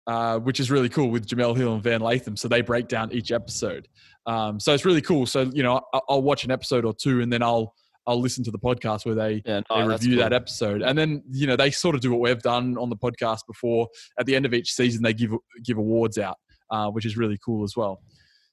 Uh, 0.06 0.38
which 0.38 0.58
is 0.58 0.70
really 0.70 0.88
cool 0.88 1.10
with 1.10 1.26
Jemele 1.26 1.54
Hill 1.54 1.74
and 1.74 1.82
Van 1.82 2.00
Lathan. 2.00 2.38
So 2.38 2.48
they 2.48 2.62
break 2.62 2.88
down 2.88 3.12
each 3.12 3.30
episode. 3.30 3.88
Um, 4.24 4.58
so 4.58 4.72
it's 4.72 4.86
really 4.86 5.02
cool. 5.02 5.26
So 5.26 5.42
you 5.52 5.62
know, 5.62 5.82
I- 5.92 6.00
I'll 6.08 6.22
watch 6.22 6.44
an 6.44 6.50
episode 6.50 6.86
or 6.86 6.94
two, 6.94 7.20
and 7.20 7.30
then 7.30 7.42
I'll 7.42 7.74
I'll 8.08 8.20
listen 8.20 8.42
to 8.44 8.50
the 8.50 8.58
podcast 8.58 9.06
where 9.06 9.14
they 9.14 9.42
Yeah, 9.46 9.60
no, 9.70 9.86
that's 9.88 10.02
review 10.02 10.16
cool. 10.16 10.24
that 10.24 10.32
episode, 10.32 10.82
and 10.82 10.98
then 10.98 11.22
you 11.30 11.46
know 11.46 11.54
they 11.54 11.70
sort 11.70 11.94
of 11.94 12.00
do 12.00 12.10
what 12.10 12.20
we've 12.20 12.42
done 12.42 12.76
on 12.78 12.88
the 12.90 12.96
podcast 12.96 13.40
before. 13.46 13.86
At 14.18 14.26
the 14.26 14.34
end 14.34 14.46
of 14.46 14.54
each 14.54 14.72
season, 14.72 15.02
they 15.02 15.14
give 15.14 15.32
give 15.64 15.78
awards 15.78 16.18
out. 16.18 16.38
uh, 16.70 16.90
which 16.90 17.06
is 17.06 17.16
really 17.16 17.38
cool 17.44 17.62
as 17.64 17.76
well. 17.76 18.02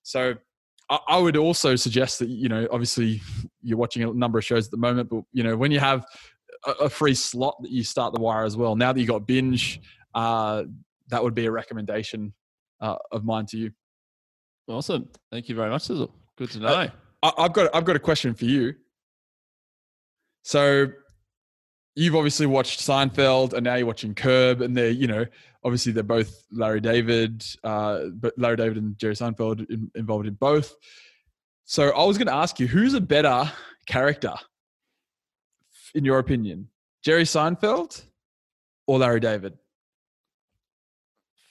So 0.04 0.36
I, 0.90 1.00
I 1.08 1.18
would 1.18 1.36
also 1.38 1.76
suggest 1.76 2.20
that 2.20 2.30
you 2.30 2.48
know, 2.50 2.68
obviously, 2.72 3.22
you're 3.64 3.78
watching 3.80 4.04
a 4.04 4.14
number 4.14 4.38
of 4.38 4.46
shows 4.46 4.66
at 4.68 4.72
the 4.72 4.78
moment, 4.78 5.10
but 5.10 5.24
you 5.34 5.44
know, 5.44 5.58
when 5.58 5.72
you 5.72 5.80
have 5.80 6.06
a, 6.66 6.72
a 6.86 6.90
free 6.90 7.14
slot 7.16 7.56
that 7.62 7.72
you 7.72 7.84
start 7.84 8.14
the 8.14 8.22
wire 8.22 8.46
as 8.46 8.56
well. 8.58 8.76
Now 8.76 8.94
that 8.94 9.00
you 9.00 9.08
got 9.08 9.28
binge, 9.28 9.82
uh, 10.14 10.64
that 11.10 11.24
would 11.24 11.36
be 11.36 11.46
a 11.46 11.52
recommendation 11.52 12.34
uh, 12.82 12.96
of 13.12 13.24
mine 13.26 13.46
to 13.48 13.58
you. 13.58 13.72
Awesome. 14.68 15.10
Thank 15.32 15.48
you 15.50 15.56
very 15.56 15.70
much, 15.70 15.84
Sizzle. 15.84 16.12
Good 16.38 16.52
to 16.52 16.60
know. 16.60 16.68
I, 17.24 17.32
I've 17.38 17.54
got 17.54 17.74
I've 17.76 17.86
got 17.86 17.96
a 17.96 18.00
question 18.00 18.34
for 18.34 18.46
you. 18.46 18.74
So 20.46 20.92
you've 21.96 22.16
obviously 22.16 22.46
watched 22.46 22.80
Seinfeld 22.80 23.54
and 23.54 23.64
now 23.64 23.74
you're 23.74 23.88
watching 23.88 24.14
Curb 24.14 24.62
and 24.62 24.78
they're, 24.78 24.92
you 24.92 25.08
know, 25.08 25.26
obviously 25.64 25.92
they're 25.92 26.04
both 26.04 26.46
Larry 26.52 26.80
David, 26.80 27.44
uh, 27.64 28.10
but 28.14 28.38
Larry 28.38 28.56
David 28.56 28.78
and 28.78 28.96
Jerry 29.00 29.16
Seinfeld 29.16 29.68
in, 29.72 29.90
involved 29.96 30.28
in 30.28 30.36
both. 30.36 30.76
So 31.64 31.90
I 31.90 32.06
was 32.06 32.20
going 32.20 32.28
to 32.28 32.34
ask 32.36 32.60
you, 32.60 32.68
who's 32.68 32.94
a 32.94 33.02
better 33.02 33.52
character, 33.88 34.34
in 35.96 36.06
your 36.06 36.20
opinion, 36.20 36.70
Jerry 37.04 37.24
Seinfeld 37.24 38.04
or 38.86 39.00
Larry 39.00 39.22
David, 39.22 39.58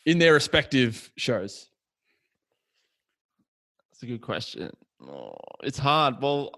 in 0.07 0.21
their 0.21 0.35
respective 0.35 1.11
shows? 1.17 1.69
That's 3.91 4.05
a 4.05 4.07
good 4.07 4.23
question. 4.23 4.71
Oh, 5.03 5.35
it's 5.65 5.79
hard. 5.79 6.23
Well, 6.23 6.53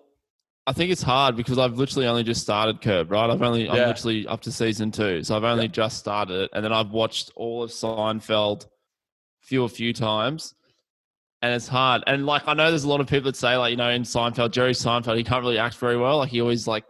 I 0.68 0.72
think 0.72 0.90
it's 0.90 1.02
hard 1.02 1.36
because 1.36 1.58
I've 1.58 1.74
literally 1.78 2.08
only 2.08 2.24
just 2.24 2.42
started 2.42 2.80
Curb, 2.80 3.12
right? 3.12 3.30
I've 3.30 3.42
only 3.42 3.68
I'm 3.68 3.76
literally 3.88 4.26
up 4.26 4.40
to 4.42 4.52
season 4.52 4.90
two, 4.90 5.22
so 5.22 5.36
I've 5.36 5.44
only 5.44 5.68
just 5.68 5.98
started 5.98 6.42
it, 6.42 6.50
and 6.52 6.64
then 6.64 6.72
I've 6.72 6.90
watched 6.90 7.30
all 7.36 7.62
of 7.62 7.70
Seinfeld, 7.70 8.66
few 9.42 9.62
a 9.62 9.68
few 9.68 9.92
times, 9.92 10.54
and 11.42 11.54
it's 11.54 11.68
hard. 11.68 12.02
And 12.08 12.26
like 12.26 12.42
I 12.48 12.54
know 12.54 12.68
there's 12.70 12.82
a 12.84 12.88
lot 12.88 13.00
of 13.00 13.06
people 13.06 13.30
that 13.30 13.36
say 13.36 13.56
like 13.56 13.70
you 13.70 13.76
know 13.76 13.90
in 13.90 14.02
Seinfeld, 14.02 14.50
Jerry 14.50 14.72
Seinfeld, 14.72 15.16
he 15.16 15.22
can't 15.24 15.42
really 15.42 15.58
act 15.58 15.76
very 15.76 15.96
well. 15.96 16.18
Like 16.18 16.30
he 16.30 16.40
always 16.40 16.66
like 16.66 16.84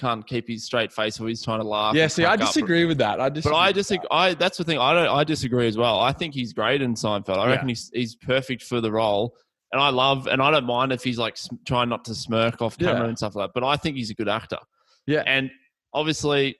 can't 0.00 0.26
keep 0.26 0.48
his 0.48 0.64
straight 0.64 0.90
face, 0.92 1.20
always 1.20 1.44
trying 1.44 1.60
to 1.60 1.66
laugh. 1.66 1.94
Yeah, 1.94 2.06
see, 2.06 2.24
I 2.24 2.28
crack 2.36 2.40
up. 2.40 2.46
disagree 2.54 2.86
with 2.86 2.96
that. 2.98 3.20
I 3.20 3.28
disagree 3.28 3.52
But 3.52 3.58
I 3.58 3.72
disagree. 3.72 4.08
I 4.10 4.34
that's 4.34 4.56
the 4.56 4.64
thing. 4.64 4.78
I 4.78 4.94
don't. 4.94 5.08
I 5.08 5.24
disagree 5.24 5.68
as 5.68 5.76
well. 5.76 6.00
I 6.00 6.12
think 6.12 6.32
he's 6.32 6.54
great 6.54 6.80
in 6.80 6.94
Seinfeld. 6.94 7.36
I 7.36 7.44
Yeah. 7.44 7.50
reckon 7.50 7.68
he's 7.68 7.90
he's 7.92 8.14
perfect 8.16 8.62
for 8.62 8.80
the 8.80 8.90
role. 8.90 9.36
And 9.72 9.80
I 9.82 9.90
love, 9.90 10.26
and 10.26 10.40
I 10.40 10.50
don't 10.50 10.64
mind 10.64 10.92
if 10.92 11.04
he's 11.04 11.18
like 11.18 11.36
trying 11.66 11.88
not 11.90 12.04
to 12.06 12.14
smirk 12.14 12.62
off 12.62 12.78
camera 12.78 13.02
Yeah. 13.02 13.08
and 13.08 13.18
stuff 13.18 13.34
like 13.34 13.48
that. 13.48 13.60
But 13.60 13.66
I 13.66 13.76
think 13.76 13.96
he's 13.96 14.10
a 14.10 14.14
good 14.14 14.28
actor. 14.28 14.58
Yeah. 15.06 15.22
And 15.26 15.50
obviously, 15.92 16.56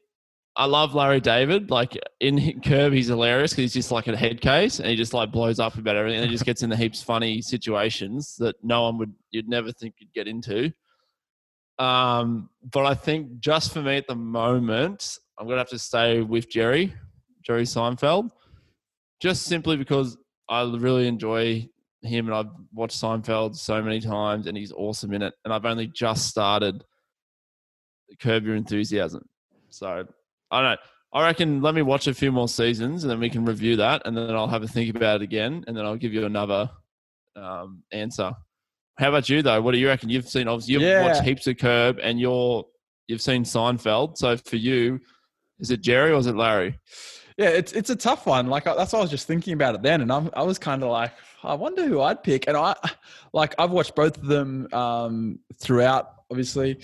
I 0.57 0.67
love 0.67 0.95
Larry 0.95 1.21
David. 1.21 1.71
Like 1.71 1.97
in 2.21 2.61
Curb, 2.65 2.93
he's 2.93 3.07
hilarious 3.07 3.53
because 3.53 3.63
he's 3.73 3.85
just 3.85 3.93
like 3.93 4.09
a 4.09 4.17
head 4.17 4.41
case 4.41 4.79
and 4.81 4.89
he 4.91 4.97
just 4.97 5.15
like 5.15 5.31
blows 5.33 5.59
up 5.61 5.77
about 5.77 5.97
everything 5.97 6.21
and 6.21 6.27
he 6.29 6.35
just 6.35 6.45
gets 6.45 6.63
in 6.63 6.69
the 6.69 6.77
heaps 6.77 7.03
funny 7.03 7.41
situations 7.41 8.35
that 8.39 8.57
no 8.63 8.83
one 8.83 8.99
would 8.99 9.15
you'd 9.31 9.49
never 9.49 9.73
think 9.73 9.95
you'd 9.99 10.13
get 10.13 10.27
into. 10.29 10.71
Um, 11.79 12.51
but 12.73 12.87
I 12.87 12.95
think 12.95 13.39
just 13.41 13.73
for 13.73 13.81
me 13.83 13.97
at 13.97 14.09
the 14.09 14.17
moment, 14.17 15.17
I'm 15.39 15.47
gonna 15.47 15.59
have 15.59 15.69
to 15.69 15.79
stay 15.79 16.21
with 16.23 16.51
Jerry, 16.51 16.93
Jerry 17.43 17.63
Seinfeld, 17.63 18.31
just 19.21 19.45
simply 19.45 19.77
because 19.77 20.17
I 20.49 20.63
really 20.63 21.07
enjoy 21.07 21.69
him 22.03 22.27
and 22.27 22.35
I've 22.35 22.51
watched 22.73 23.01
Seinfeld 23.01 23.57
so 23.57 23.83
many 23.83 24.01
times 24.01 24.47
and 24.47 24.57
he's 24.57 24.73
awesome 24.73 25.13
in 25.13 25.23
it. 25.23 25.35
And 25.45 25.53
I've 25.53 25.65
only 25.67 25.87
just 25.89 26.27
started 26.29 26.85
Curb 28.21 28.45
Your 28.45 28.57
Enthusiasm. 28.57 29.29
So 29.71 30.07
I 30.51 30.61
don't 30.63 30.71
know. 30.71 30.77
I 31.13 31.25
reckon 31.25 31.63
let 31.63 31.75
me 31.75 31.83
watch 31.83 32.07
a 32.07 32.15
few 32.15 32.31
more 32.31 32.49
seasons 32.49 33.03
and 33.05 33.11
then 33.11 33.19
we 33.19 33.31
can 33.31 33.45
review 33.45 33.77
that 33.77 34.03
and 34.05 34.17
then 34.17 34.31
I'll 34.35 34.47
have 34.49 34.63
a 34.63 34.69
think 34.69 34.95
about 34.95 35.17
it 35.17 35.25
again 35.25 35.65
and 35.67 35.77
then 35.77 35.85
I'll 35.87 35.97
give 35.97 36.13
you 36.13 36.27
another 36.27 36.71
um, 37.35 37.83
answer. 37.93 38.33
How 38.99 39.09
about 39.09 39.29
you 39.29 39.43
though? 39.43 39.61
What 39.63 39.73
do 39.73 39.79
you 39.79 39.87
reckon? 39.89 40.11
You've 40.11 40.29
seen 40.29 40.49
obviously 40.49 40.75
you've 40.75 40.83
Yeah. 40.83 41.05
watched 41.07 41.23
heaps 41.23 41.47
of 41.47 41.57
Curb 41.57 41.99
and 42.03 42.21
you're 42.21 42.65
you've 43.07 43.23
seen 43.23 43.45
Seinfeld. 43.45 44.19
So 44.19 44.37
for 44.37 44.57
you, 44.57 45.01
is 45.61 45.71
it 45.71 45.81
Jerry 45.81 46.11
or 46.13 46.19
is 46.19 46.27
it 46.27 46.37
Larry? 46.37 46.79
Yeah, 47.39 47.49
it's 47.51 47.73
it's 47.73 47.91
a 47.91 47.97
tough 47.97 48.27
one. 48.27 48.49
Like 48.49 48.67
I- 48.67 48.75
that's 48.77 48.93
what 48.93 48.99
I 48.99 49.03
was 49.03 49.11
just 49.11 49.27
thinking 49.27 49.55
about 49.55 49.77
it 49.77 49.83
then, 49.83 50.01
and 50.03 50.13
I'm, 50.13 50.29
I 50.35 50.43
was 50.43 50.59
kind 50.59 50.83
of 50.83 50.91
like, 50.91 51.13
I 51.43 51.55
wonder 51.55 51.87
who 51.87 52.01
I'd 52.01 52.23
pick. 52.23 52.49
And 52.49 52.57
I, 52.57 52.75
like, 53.33 53.55
I've 53.59 53.71
watched 53.71 53.95
both 53.95 54.17
of 54.17 54.27
them 54.27 54.69
um, 54.73 55.39
throughout, 55.57 56.11
obviously. 56.31 56.83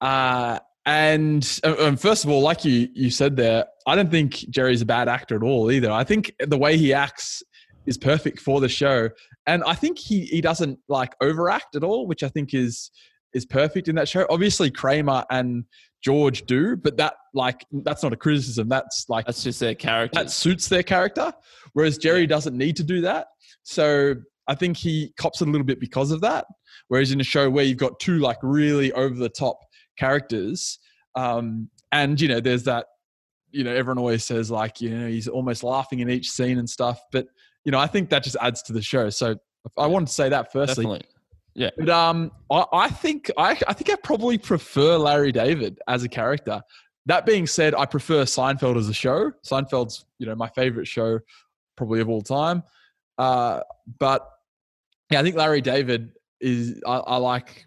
Uh, 0.00 0.58
and, 0.84 1.60
uh, 1.64 1.74
um, 1.80 1.96
first 1.96 2.24
of 2.24 2.30
all, 2.30 2.42
like 2.42 2.64
you 2.64 2.88
you 2.94 3.10
said 3.10 3.36
there, 3.36 3.66
I 3.86 3.96
don't 3.96 4.10
think 4.10 4.34
Jerry's 4.50 4.82
a 4.82 4.86
bad 4.86 5.08
actor 5.08 5.34
at 5.34 5.42
all 5.42 5.70
either. 5.72 5.90
I 5.90 6.04
think 6.04 6.32
the 6.38 6.56
way 6.56 6.76
he 6.76 6.94
acts 6.94 7.42
is 7.86 7.98
perfect 7.98 8.40
for 8.40 8.60
the 8.60 8.68
show, 8.68 9.10
and 9.46 9.64
I 9.64 9.74
think 9.74 9.98
he 9.98 10.26
he 10.26 10.40
doesn't 10.40 10.78
like 10.88 11.14
overact 11.20 11.74
at 11.74 11.82
all, 11.82 12.06
which 12.06 12.22
I 12.22 12.28
think 12.28 12.54
is 12.54 12.92
is 13.32 13.44
perfect 13.44 13.88
in 13.88 13.96
that 13.96 14.08
show. 14.08 14.26
Obviously, 14.30 14.70
Kramer 14.70 15.24
and 15.28 15.64
George 16.02 16.46
do, 16.46 16.76
but 16.76 16.96
that 16.98 17.14
like 17.34 17.66
that's 17.72 18.02
not 18.02 18.12
a 18.12 18.16
criticism. 18.16 18.68
That's 18.68 19.06
like 19.08 19.26
That's 19.26 19.42
just 19.42 19.60
their 19.60 19.74
character. 19.74 20.20
that 20.20 20.30
suits 20.30 20.68
their 20.68 20.82
character. 20.82 21.32
Whereas 21.72 21.98
Jerry 21.98 22.26
doesn't 22.26 22.56
need 22.56 22.76
to 22.76 22.84
do 22.84 23.00
that. 23.02 23.26
So 23.62 24.14
I 24.48 24.54
think 24.54 24.76
he 24.76 25.12
cops 25.16 25.40
it 25.40 25.48
a 25.48 25.50
little 25.50 25.66
bit 25.66 25.80
because 25.80 26.10
of 26.12 26.20
that. 26.20 26.46
Whereas 26.88 27.10
in 27.10 27.20
a 27.20 27.24
show 27.24 27.50
where 27.50 27.64
you've 27.64 27.78
got 27.78 27.98
two 27.98 28.18
like 28.18 28.38
really 28.42 28.92
over 28.92 29.14
the 29.14 29.28
top 29.28 29.58
characters, 29.98 30.78
um, 31.16 31.68
and 31.92 32.20
you 32.20 32.28
know, 32.28 32.40
there's 32.40 32.64
that, 32.64 32.86
you 33.50 33.64
know, 33.64 33.74
everyone 33.74 33.98
always 33.98 34.24
says 34.24 34.50
like, 34.50 34.80
you 34.80 34.90
know, 34.90 35.08
he's 35.08 35.26
almost 35.28 35.64
laughing 35.64 36.00
in 36.00 36.10
each 36.10 36.30
scene 36.30 36.58
and 36.58 36.68
stuff. 36.70 37.00
But 37.10 37.26
you 37.64 37.72
know, 37.72 37.78
I 37.80 37.88
think 37.88 38.10
that 38.10 38.22
just 38.22 38.36
adds 38.40 38.62
to 38.64 38.72
the 38.72 38.82
show. 38.82 39.10
So 39.10 39.36
I 39.76 39.86
wanted 39.86 40.06
to 40.06 40.12
say 40.12 40.28
that 40.28 40.52
firstly. 40.52 40.84
Definitely. 40.84 41.08
But 41.78 41.88
um, 41.88 42.30
I, 42.50 42.64
I 42.72 42.88
think 42.90 43.30
I, 43.38 43.58
I 43.66 43.72
think 43.72 43.90
I 43.90 43.96
probably 44.02 44.38
prefer 44.38 44.96
Larry 44.98 45.32
David 45.32 45.78
as 45.88 46.04
a 46.04 46.08
character. 46.08 46.60
That 47.06 47.24
being 47.24 47.46
said, 47.46 47.74
I 47.74 47.86
prefer 47.86 48.24
Seinfeld 48.24 48.76
as 48.76 48.88
a 48.88 48.94
show. 48.94 49.32
Seinfeld's 49.44 50.04
you 50.18 50.26
know 50.26 50.34
my 50.34 50.48
favorite 50.48 50.86
show 50.86 51.20
probably 51.76 52.00
of 52.00 52.08
all 52.08 52.22
time. 52.22 52.62
Uh, 53.18 53.60
but 53.98 54.28
yeah, 55.10 55.20
I 55.20 55.22
think 55.22 55.36
Larry 55.36 55.60
David 55.60 56.12
is 56.40 56.80
I, 56.86 56.96
I 56.96 57.16
like. 57.16 57.66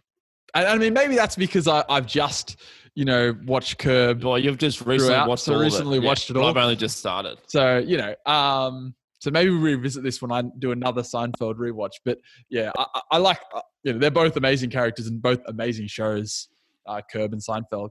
And 0.53 0.67
I 0.67 0.77
mean, 0.77 0.93
maybe 0.93 1.15
that's 1.15 1.35
because 1.35 1.67
I, 1.67 1.83
I've 1.89 2.05
just 2.07 2.57
you 2.95 3.05
know 3.05 3.35
watched 3.45 3.77
Curb, 3.79 4.23
Well, 4.23 4.37
you've 4.37 4.57
just 4.57 4.81
recently 4.81 5.27
watched 5.27 5.43
so 5.43 5.57
recently 5.59 5.97
it. 5.97 6.03
watched 6.03 6.29
it 6.29 6.37
all. 6.37 6.47
I've 6.47 6.57
only 6.57 6.75
just 6.75 6.97
started. 6.97 7.37
so 7.47 7.77
you 7.79 7.97
know. 7.97 8.13
Um, 8.25 8.93
so 9.19 9.31
maybe 9.31 9.49
we 9.51 9.57
revisit 9.75 10.03
this 10.03 10.21
when 10.21 10.31
I 10.31 10.43
do 10.59 10.71
another 10.71 11.01
Seinfeld 11.01 11.55
rewatch. 11.55 11.93
But 12.05 12.19
yeah, 12.49 12.71
I, 12.77 13.01
I- 13.11 13.17
like 13.17 13.39
uh, 13.53 13.61
you 13.83 13.93
know 13.93 13.99
they're 13.99 14.11
both 14.11 14.35
amazing 14.37 14.69
characters 14.69 15.07
and 15.07 15.21
both 15.21 15.39
amazing 15.47 15.87
shows. 15.87 16.47
Uh, 16.87 17.01
Curb 17.11 17.33
and 17.33 17.41
Seinfeld. 17.41 17.89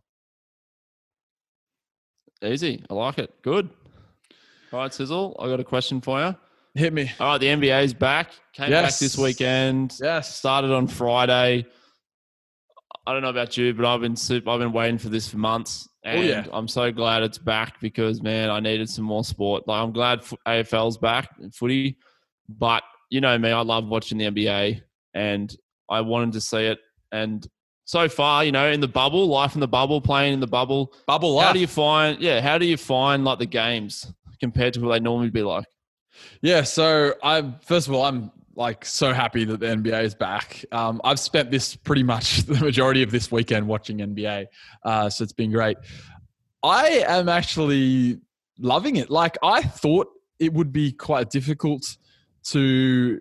Easy. 2.42 2.82
I 2.88 2.94
like 2.94 3.18
it. 3.18 3.32
Good. 3.42 3.68
All 4.72 4.80
right, 4.80 4.92
Sizzle. 4.92 5.36
I 5.38 5.46
got 5.46 5.60
a 5.60 5.64
question 5.64 6.00
for 6.00 6.20
you. 6.20 6.36
Hit 6.74 6.92
me. 6.92 7.10
All 7.18 7.28
right, 7.32 7.38
the 7.38 7.46
NBA's 7.46 7.94
back. 7.94 8.30
Came 8.52 8.70
back 8.70 8.96
this 8.98 9.16
weekend. 9.18 9.96
Yes. 10.00 10.36
Started 10.36 10.70
on 10.70 10.86
Friday. 10.86 11.66
I 13.08 13.14
don't 13.14 13.22
know 13.22 13.30
about 13.30 13.56
you, 13.56 13.72
but 13.72 13.86
I've 13.86 14.02
been 14.02 14.16
super, 14.16 14.50
I've 14.50 14.58
been 14.58 14.70
waiting 14.70 14.98
for 14.98 15.08
this 15.08 15.26
for 15.26 15.38
months, 15.38 15.88
and 16.04 16.18
Oh, 16.18 16.22
yeah. 16.22 16.44
I'm 16.52 16.68
so 16.68 16.92
glad 16.92 17.22
it's 17.22 17.38
back 17.38 17.80
because 17.80 18.20
man, 18.20 18.50
I 18.50 18.60
needed 18.60 18.90
some 18.90 19.06
more 19.06 19.24
sport. 19.24 19.66
Like 19.66 19.82
I'm 19.82 19.92
glad 19.92 20.20
AFL's 20.46 20.98
back, 20.98 21.30
footy, 21.54 21.96
but 22.50 22.82
you 23.08 23.22
know 23.22 23.38
me, 23.38 23.50
I 23.50 23.62
love 23.62 23.86
watching 23.88 24.18
the 24.18 24.26
NBA, 24.26 24.82
and 25.14 25.56
I 25.88 26.02
wanted 26.02 26.34
to 26.34 26.42
see 26.42 26.66
it. 26.66 26.80
And 27.10 27.48
so 27.86 28.10
far, 28.10 28.44
you 28.44 28.52
know, 28.52 28.70
in 28.70 28.80
the 28.80 28.88
bubble, 28.88 29.26
life 29.26 29.54
in 29.54 29.60
the 29.60 29.68
bubble, 29.68 30.02
playing 30.02 30.34
in 30.34 30.40
the 30.40 30.46
bubble, 30.46 30.92
Bubble 31.06 31.32
Life. 31.36 31.46
how 31.46 31.52
do 31.54 31.60
you 31.60 31.66
find? 31.66 32.20
Yeah, 32.20 32.42
how 32.42 32.58
do 32.58 32.66
you 32.66 32.76
find 32.76 33.24
like 33.24 33.38
the 33.38 33.46
games 33.46 34.12
compared 34.38 34.74
to 34.74 34.80
what 34.82 34.92
they 34.92 35.00
normally 35.00 35.30
be 35.30 35.40
like? 35.42 35.64
Yeah, 36.42 36.60
so 36.62 37.14
I'm 37.22 37.56
first 37.62 37.88
of 37.88 37.94
all, 37.94 38.04
I'm 38.04 38.30
like 38.58 38.84
so 38.84 39.12
happy 39.12 39.44
that 39.44 39.60
the 39.60 39.66
NBA 39.66 40.02
is 40.02 40.14
back. 40.16 40.64
Um, 40.72 41.00
I've 41.04 41.20
spent 41.20 41.50
this 41.50 41.76
pretty 41.76 42.02
much 42.02 42.38
the 42.46 42.60
majority 42.60 43.02
of 43.02 43.10
this 43.10 43.30
weekend 43.32 43.66
watching 43.66 43.98
NBA, 43.98 44.46
uh, 44.82 45.08
so 45.08 45.22
it's 45.22 45.32
been 45.32 45.52
great. 45.52 45.78
I 46.62 47.04
am 47.06 47.28
actually 47.28 48.18
loving 48.58 48.96
it. 48.96 49.10
Like 49.10 49.38
I 49.42 49.62
thought 49.62 50.08
it 50.40 50.52
would 50.52 50.72
be 50.72 50.92
quite 50.92 51.30
difficult 51.30 51.96
to 52.48 53.20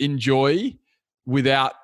enjoy 0.00 0.74
without 1.26 1.74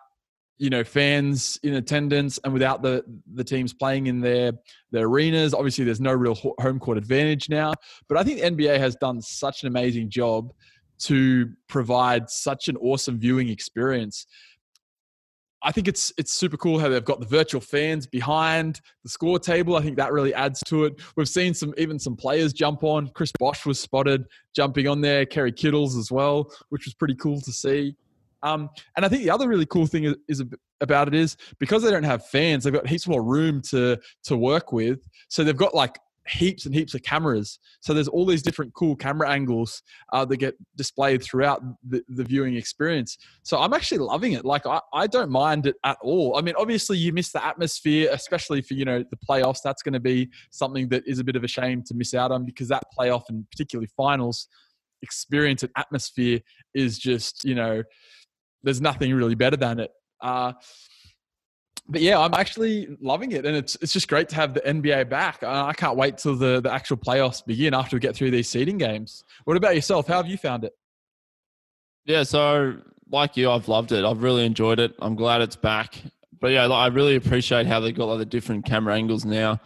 you 0.57 0.71
know 0.71 0.83
fans 0.83 1.59
in 1.63 1.75
attendance 1.75 2.41
and 2.43 2.53
without 2.53 2.83
the 2.83 3.05
the 3.35 3.45
teams 3.45 3.73
playing 3.73 4.09
in 4.09 4.21
their 4.21 4.51
their 4.91 5.07
arenas 5.07 5.55
obviously 5.55 5.85
there's 5.85 6.01
no 6.01 6.13
real 6.13 6.35
home 6.59 6.81
court 6.81 6.99
advantage 6.99 7.49
now 7.49 7.73
but 8.09 8.19
i 8.19 8.25
think 8.25 8.41
the 8.41 8.51
nba 8.51 8.77
has 8.77 8.97
done 8.97 9.23
such 9.23 9.63
an 9.63 9.69
amazing 9.69 10.11
job 10.11 10.53
to 11.01 11.51
provide 11.69 12.29
such 12.31 12.69
an 12.69 12.77
awesome 12.77 13.19
viewing 13.19 13.49
experience 13.49 14.27
I 15.63 15.73
think 15.73 15.89
it's 15.89 16.13
it's 16.17 16.33
super 16.33 16.57
cool 16.57 16.79
how 16.79 16.89
they've 16.89 17.05
got 17.05 17.21
the 17.21 17.27
virtual 17.27 17.61
fans 17.61 18.07
behind 18.07 18.81
the 19.03 19.09
score 19.09 19.39
table. 19.39 19.77
I 19.77 19.83
think 19.83 19.97
that 19.97 20.13
really 20.13 20.33
adds 20.35 20.63
to 20.67 20.85
it. 20.85 21.01
We've 21.17 21.29
seen 21.29 21.53
some 21.53 21.75
even 21.77 21.99
some 21.99 22.17
players 22.17 22.53
jump 22.53 22.85
on. 22.85 23.09
Chris 23.09 23.33
Bosh 23.39 23.67
was 23.67 23.81
spotted 23.81 24.25
jumping 24.55 24.87
on 24.87 25.01
there. 25.01 25.27
Kerry 25.27 25.53
Kittles 25.53 25.97
as 25.97 26.13
well, 26.13 26.53
which 26.69 26.85
was 26.85 26.95
pretty 26.95 27.17
cool 27.17 27.41
to 27.41 27.53
see. 27.53 27.97
Um, 28.45 28.71
and 28.97 29.05
I 29.05 29.09
think 29.09 29.25
the 29.25 29.31
other 29.31 29.49
really 29.49 29.67
cool 29.67 29.87
thing 29.87 30.05
is, 30.05 30.15
is 30.29 30.45
about 30.81 31.09
it 31.09 31.15
is 31.15 31.37
because 31.59 31.83
they 31.83 31.91
don't 31.91 32.05
have 32.05 32.25
fans, 32.27 32.63
they've 32.63 32.73
got 32.73 32.87
heaps 32.87 33.09
more 33.09 33.25
room 33.25 33.61
to 33.71 33.99
to 34.25 34.37
work 34.37 34.73
with. 34.73 35.01
So 35.29 35.43
they've 35.43 35.57
got 35.57 35.75
like 35.75 35.99
heaps 36.29 36.67
and 36.67 36.75
heaps 36.75 36.95
of 36.95 37.03
cameras. 37.03 37.59
So 37.81 37.95
there's 37.95 38.09
all 38.09 38.27
these 38.27 38.43
different 38.43 38.75
cool 38.75 38.97
camera 38.97 39.31
angles 39.31 39.83
uh, 40.13 40.25
that 40.27 40.37
get 40.37 40.55
displayed 40.77 41.23
throughout 41.23 41.63
the, 41.89 42.03
the, 42.09 42.25
viewing 42.25 42.57
experience. 42.57 43.19
So 43.43 43.59
I'm 43.59 43.73
actually 43.73 43.99
loving 43.99 44.33
it. 44.33 44.45
Like 44.45 44.67
I, 44.67 44.81
I 44.93 45.07
don't 45.07 45.31
mind 45.31 45.67
it 45.67 45.77
at 45.85 45.97
all. 46.03 46.37
I 46.37 46.43
mean, 46.43 46.55
obviously 46.59 46.99
you 46.99 47.13
miss 47.13 47.33
the 47.33 47.45
atmosphere, 47.45 48.11
especially 48.13 48.63
for 48.63 48.75
you 48.75 48.85
know 48.85 49.03
the 49.11 49.17
playoffs. 49.29 49.59
That's 49.63 49.83
going 49.83 49.95
to 49.95 50.01
be 50.01 50.29
something 50.51 50.89
that 50.89 51.07
is 51.07 51.19
a 51.19 51.25
bit 51.25 51.37
of 51.37 51.45
a 51.45 51.49
shame 51.49 51.83
to 51.85 51.95
miss 51.95 52.15
out 52.15 52.31
on 52.31 52.45
because 52.45 52.69
that 52.69 52.85
playoff 52.99 53.23
and 53.29 53.49
particularly 53.51 53.89
finals 53.97 54.49
experience 55.03 55.63
and 55.63 55.71
atmosphere 55.77 56.41
is 56.75 56.99
just 56.99 57.45
you 57.45 57.55
know 57.55 57.83
there's 58.63 58.81
nothing 58.81 59.15
really 59.15 59.35
better 59.35 59.57
than 59.57 59.81
it. 59.81 59.91
Uh, 60.21 60.53
but 61.89 62.03
yeah, 62.03 62.19
I'm 62.19 62.35
actually 62.35 62.97
loving 63.01 63.33
it, 63.33 63.47
and 63.47 63.57
it's 63.57 63.77
it's 63.81 63.93
just 63.93 64.09
great 64.09 64.29
to 64.31 64.37
have 64.37 64.53
the 64.53 64.61
NBA 64.61 65.09
back. 65.09 65.43
I 65.43 65.73
can't 65.73 65.97
wait 65.97 66.19
till 66.19 66.37
the 66.37 66.61
the 66.61 66.71
actual 66.71 66.99
playoffs 66.99 67.45
begin 67.45 67.73
after 67.73 67.97
we 67.97 68.01
get 68.01 68.15
through 68.15 68.31
these 68.31 68.49
seeding 68.49 68.77
games. 68.77 69.25
What 69.45 69.57
about 69.57 69.75
yourself? 69.75 70.07
How 70.07 70.17
have 70.17 70.27
you 70.27 70.37
found 70.37 70.65
it? 70.65 70.75
Yeah, 72.05 72.25
so 72.25 72.77
like 73.11 73.37
you, 73.37 73.51
I've 73.51 73.69
loved 73.69 73.93
it. 73.93 74.05
I've 74.05 74.23
really 74.23 74.45
enjoyed 74.45 74.81
it. 74.81 74.95
I'm 75.01 75.15
glad 75.15 75.41
it's 75.41 75.57
back. 75.57 76.01
But 76.41 76.49
yeah, 76.49 76.67
I 76.67 76.89
really 76.89 77.17
appreciate 77.17 77.67
how 77.67 77.81
they 77.81 77.91
got 77.91 78.05
like 78.05 78.19
the 78.19 78.27
different 78.27 78.67
camera 78.67 78.95
angles 78.95 79.25
now, 79.25 79.59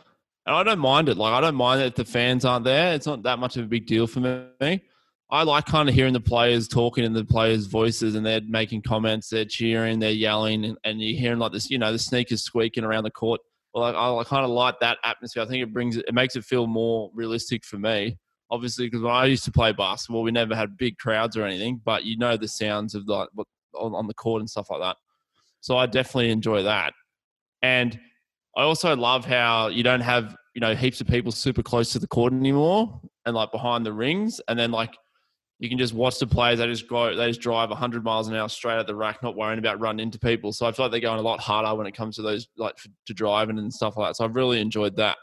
and 0.47 0.55
I 0.55 0.63
don't 0.63 0.79
mind 0.79 1.09
it. 1.09 1.17
Like 1.17 1.33
I 1.33 1.41
don't 1.41 1.57
mind 1.57 1.81
that 1.81 1.97
the 1.97 2.05
fans 2.05 2.45
aren't 2.45 2.65
there. 2.65 2.95
It's 2.95 3.07
not 3.07 3.25
that 3.25 3.41
much 3.41 3.57
of 3.57 3.65
a 3.65 3.69
big 3.69 3.87
deal 3.87 4.07
for 4.07 4.21
me. 4.21 4.83
I 5.33 5.45
like 5.45 5.65
kind 5.65 5.89
of 5.89 5.95
hearing 5.95 6.13
the 6.13 6.21
players 6.21 6.69
talking 6.69 7.05
in 7.05 7.15
the 7.15 7.25
players' 7.25 7.65
voices 7.65 8.17
and 8.17 8.25
they're 8.25 8.43
making 8.47 8.83
comments, 8.83 9.31
they're 9.31 9.47
cheering, 9.47 9.99
they're 9.99 10.11
yelling, 10.11 10.67
and, 10.67 10.77
and 10.85 11.01
you're 11.01 11.19
hearing 11.19 11.39
like 11.39 11.53
this, 11.53 11.71
you 11.71 11.79
know, 11.79 11.91
the 11.91 11.99
sneakers 11.99 12.43
squeaking 12.43 12.85
around 12.85 13.05
the 13.05 13.11
court. 13.11 13.41
Well, 13.73 13.83
I, 13.83 14.21
I 14.21 14.25
kind 14.25 14.45
of 14.45 14.51
like 14.51 14.79
that 14.81 14.99
atmosphere. 15.05 15.43
I 15.43 15.47
think 15.47 15.63
it 15.63 15.73
brings 15.73 15.97
it 15.97 16.13
makes 16.13 16.37
it 16.37 16.45
feel 16.45 16.67
more 16.67 17.11
realistic 17.15 17.65
for 17.65 17.79
me. 17.79 18.19
Obviously, 18.51 18.85
because 18.85 19.01
when 19.01 19.15
I 19.15 19.25
used 19.25 19.47
to 19.47 19.51
play 19.51 19.73
basketball, 19.73 20.23
we 20.23 20.33
never 20.33 20.55
had 20.55 20.77
big 20.77 20.99
crowds 20.99 21.35
or 21.35 21.47
anything, 21.47 21.81
but 21.83 22.05
you 22.05 22.19
know 22.19 22.37
the 22.37 22.47
sounds 22.47 22.95
of 22.95 23.09
like 23.09 23.31
on, 23.75 23.95
on 23.95 24.07
the 24.07 24.15
court 24.15 24.43
and 24.43 24.51
stuff 24.51 24.69
like 24.69 24.81
that. 24.83 24.99
So 25.63 25.79
I 25.79 25.87
definitely 25.87 26.29
enjoy 26.29 26.65
that. 26.65 26.93
And 27.63 27.99
I 28.55 28.65
also 28.65 28.95
love 28.95 29.25
how 29.25 29.69
you 29.69 29.83
don't 29.83 30.03
have 30.03 30.37
you 30.55 30.61
know 30.61 30.75
heaps 30.75 31.01
of 31.01 31.07
people 31.07 31.33
super 31.33 31.63
close 31.63 31.91
to 31.93 31.99
the 31.99 32.07
court 32.07 32.35
anymore 32.35 33.01
and 33.25 33.35
like 33.35 33.51
behind 33.51 33.87
the 33.87 33.95
rings, 33.95 34.43
and 34.47 34.59
then 34.59 34.71
like 34.71 34.95
you 35.63 35.69
can 35.69 35.79
just 35.79 35.95
watch 35.95 36.19
the 36.19 36.27
players. 36.27 36.59
They 36.59 36.67
just 36.67 36.89
go, 36.89 37.15
they 37.15 37.29
just 37.29 37.41
drive 37.41 37.69
100 37.69 38.03
miles 38.03 38.27
an 38.27 38.35
hour 38.35 38.49
straight 38.49 38.81
at 38.81 38.89
the 38.89 38.97
rack, 38.97 39.23
not 39.23 39.37
worrying 39.37 39.61
about 39.61 39.79
running 39.79 40.03
into 40.03 40.19
people. 40.19 40.53
So 40.53 40.67
I 40.67 40.73
feel 40.73 40.87
like 40.87 40.91
they're 40.91 41.01
going 41.01 41.21
a 41.21 41.23
lot 41.23 41.39
harder 41.39 41.73
when 41.77 41.87
it 41.87 41.95
comes 41.95 42.17
to 42.17 42.23
those 42.23 42.49
like 42.57 42.75
to 43.07 43.15
driving 43.15 43.61
and 43.61 43.73
stuff 43.73 43.97
like 43.97 44.09
that. 44.09 44.17
So 44.17 44.25
I've 44.25 44.35
really 44.35 44.61
enjoyed 44.61 44.97
that. 44.97 45.19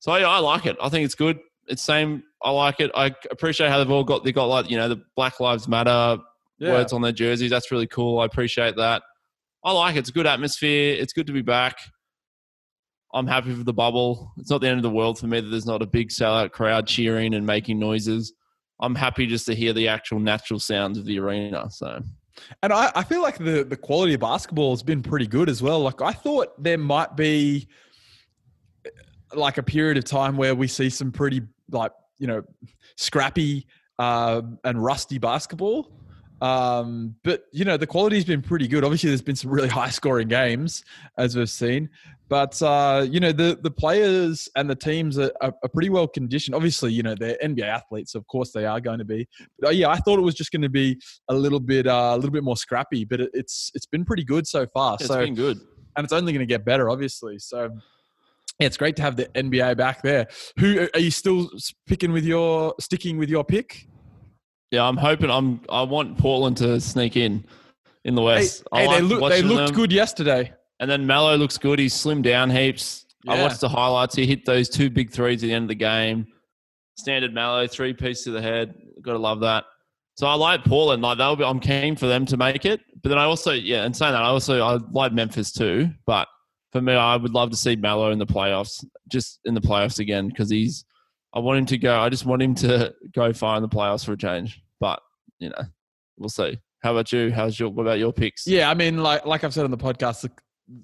So 0.00 0.16
yeah, 0.16 0.28
I 0.28 0.40
like 0.40 0.66
it. 0.66 0.76
I 0.82 0.88
think 0.88 1.04
it's 1.04 1.14
good. 1.14 1.38
It's 1.68 1.84
same. 1.84 2.24
I 2.42 2.50
like 2.50 2.80
it. 2.80 2.90
I 2.96 3.14
appreciate 3.30 3.70
how 3.70 3.78
they've 3.78 3.90
all 3.92 4.02
got 4.02 4.24
they 4.24 4.32
got 4.32 4.46
like 4.46 4.68
you 4.68 4.76
know 4.76 4.88
the 4.88 5.00
Black 5.14 5.38
Lives 5.38 5.68
Matter 5.68 6.18
yeah. 6.58 6.72
words 6.72 6.92
on 6.92 7.00
their 7.00 7.12
jerseys. 7.12 7.50
That's 7.50 7.70
really 7.70 7.86
cool. 7.86 8.18
I 8.18 8.24
appreciate 8.24 8.74
that. 8.74 9.02
I 9.62 9.70
like 9.70 9.94
it. 9.94 10.00
It's 10.00 10.08
a 10.08 10.12
good 10.12 10.26
atmosphere. 10.26 10.96
It's 10.98 11.12
good 11.12 11.28
to 11.28 11.32
be 11.32 11.42
back. 11.42 11.78
I'm 13.14 13.28
happy 13.28 13.54
for 13.54 13.62
the 13.62 13.72
bubble. 13.72 14.32
It's 14.36 14.50
not 14.50 14.62
the 14.62 14.66
end 14.66 14.78
of 14.78 14.82
the 14.82 14.90
world 14.90 15.20
for 15.20 15.28
me 15.28 15.40
that 15.40 15.48
there's 15.48 15.64
not 15.64 15.80
a 15.80 15.86
big 15.86 16.08
sellout 16.08 16.50
crowd 16.50 16.88
cheering 16.88 17.34
and 17.34 17.46
making 17.46 17.78
noises. 17.78 18.32
I'm 18.84 18.94
happy 18.94 19.26
just 19.26 19.46
to 19.46 19.54
hear 19.54 19.72
the 19.72 19.88
actual 19.88 20.20
natural 20.20 20.60
sounds 20.60 20.98
of 20.98 21.04
the 21.04 21.18
arena. 21.18 21.70
So, 21.70 22.02
and 22.62 22.72
I, 22.72 22.90
I 22.94 23.02
feel 23.04 23.22
like 23.22 23.38
the 23.38 23.64
the 23.64 23.76
quality 23.76 24.14
of 24.14 24.20
basketball 24.20 24.70
has 24.70 24.82
been 24.82 25.02
pretty 25.02 25.26
good 25.26 25.48
as 25.48 25.62
well. 25.62 25.80
Like 25.80 26.02
I 26.02 26.12
thought 26.12 26.62
there 26.62 26.78
might 26.78 27.16
be 27.16 27.68
like 29.34 29.58
a 29.58 29.62
period 29.62 29.96
of 29.96 30.04
time 30.04 30.36
where 30.36 30.54
we 30.54 30.68
see 30.68 30.90
some 30.90 31.10
pretty 31.10 31.42
like 31.70 31.92
you 32.18 32.26
know 32.26 32.42
scrappy 32.96 33.66
uh, 33.98 34.42
and 34.64 34.82
rusty 34.82 35.18
basketball. 35.18 35.90
Um, 36.40 37.14
but 37.22 37.44
you 37.52 37.64
know 37.64 37.76
the 37.76 37.86
quality's 37.86 38.24
been 38.24 38.42
pretty 38.42 38.68
good. 38.68 38.84
Obviously, 38.84 39.10
there's 39.10 39.22
been 39.22 39.36
some 39.36 39.50
really 39.50 39.68
high 39.80 39.90
scoring 39.90 40.28
games 40.28 40.84
as 41.16 41.36
we've 41.36 41.48
seen. 41.48 41.88
But 42.28 42.60
uh, 42.62 43.06
you 43.08 43.20
know 43.20 43.32
the 43.32 43.58
the 43.62 43.70
players 43.70 44.48
and 44.56 44.68
the 44.68 44.74
teams 44.74 45.18
are, 45.18 45.30
are, 45.42 45.52
pretty 45.72 45.90
well 45.90 46.08
conditioned. 46.08 46.54
Obviously, 46.54 46.92
you 46.92 47.02
know 47.02 47.14
they're 47.14 47.36
NBA 47.42 47.64
athletes, 47.64 48.14
of 48.14 48.26
course 48.28 48.50
they 48.50 48.64
are 48.64 48.80
going 48.80 48.98
to 48.98 49.04
be. 49.04 49.28
But 49.58 49.68
uh, 49.68 49.70
yeah, 49.72 49.88
I 49.88 49.96
thought 49.96 50.18
it 50.18 50.22
was 50.22 50.34
just 50.34 50.50
going 50.50 50.62
to 50.62 50.70
be 50.70 50.98
a 51.28 51.34
little 51.34 51.60
bit 51.60 51.86
uh, 51.86 52.12
a 52.14 52.16
little 52.16 52.30
bit 52.30 52.42
more 52.42 52.56
scrappy, 52.56 53.04
but 53.04 53.20
it, 53.20 53.30
it's 53.34 53.70
it's 53.74 53.86
been 53.86 54.06
pretty 54.06 54.24
good 54.24 54.46
so 54.46 54.66
far. 54.72 54.96
It's 54.98 55.08
so, 55.08 55.20
been 55.20 55.34
good, 55.34 55.60
and 55.96 56.04
it's 56.04 56.14
only 56.14 56.32
going 56.32 56.46
to 56.46 56.50
get 56.50 56.64
better, 56.64 56.88
obviously. 56.88 57.38
So 57.38 57.68
yeah, 58.58 58.66
it's 58.66 58.78
great 58.78 58.96
to 58.96 59.02
have 59.02 59.16
the 59.16 59.26
NBA 59.26 59.76
back 59.76 60.02
there. 60.02 60.26
Who 60.58 60.88
are 60.94 61.00
you 61.00 61.10
still 61.10 61.50
picking 61.86 62.10
with 62.10 62.24
your 62.24 62.74
sticking 62.80 63.18
with 63.18 63.28
your 63.28 63.44
pick? 63.44 63.86
Yeah, 64.70 64.84
I'm 64.84 64.96
hoping 64.96 65.30
I'm. 65.30 65.60
I 65.68 65.82
want 65.82 66.16
Portland 66.16 66.56
to 66.58 66.80
sneak 66.80 67.18
in 67.18 67.44
in 68.04 68.14
the 68.14 68.22
West. 68.22 68.64
Hey, 68.72 68.86
hey 68.86 68.94
they, 68.94 69.00
look, 69.02 69.30
they 69.30 69.42
looked 69.42 69.66
them. 69.68 69.76
good 69.76 69.92
yesterday. 69.92 70.54
And 70.84 70.90
then 70.90 71.06
Melo 71.06 71.34
looks 71.38 71.56
good. 71.56 71.78
He's 71.78 71.94
slimmed 71.94 72.24
down 72.24 72.50
heaps. 72.50 73.06
Yeah. 73.24 73.32
I 73.32 73.42
watched 73.42 73.62
the 73.62 73.70
highlights. 73.70 74.14
He 74.14 74.26
hit 74.26 74.44
those 74.44 74.68
two 74.68 74.90
big 74.90 75.10
threes 75.10 75.42
at 75.42 75.46
the 75.46 75.54
end 75.54 75.62
of 75.62 75.68
the 75.68 75.74
game. 75.76 76.26
Standard 76.98 77.32
Melo, 77.32 77.66
three 77.66 77.94
piece 77.94 78.22
to 78.24 78.30
the 78.32 78.42
head. 78.42 78.74
Got 79.00 79.14
to 79.14 79.18
love 79.18 79.40
that. 79.40 79.64
So 80.16 80.26
I 80.26 80.34
like 80.34 80.62
Portland. 80.62 81.00
Like 81.00 81.16
they'll 81.16 81.36
be, 81.36 81.44
I'm 81.44 81.58
keen 81.58 81.96
for 81.96 82.06
them 82.06 82.26
to 82.26 82.36
make 82.36 82.66
it. 82.66 82.82
But 83.02 83.08
then 83.08 83.16
I 83.16 83.24
also, 83.24 83.52
yeah, 83.52 83.84
and 83.84 83.96
saying 83.96 84.12
that, 84.12 84.20
I 84.20 84.26
also 84.26 84.62
I 84.62 84.78
like 84.90 85.14
Memphis 85.14 85.52
too. 85.52 85.88
But 86.04 86.28
for 86.70 86.82
me, 86.82 86.92
I 86.92 87.16
would 87.16 87.32
love 87.32 87.48
to 87.52 87.56
see 87.56 87.76
Melo 87.76 88.10
in 88.10 88.18
the 88.18 88.26
playoffs, 88.26 88.84
just 89.08 89.40
in 89.46 89.54
the 89.54 89.62
playoffs 89.62 90.00
again, 90.00 90.28
because 90.28 90.50
he's. 90.50 90.84
I 91.32 91.38
want 91.38 91.60
him 91.60 91.66
to 91.66 91.78
go. 91.78 91.98
I 91.98 92.10
just 92.10 92.26
want 92.26 92.42
him 92.42 92.54
to 92.56 92.94
go 93.14 93.32
far 93.32 93.56
in 93.56 93.62
the 93.62 93.70
playoffs 93.70 94.04
for 94.04 94.12
a 94.12 94.18
change. 94.18 94.60
But 94.80 95.00
you 95.38 95.48
know, 95.48 95.64
we'll 96.18 96.28
see. 96.28 96.58
How 96.82 96.92
about 96.92 97.10
you? 97.10 97.32
How's 97.32 97.58
your? 97.58 97.70
What 97.70 97.84
about 97.84 97.98
your 97.98 98.12
picks? 98.12 98.46
Yeah, 98.46 98.68
I 98.68 98.74
mean, 98.74 98.98
like 98.98 99.24
like 99.24 99.44
I've 99.44 99.54
said 99.54 99.64
on 99.64 99.70
the 99.70 99.78
podcast, 99.78 100.20
the 100.20 100.30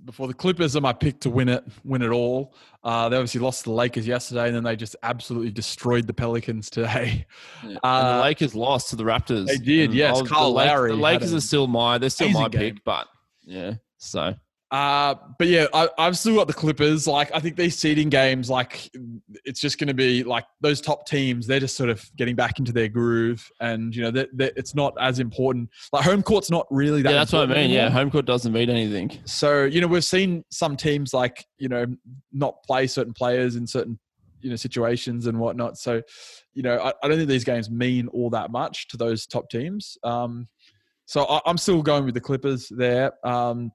before 0.05 0.28
the 0.28 0.35
Clippers 0.35 0.76
are 0.76 0.81
my 0.81 0.93
pick 0.93 1.20
to 1.20 1.31
win 1.31 1.49
it, 1.49 1.64
win 1.85 2.03
it 2.03 2.11
all. 2.11 2.55
Uh, 2.85 3.09
they 3.09 3.16
obviously 3.16 3.41
lost 3.41 3.64
to 3.64 3.70
the 3.70 3.74
Lakers 3.74 4.07
yesterday, 4.07 4.47
and 4.47 4.55
then 4.55 4.62
they 4.62 4.76
just 4.76 4.97
absolutely 5.03 5.51
destroyed 5.51 6.07
the 6.07 6.12
Pelicans 6.12 6.70
today. 6.70 7.26
Yeah. 7.64 7.76
Uh, 7.83 8.16
the 8.16 8.22
Lakers 8.22 8.55
lost 8.55 8.91
to 8.91 8.97
the 8.97 9.05
Raptors. 9.05 9.47
They 9.47 9.57
did, 9.57 9.95
yes. 9.95 10.20
Kyle 10.22 10.45
the 10.45 10.57
Lowry. 10.57 10.91
The 10.91 10.97
Lakers 10.97 11.33
are 11.33 11.41
still 11.41 11.66
my, 11.66 11.99
they're 11.99 12.11
still 12.11 12.31
my 12.31 12.49
game. 12.49 12.74
pick, 12.74 12.85
but 12.85 13.07
yeah. 13.43 13.74
So 13.97 14.35
uh, 14.71 15.16
but 15.37 15.49
yeah, 15.49 15.66
I, 15.75 15.89
have 15.99 16.16
still 16.16 16.37
got 16.37 16.47
the 16.47 16.55
Clippers. 16.55 17.07
Like, 17.07 17.35
I 17.35 17.41
think 17.41 17.57
these 17.57 17.77
seeding 17.77 18.09
games, 18.09 18.49
like, 18.49 18.89
it's 19.45 19.61
just 19.61 19.79
going 19.79 19.89
to 19.89 19.95
be 19.95 20.23
like 20.23 20.45
those 20.61 20.81
top 20.81 21.07
teams. 21.07 21.47
They're 21.47 21.59
just 21.59 21.77
sort 21.77 21.91
of 21.91 22.09
getting 22.16 22.37
back 22.37 22.61
into 22.61 22.73
their 22.73 22.89
groove, 22.89 23.51
and 23.61 23.95
you 23.95 24.03
know, 24.03 24.12
they're, 24.12 24.29
they're, 24.33 24.53
it's 24.55 24.77
not 24.77 24.95
as 25.01 25.18
important. 25.18 25.71
Like, 25.93 26.05
home 26.05 26.23
court's 26.23 26.51
not 26.51 26.66
really 26.71 27.03
that. 27.03 27.11
Yeah, 27.11 27.18
that's 27.18 27.33
what 27.33 27.43
I 27.43 27.47
mean. 27.47 27.57
Anymore. 27.57 27.77
Yeah, 27.77 27.91
home 27.91 28.11
court 28.12 28.27
doesn't 28.27 28.53
mean 28.53 28.71
anything. 28.71 29.18
So 29.25 29.64
you 29.64 29.81
know, 29.81 29.89
we've 29.89 30.05
seen 30.05 30.45
some 30.51 30.77
teams 30.77 31.12
like 31.12 31.45
you 31.59 31.68
know 31.68 31.87
not 32.33 32.62
play 32.62 32.87
certain 32.87 33.12
players 33.12 33.57
in 33.57 33.66
certain 33.66 33.99
you 34.41 34.51
know 34.51 34.57
situations 34.57 35.27
and 35.27 35.41
whatnot. 35.41 35.79
So 35.79 36.01
you 36.55 36.62
know, 36.62 36.79
I, 36.79 36.93
I 37.03 37.09
don't 37.09 37.16
think 37.16 37.29
these 37.29 37.45
games 37.45 37.71
mean 37.71 38.07
all 38.09 38.31
that 38.31 38.53
much 38.53 38.87
to 38.89 38.97
those 38.97 39.27
top 39.27 39.51
teams. 39.51 39.99
Um, 40.05 40.47
so 41.07 41.25
I, 41.25 41.41
am 41.51 41.59
still 41.59 41.83
going 41.83 42.05
with 42.05 42.14
the 42.14 42.21
Clippers 42.21 42.68
there. 42.71 43.12
Um, 43.27 43.73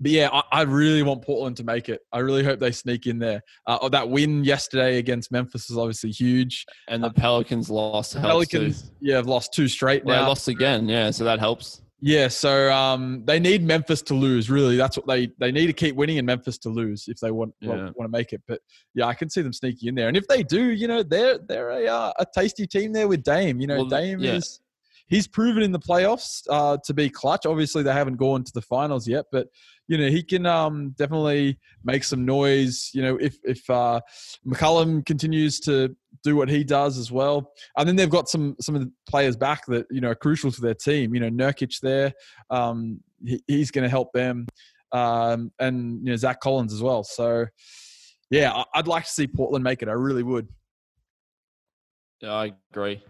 but 0.00 0.10
yeah, 0.10 0.28
I, 0.32 0.42
I, 0.52 0.62
really 0.62 1.02
want 1.02 1.22
Portland 1.22 1.56
to 1.56 1.64
make 1.64 1.88
it. 1.88 2.02
I 2.12 2.18
really 2.18 2.44
hope 2.44 2.60
they 2.60 2.72
sneak 2.72 3.06
in 3.06 3.18
there. 3.18 3.42
Uh, 3.66 3.78
oh, 3.80 3.88
that 3.88 4.08
win 4.08 4.44
yesterday 4.44 4.98
against 4.98 5.32
Memphis 5.32 5.70
is 5.70 5.78
obviously 5.78 6.10
huge, 6.10 6.66
and 6.88 7.02
the 7.02 7.10
Pelicans 7.10 7.70
lost. 7.70 8.14
The 8.14 8.20
Pelicans, 8.20 8.82
too. 8.82 8.88
yeah, 9.00 9.16
have 9.16 9.26
lost 9.26 9.54
two 9.54 9.68
straight 9.68 10.04
now. 10.04 10.20
They 10.20 10.28
lost 10.28 10.48
again, 10.48 10.88
yeah, 10.88 11.10
so 11.10 11.24
that 11.24 11.38
helps. 11.38 11.80
Yeah, 12.00 12.28
so 12.28 12.70
um, 12.70 13.22
they 13.24 13.40
need 13.40 13.62
Memphis 13.62 14.02
to 14.02 14.14
lose. 14.14 14.50
Really, 14.50 14.76
that's 14.76 14.98
what 14.98 15.06
they 15.06 15.30
they 15.38 15.50
need 15.50 15.66
to 15.68 15.72
keep 15.72 15.96
winning 15.96 16.18
and 16.18 16.26
Memphis 16.26 16.58
to 16.58 16.68
lose 16.68 17.06
if 17.08 17.18
they 17.18 17.30
want 17.30 17.54
yeah. 17.60 17.70
want, 17.70 17.96
want 17.96 18.12
to 18.12 18.16
make 18.16 18.34
it. 18.34 18.42
But 18.46 18.60
yeah, 18.94 19.06
I 19.06 19.14
can 19.14 19.30
see 19.30 19.40
them 19.40 19.54
sneaking 19.54 19.88
in 19.88 19.94
there, 19.94 20.08
and 20.08 20.16
if 20.16 20.28
they 20.28 20.42
do, 20.42 20.72
you 20.72 20.88
know, 20.88 21.02
they're 21.02 21.38
they're 21.38 21.70
a 21.70 21.86
uh, 21.86 22.12
a 22.18 22.26
tasty 22.34 22.66
team 22.66 22.92
there 22.92 23.08
with 23.08 23.22
Dame. 23.22 23.60
You 23.60 23.66
know, 23.66 23.78
well, 23.78 23.86
Dame 23.86 24.20
yeah. 24.20 24.34
is 24.34 24.60
he's 25.08 25.26
proven 25.26 25.62
in 25.62 25.72
the 25.72 25.78
playoffs 25.78 26.42
uh, 26.50 26.76
to 26.84 26.92
be 26.94 27.08
clutch. 27.08 27.46
Obviously, 27.46 27.82
they 27.82 27.92
haven't 27.92 28.16
gone 28.16 28.44
to 28.44 28.52
the 28.52 28.62
finals 28.62 29.08
yet, 29.08 29.24
but 29.32 29.48
you 29.88 29.98
know 29.98 30.08
he 30.08 30.22
can 30.22 30.46
um, 30.46 30.94
definitely 30.98 31.58
make 31.84 32.04
some 32.04 32.24
noise. 32.24 32.90
You 32.92 33.02
know, 33.02 33.16
if 33.16 33.36
if 33.44 33.68
uh, 33.70 34.00
McCollum 34.46 35.04
continues 35.04 35.60
to 35.60 35.94
do 36.22 36.36
what 36.36 36.48
he 36.48 36.64
does 36.64 36.98
as 36.98 37.12
well, 37.12 37.52
and 37.76 37.88
then 37.88 37.96
they've 37.96 38.10
got 38.10 38.28
some 38.28 38.56
some 38.60 38.74
of 38.74 38.80
the 38.80 38.92
players 39.08 39.36
back 39.36 39.66
that 39.66 39.86
you 39.90 40.00
know 40.00 40.10
are 40.10 40.14
crucial 40.14 40.50
to 40.50 40.60
their 40.60 40.74
team. 40.74 41.14
You 41.14 41.20
know, 41.20 41.30
Nurkic 41.30 41.80
there, 41.80 42.12
um, 42.50 43.00
he, 43.24 43.42
he's 43.46 43.70
going 43.70 43.84
to 43.84 43.90
help 43.90 44.12
them, 44.12 44.46
um, 44.92 45.52
and 45.58 46.04
you 46.04 46.10
know 46.10 46.16
Zach 46.16 46.40
Collins 46.40 46.72
as 46.72 46.82
well. 46.82 47.04
So 47.04 47.46
yeah, 48.30 48.62
I'd 48.74 48.88
like 48.88 49.04
to 49.04 49.10
see 49.10 49.26
Portland 49.26 49.62
make 49.62 49.82
it. 49.82 49.88
I 49.88 49.92
really 49.92 50.22
would. 50.22 50.48
Yeah, 52.20 52.32
I 52.32 52.52
agree. 52.72 53.02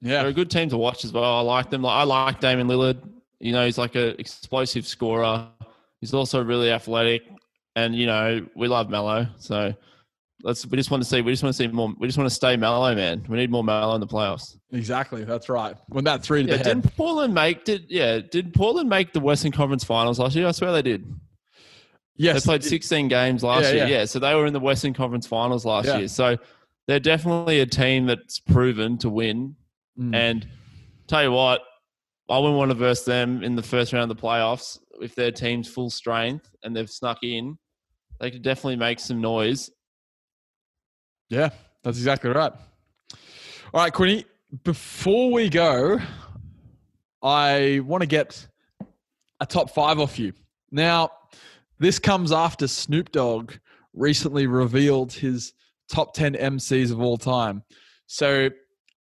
Yeah, 0.00 0.20
They're 0.20 0.28
a 0.28 0.32
good 0.32 0.50
team 0.50 0.68
to 0.70 0.78
watch 0.78 1.04
as 1.04 1.12
well. 1.12 1.24
I 1.24 1.40
like 1.40 1.70
them. 1.70 1.84
I 1.84 2.04
like 2.04 2.40
Damian 2.40 2.68
Lillard. 2.68 2.98
You 3.40 3.52
know, 3.52 3.64
he's 3.64 3.78
like 3.78 3.94
an 3.94 4.14
explosive 4.18 4.86
scorer. 4.86 5.48
He's 6.00 6.14
also 6.14 6.42
really 6.42 6.70
athletic, 6.70 7.22
and 7.76 7.94
you 7.94 8.06
know, 8.06 8.46
we 8.56 8.68
love 8.68 8.88
Melo. 8.88 9.26
So 9.38 9.74
let's. 10.42 10.64
We 10.66 10.76
just 10.76 10.90
want 10.90 11.02
to 11.02 11.08
see. 11.08 11.20
We 11.22 11.32
just 11.32 11.42
want 11.42 11.54
to 11.56 11.62
see 11.62 11.66
more. 11.68 11.92
We 11.98 12.06
just 12.06 12.16
want 12.18 12.28
to 12.30 12.34
stay 12.34 12.56
Mello, 12.56 12.94
man. 12.94 13.24
We 13.28 13.36
need 13.36 13.50
more 13.50 13.64
Melo 13.64 13.94
in 13.94 14.00
the 14.00 14.06
playoffs. 14.06 14.56
exactly. 14.72 15.24
That's 15.24 15.48
right. 15.48 15.74
When 15.88 16.04
that 16.04 16.22
three 16.22 16.42
to 16.44 16.48
Yeah, 16.48 16.56
the 16.56 16.64
head. 16.64 16.82
didn't 16.82 16.96
Portland 16.96 17.34
make? 17.34 17.64
Did 17.64 17.86
yeah? 17.88 18.20
Did 18.20 18.54
Portland 18.54 18.88
make 18.88 19.12
the 19.12 19.20
Western 19.20 19.50
Conference 19.52 19.82
Finals 19.84 20.18
last 20.20 20.36
year? 20.36 20.46
I 20.46 20.52
swear 20.52 20.72
they 20.72 20.82
did. 20.82 21.04
Yes, 22.20 22.42
they 22.42 22.48
played 22.48 22.64
16 22.64 23.06
games 23.06 23.44
last 23.44 23.64
Yeah, 23.64 23.70
year. 23.70 23.86
yeah. 23.86 23.98
Yeah. 23.98 24.04
so 24.06 24.18
they 24.18 24.34
were 24.34 24.46
in 24.46 24.52
the 24.52 24.58
Western 24.58 24.92
Conference 24.92 25.24
Finals 25.26 25.64
last 25.64 25.86
Yeah. 25.86 25.98
year. 25.98 26.08
So 26.08 26.36
they're 26.88 26.98
definitely 26.98 27.60
a 27.60 27.66
team 27.66 28.06
that's 28.06 28.40
proven 28.40 28.98
to 28.98 29.08
win. 29.08 29.54
Mm. 29.96 30.14
And 30.16 30.48
tell 31.06 31.22
you 31.22 31.30
what, 31.30 31.62
I 32.28 32.38
wouldn't 32.38 32.56
want 32.58 32.70
to 32.72 32.74
verse 32.74 33.04
them 33.04 33.44
in 33.44 33.54
the 33.54 33.62
first 33.62 33.92
round 33.92 34.10
of 34.10 34.16
the 34.16 34.20
playoffs 34.20 34.78
if 35.00 35.14
their 35.14 35.30
team's 35.32 35.68
full 35.68 35.90
strength 35.90 36.50
and 36.62 36.74
they've 36.74 36.90
snuck 36.90 37.18
in. 37.22 37.58
They 38.20 38.30
could 38.30 38.42
definitely 38.42 38.76
make 38.76 38.98
some 38.98 39.20
noise. 39.20 39.70
Yeah, 41.30 41.50
that's 41.82 41.98
exactly 41.98 42.30
right. 42.30 42.52
All 43.74 43.82
right, 43.82 43.92
Quinny, 43.92 44.24
before 44.64 45.30
we 45.30 45.48
go, 45.48 45.98
I 47.22 47.80
want 47.84 48.02
to 48.02 48.06
get 48.06 48.46
a 49.40 49.46
top 49.46 49.70
five 49.70 50.00
off 50.00 50.18
you. 50.18 50.32
Now, 50.70 51.10
this 51.78 51.98
comes 51.98 52.32
after 52.32 52.66
Snoop 52.66 53.12
Dogg 53.12 53.52
recently 53.94 54.46
revealed 54.46 55.12
his 55.12 55.52
top 55.88 56.14
10 56.14 56.34
MCs 56.34 56.90
of 56.90 57.00
all 57.00 57.16
time. 57.16 57.62
So 58.06 58.50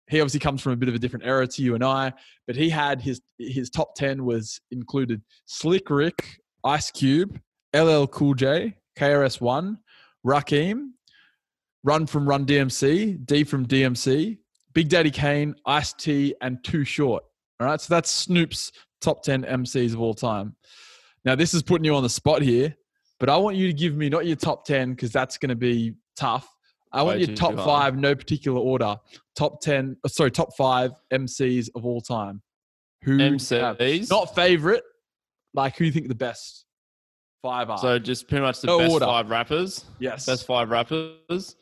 he 0.07 0.21
obviously 0.21 0.39
comes 0.39 0.61
from 0.61 0.73
a 0.73 0.75
bit 0.75 0.89
of 0.89 0.95
a 0.95 0.99
different 0.99 1.25
era 1.25 1.47
to 1.47 1.61
you 1.61 1.75
and 1.75 1.83
I, 1.83 2.13
but 2.47 2.55
he 2.55 2.69
had 2.69 3.01
his 3.01 3.21
his 3.39 3.69
top 3.69 3.95
10 3.95 4.23
was 4.23 4.59
included 4.71 5.21
Slick 5.45 5.89
Rick, 5.89 6.39
Ice 6.63 6.91
Cube, 6.91 7.39
LL 7.75 8.05
Cool 8.05 8.33
J, 8.33 8.75
KRS-One, 8.97 9.77
Rakim, 10.25 10.89
Run 11.83 12.07
from 12.07 12.27
Run 12.27 12.45
DMC, 12.45 13.25
D 13.25 13.43
from 13.43 13.65
DMC, 13.65 14.37
Big 14.73 14.89
Daddy 14.89 15.11
Kane, 15.11 15.55
Ice 15.65 15.93
T, 15.93 16.35
and 16.41 16.63
Too 16.63 16.83
Short. 16.83 17.23
All 17.59 17.67
right, 17.67 17.79
so 17.79 17.93
that's 17.93 18.09
Snoop's 18.09 18.71
top 19.01 19.23
10 19.23 19.43
MCs 19.43 19.93
of 19.93 20.01
all 20.01 20.13
time. 20.13 20.55
Now, 21.23 21.35
this 21.35 21.53
is 21.53 21.63
putting 21.63 21.85
you 21.85 21.95
on 21.95 22.03
the 22.03 22.09
spot 22.09 22.41
here, 22.41 22.75
but 23.19 23.29
I 23.29 23.37
want 23.37 23.55
you 23.55 23.67
to 23.67 23.73
give 23.73 23.95
me 23.95 24.09
not 24.09 24.25
your 24.25 24.35
top 24.35 24.65
10 24.65 24.91
because 24.91 25.11
that's 25.11 25.37
going 25.37 25.49
to 25.49 25.55
be 25.55 25.93
tough. 26.17 26.47
I 26.95 27.03
want 27.03 27.19
your 27.19 27.35
top 27.35 27.55
five, 27.55 27.97
no 27.97 28.15
particular 28.15 28.59
order. 28.59 28.95
Top 29.35 29.59
10, 29.61 29.97
uh, 30.03 30.07
sorry, 30.07 30.31
top 30.31 30.55
five 30.55 30.91
MCs 31.13 31.67
of 31.75 31.85
all 31.85 31.99
time. 32.01 32.41
Who. 33.03 33.17
MCs? 33.17 34.09
Not 34.09 34.33
favorite, 34.33 34.83
like 35.53 35.77
who 35.77 35.85
you 35.85 35.91
think 35.91 36.07
the 36.07 36.15
best 36.15 36.65
five 37.43 37.69
are? 37.69 37.77
So 37.77 37.99
just 37.99 38.27
pretty 38.27 38.41
much 38.43 38.61
the 38.61 38.67
No 38.67 38.79
best 38.79 38.91
order. 38.93 39.05
five 39.05 39.29
rappers. 39.29 39.85
yes. 39.99 40.25
Best 40.25 40.47
five 40.47 40.69
rappers. 40.69 41.55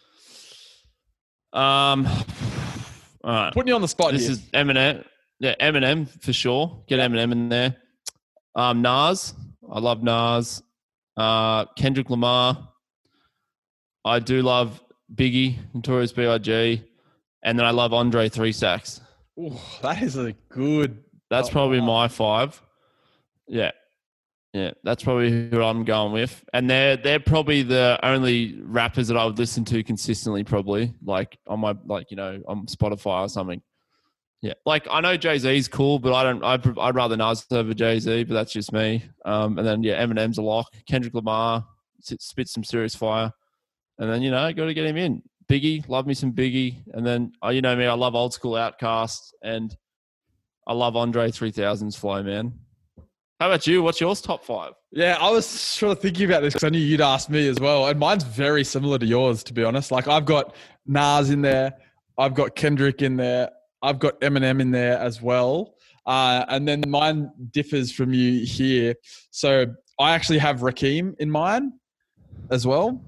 Um, 1.52 2.06
all 3.24 3.32
right. 3.34 3.54
putting 3.54 3.70
you 3.70 3.76
on 3.76 3.82
the 3.82 3.88
spot 3.88 4.12
This 4.12 4.24
here. 4.24 4.32
is 4.32 4.40
Eminem. 4.54 5.04
Yeah, 5.40 5.56
Eminem 5.60 6.08
for 6.22 6.32
sure. 6.34 6.84
Get 6.88 7.00
Eminem 7.00 7.32
in 7.32 7.50
there. 7.50 7.76
Um, 8.56 8.82
Nas. 8.82 9.34
I 9.72 9.80
love 9.80 10.04
Nas. 10.04 10.62
Uh, 11.18 11.66
Kendrick 11.78 12.10
Lamar. 12.10 12.70
I 14.06 14.20
do 14.20 14.42
love 14.42 14.82
Biggie, 15.16 15.58
Notorious 15.74 16.12
B.I.G. 16.12 16.84
And 17.44 17.60
then 17.60 17.66
I 17.66 17.72
love 17.72 17.94
Andre 17.94 18.30
Three 18.30 18.52
Stacks. 18.52 19.02
Ooh, 19.40 19.58
that 19.82 20.02
is 20.02 20.18
a 20.18 20.34
good. 20.50 21.04
That's 21.30 21.50
probably 21.50 21.80
wow. 21.80 21.86
my 21.88 22.08
five. 22.08 22.62
Yeah. 23.48 23.72
Yeah, 24.54 24.72
that's 24.84 25.04
probably 25.04 25.50
who 25.50 25.64
I'm 25.64 25.84
going 25.84 26.14
with. 26.14 26.46
And 26.54 26.70
they're 26.70 26.96
they're 26.96 27.20
probably 27.20 27.64
the 27.64 28.00
only 28.04 28.62
rappers 28.62 29.08
that 29.08 29.18
I 29.18 29.26
would 29.26 29.40
listen 29.40 29.66
to 29.66 29.84
consistently, 29.84 30.44
probably. 30.44 30.94
Like 31.04 31.40
on 31.48 31.60
my 31.60 31.76
like, 31.86 32.12
you 32.12 32.18
know, 32.18 32.40
on 32.48 32.68
Spotify 32.68 33.22
or 33.22 33.30
something. 33.30 33.64
Yeah. 34.44 34.54
Like 34.64 34.88
I 34.92 35.02
know 35.02 35.18
Jay 35.18 35.40
Z's 35.40 35.68
cool, 35.68 35.98
but 35.98 36.14
I 36.14 36.22
don't 36.22 36.44
I 36.44 36.58
would 36.58 36.78
I'd 36.78 36.94
rather 36.94 37.18
Nas 37.18 37.48
over 37.50 37.74
Jay 37.74 37.98
Z, 38.00 38.26
but 38.26 38.36
that's 38.36 38.54
just 38.54 38.72
me. 38.72 39.04
Um 39.26 39.58
and 39.58 39.66
then 39.66 39.82
yeah, 39.82 40.04
Eminem's 40.04 40.38
a 40.38 40.44
lock. 40.44 40.72
Kendrick 40.88 41.16
Lamar 41.16 41.66
spits 42.00 42.54
some 42.54 42.64
serious 42.64 42.94
fire. 42.94 43.34
And 44.00 44.10
then, 44.10 44.22
you 44.22 44.32
know, 44.32 44.52
gotta 44.54 44.74
get 44.74 44.86
him 44.86 44.98
in. 44.98 45.22
Biggie, 45.48 45.88
love 45.88 46.08
me 46.08 46.14
some 46.14 46.32
Biggie. 46.32 46.84
And 46.94 47.06
then 47.06 47.34
uh, 47.44 47.50
you 47.50 47.62
know 47.62 47.76
me, 47.76 47.86
I 47.86 47.94
love 47.94 48.16
old 48.16 48.34
school 48.34 48.54
OutKast 48.54 49.20
and 49.44 49.76
I 50.68 50.74
love 50.74 50.96
Andre 50.96 51.30
3000's 51.30 51.96
flow, 51.96 52.24
man. 52.24 52.54
How 53.40 53.48
about 53.48 53.68
you? 53.68 53.84
What's 53.84 54.00
yours 54.00 54.22
top 54.22 54.44
five? 54.46 54.72
Yeah, 54.92 55.18
I 55.20 55.30
was 55.30 55.46
sort 55.46 55.92
of 55.92 56.02
thinking 56.02 56.26
about 56.26 56.44
this 56.44 56.54
because 56.54 56.64
I 56.64 56.70
knew 56.70 56.80
you'd 56.80 57.02
ask 57.02 57.30
me 57.30 57.48
as 57.50 57.60
well, 57.60 57.88
and 57.88 58.00
mine's 58.00 58.24
very 58.24 58.64
similar 58.64 58.98
to 59.00 59.06
yours, 59.06 59.44
to 59.44 59.54
be 59.54 59.66
honest. 59.66 59.92
Like 59.92 60.08
I've 60.08 60.24
got 60.24 60.56
Nas 60.86 61.30
in 61.30 61.42
there, 61.42 61.74
I've 62.18 62.36
got 62.36 62.56
Kendrick 62.56 63.02
in 63.02 63.18
there, 63.18 63.50
I've 63.82 64.00
got 64.00 64.22
Eminem 64.22 64.62
in 64.62 64.72
there 64.72 64.98
as 64.98 65.22
well, 65.22 65.76
uh, 66.06 66.46
and 66.48 66.66
then 66.66 66.84
mine 66.88 67.32
differs 67.52 67.92
from 67.92 68.14
you 68.14 68.46
here. 68.46 68.96
So 69.32 69.66
I 70.00 70.14
actually 70.14 70.38
have 70.38 70.62
Rakim 70.62 71.16
in 71.20 71.30
mine 71.30 71.74
as 72.50 72.66
well. 72.66 73.04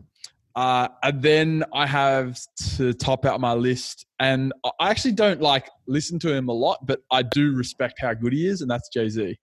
Uh, 0.56 0.88
and 1.04 1.22
then 1.22 1.64
I 1.74 1.86
have 1.86 2.40
to 2.78 2.94
top 2.94 3.26
out 3.26 3.42
my 3.42 3.54
list, 3.54 4.06
and 4.20 4.54
I 4.80 4.90
actually 4.90 5.12
don't 5.12 5.42
like 5.42 5.70
listen 5.88 6.18
to 6.20 6.34
him 6.34 6.48
a 6.48 6.54
lot, 6.54 6.86
but 6.88 7.02
I 7.12 7.24
do 7.24 7.54
respect 7.54 7.96
how 8.00 8.14
good 8.14 8.32
he 8.32 8.48
is, 8.48 8.62
and 8.62 8.72
that's 8.72 8.88
Jay 8.90 9.10
Z. 9.10 9.38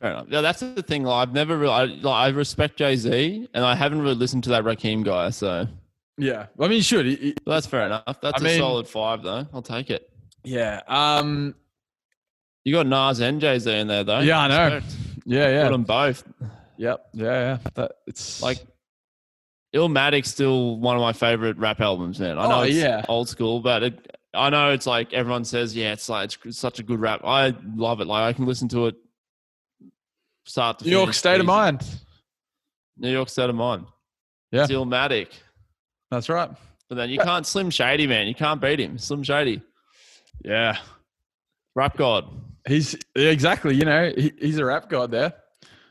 Fair 0.00 0.12
enough. 0.12 0.26
Yeah, 0.30 0.40
that's 0.40 0.60
the 0.60 0.82
thing. 0.82 1.02
Like, 1.02 1.28
I've 1.28 1.34
never 1.34 1.58
really, 1.58 1.72
I, 1.72 1.84
like, 1.84 2.04
I 2.06 2.28
respect 2.28 2.78
Jay 2.78 2.96
Z, 2.96 3.48
and 3.52 3.64
I 3.64 3.74
haven't 3.74 4.00
really 4.00 4.14
listened 4.14 4.44
to 4.44 4.50
that 4.50 4.64
Rakim 4.64 5.04
guy. 5.04 5.28
So 5.30 5.66
Yeah, 6.16 6.46
I 6.58 6.62
mean, 6.68 6.76
you 6.78 6.82
should. 6.82 7.04
He- 7.06 7.16
he- 7.16 7.34
but 7.44 7.52
that's 7.52 7.66
fair 7.66 7.84
enough. 7.86 8.20
That's 8.22 8.40
I 8.42 8.46
a 8.46 8.48
mean- 8.48 8.58
solid 8.58 8.88
five, 8.88 9.22
though. 9.22 9.46
I'll 9.52 9.60
take 9.62 9.90
it. 9.90 10.10
Yeah. 10.44 10.80
Um. 10.86 11.54
You 12.64 12.74
got 12.74 12.86
Nas 12.86 13.20
and 13.20 13.40
Jay 13.40 13.58
Z 13.58 13.70
in 13.70 13.86
there, 13.88 14.04
though. 14.04 14.20
Yeah, 14.20 14.40
I 14.40 14.48
know. 14.48 14.74
Respect. 14.76 14.96
Yeah. 15.26 15.44
Put 15.46 15.52
Yeah. 15.52 15.68
them 15.68 15.82
both. 15.84 16.24
Yep. 16.78 17.06
Yeah. 17.12 17.24
Yeah. 17.24 17.58
That 17.74 17.92
it's 18.06 18.42
Like, 18.42 18.64
Illmatic's 19.74 20.28
still 20.28 20.78
one 20.78 20.96
of 20.96 21.02
my 21.02 21.12
favorite 21.12 21.56
rap 21.58 21.80
albums, 21.80 22.18
man. 22.18 22.38
I 22.38 22.44
oh, 22.44 22.48
know 22.48 22.58
Oh, 22.60 22.62
it's 22.62 22.74
yeah. 22.76 23.04
old 23.08 23.28
school, 23.28 23.60
but 23.60 23.82
it, 23.82 24.16
I 24.34 24.50
know 24.50 24.70
it's 24.72 24.86
like 24.86 25.12
everyone 25.12 25.44
says, 25.44 25.74
yeah, 25.76 25.92
it's 25.92 26.08
like 26.08 26.32
it's 26.44 26.58
such 26.58 26.78
a 26.78 26.82
good 26.82 27.00
rap. 27.00 27.20
I 27.24 27.54
love 27.76 28.00
it. 28.00 28.06
Like 28.06 28.22
I 28.22 28.32
can 28.32 28.46
listen 28.46 28.68
to 28.68 28.86
it 28.86 28.96
start 30.44 30.80
to 30.80 30.84
New 30.84 30.90
York 30.90 31.14
state 31.14 31.40
of 31.40 31.46
mind. 31.46 31.86
New 32.98 33.10
York 33.10 33.28
state 33.28 33.48
of 33.48 33.56
mind. 33.56 33.86
Yeah. 34.50 34.64
It's 34.64 34.72
Illmatic. 34.72 35.28
That's 36.10 36.28
right. 36.28 36.50
But 36.88 36.96
then 36.96 37.08
you 37.10 37.20
can't 37.20 37.46
Slim 37.46 37.70
Shady, 37.70 38.06
man. 38.06 38.26
You 38.26 38.34
can't 38.34 38.60
beat 38.60 38.80
him. 38.80 38.98
Slim 38.98 39.22
Shady. 39.22 39.62
Yeah. 40.44 40.76
Rap 41.76 41.96
God. 41.96 42.28
He's 42.66 42.96
exactly. 43.14 43.76
You 43.76 43.84
know, 43.84 44.12
he, 44.16 44.32
he's 44.38 44.58
a 44.58 44.64
rap 44.64 44.88
god 44.88 45.10
there. 45.12 45.34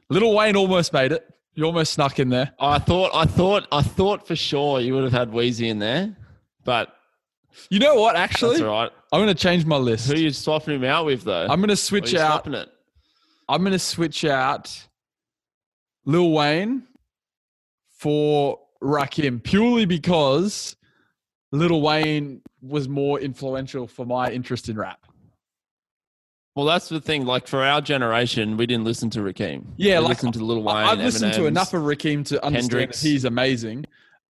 Little 0.09 0.35
Wayne 0.35 0.55
almost 0.55 0.91
made 0.91 1.11
it. 1.13 1.25
You 1.59 1.65
almost 1.65 1.91
snuck 1.91 2.19
in 2.19 2.29
there. 2.29 2.53
I 2.57 2.79
thought 2.79 3.11
I 3.13 3.25
thought 3.25 3.67
I 3.69 3.81
thought 3.81 4.25
for 4.25 4.37
sure 4.37 4.79
you 4.79 4.93
would 4.93 5.03
have 5.03 5.11
had 5.11 5.29
Weezy 5.29 5.67
in 5.67 5.77
there. 5.77 6.15
But 6.63 6.95
You 7.69 7.79
know 7.79 7.95
what? 7.95 8.15
Actually, 8.15 8.51
that's 8.51 8.61
all 8.61 8.83
right. 8.83 8.91
I'm 9.11 9.19
going 9.19 9.27
to 9.27 9.35
change 9.35 9.65
my 9.65 9.75
list. 9.75 10.07
Who 10.07 10.13
are 10.13 10.17
you 10.17 10.31
swapping 10.31 10.75
him 10.75 10.85
out 10.85 11.05
with 11.05 11.23
though? 11.25 11.47
I'm 11.49 11.59
going 11.59 11.67
to 11.67 11.75
switch 11.75 12.15
out. 12.15 12.47
it? 12.47 12.69
I'm 13.49 13.59
going 13.59 13.73
to 13.73 13.79
switch 13.79 14.23
out 14.23 14.73
Lil 16.05 16.31
Wayne 16.31 16.83
for 17.97 18.59
Rakim 18.81 19.43
purely 19.43 19.83
because 19.83 20.77
Lil 21.51 21.81
Wayne 21.81 22.41
was 22.61 22.87
more 22.87 23.19
influential 23.19 23.85
for 23.85 24.05
my 24.05 24.31
interest 24.31 24.69
in 24.69 24.77
rap. 24.77 25.05
Well, 26.59 26.67
that's 26.67 26.89
the 26.89 26.99
thing. 26.99 27.25
Like 27.25 27.47
for 27.47 27.63
our 27.63 27.79
generation, 27.79 28.57
we 28.57 28.65
didn't 28.65 28.83
listen 28.83 29.09
to 29.11 29.19
Rakim. 29.19 29.63
Yeah, 29.77 29.99
we 29.99 30.07
like, 30.07 30.17
listened 30.17 30.33
to 30.33 30.43
Lil 30.43 30.61
Wayne. 30.61 30.75
I've 30.75 30.97
listened 30.97 31.31
to 31.35 31.45
enough 31.45 31.73
of 31.73 31.83
Rakim 31.83 32.25
to 32.25 32.45
understand 32.45 32.93
he's 32.93 33.23
amazing. 33.23 33.85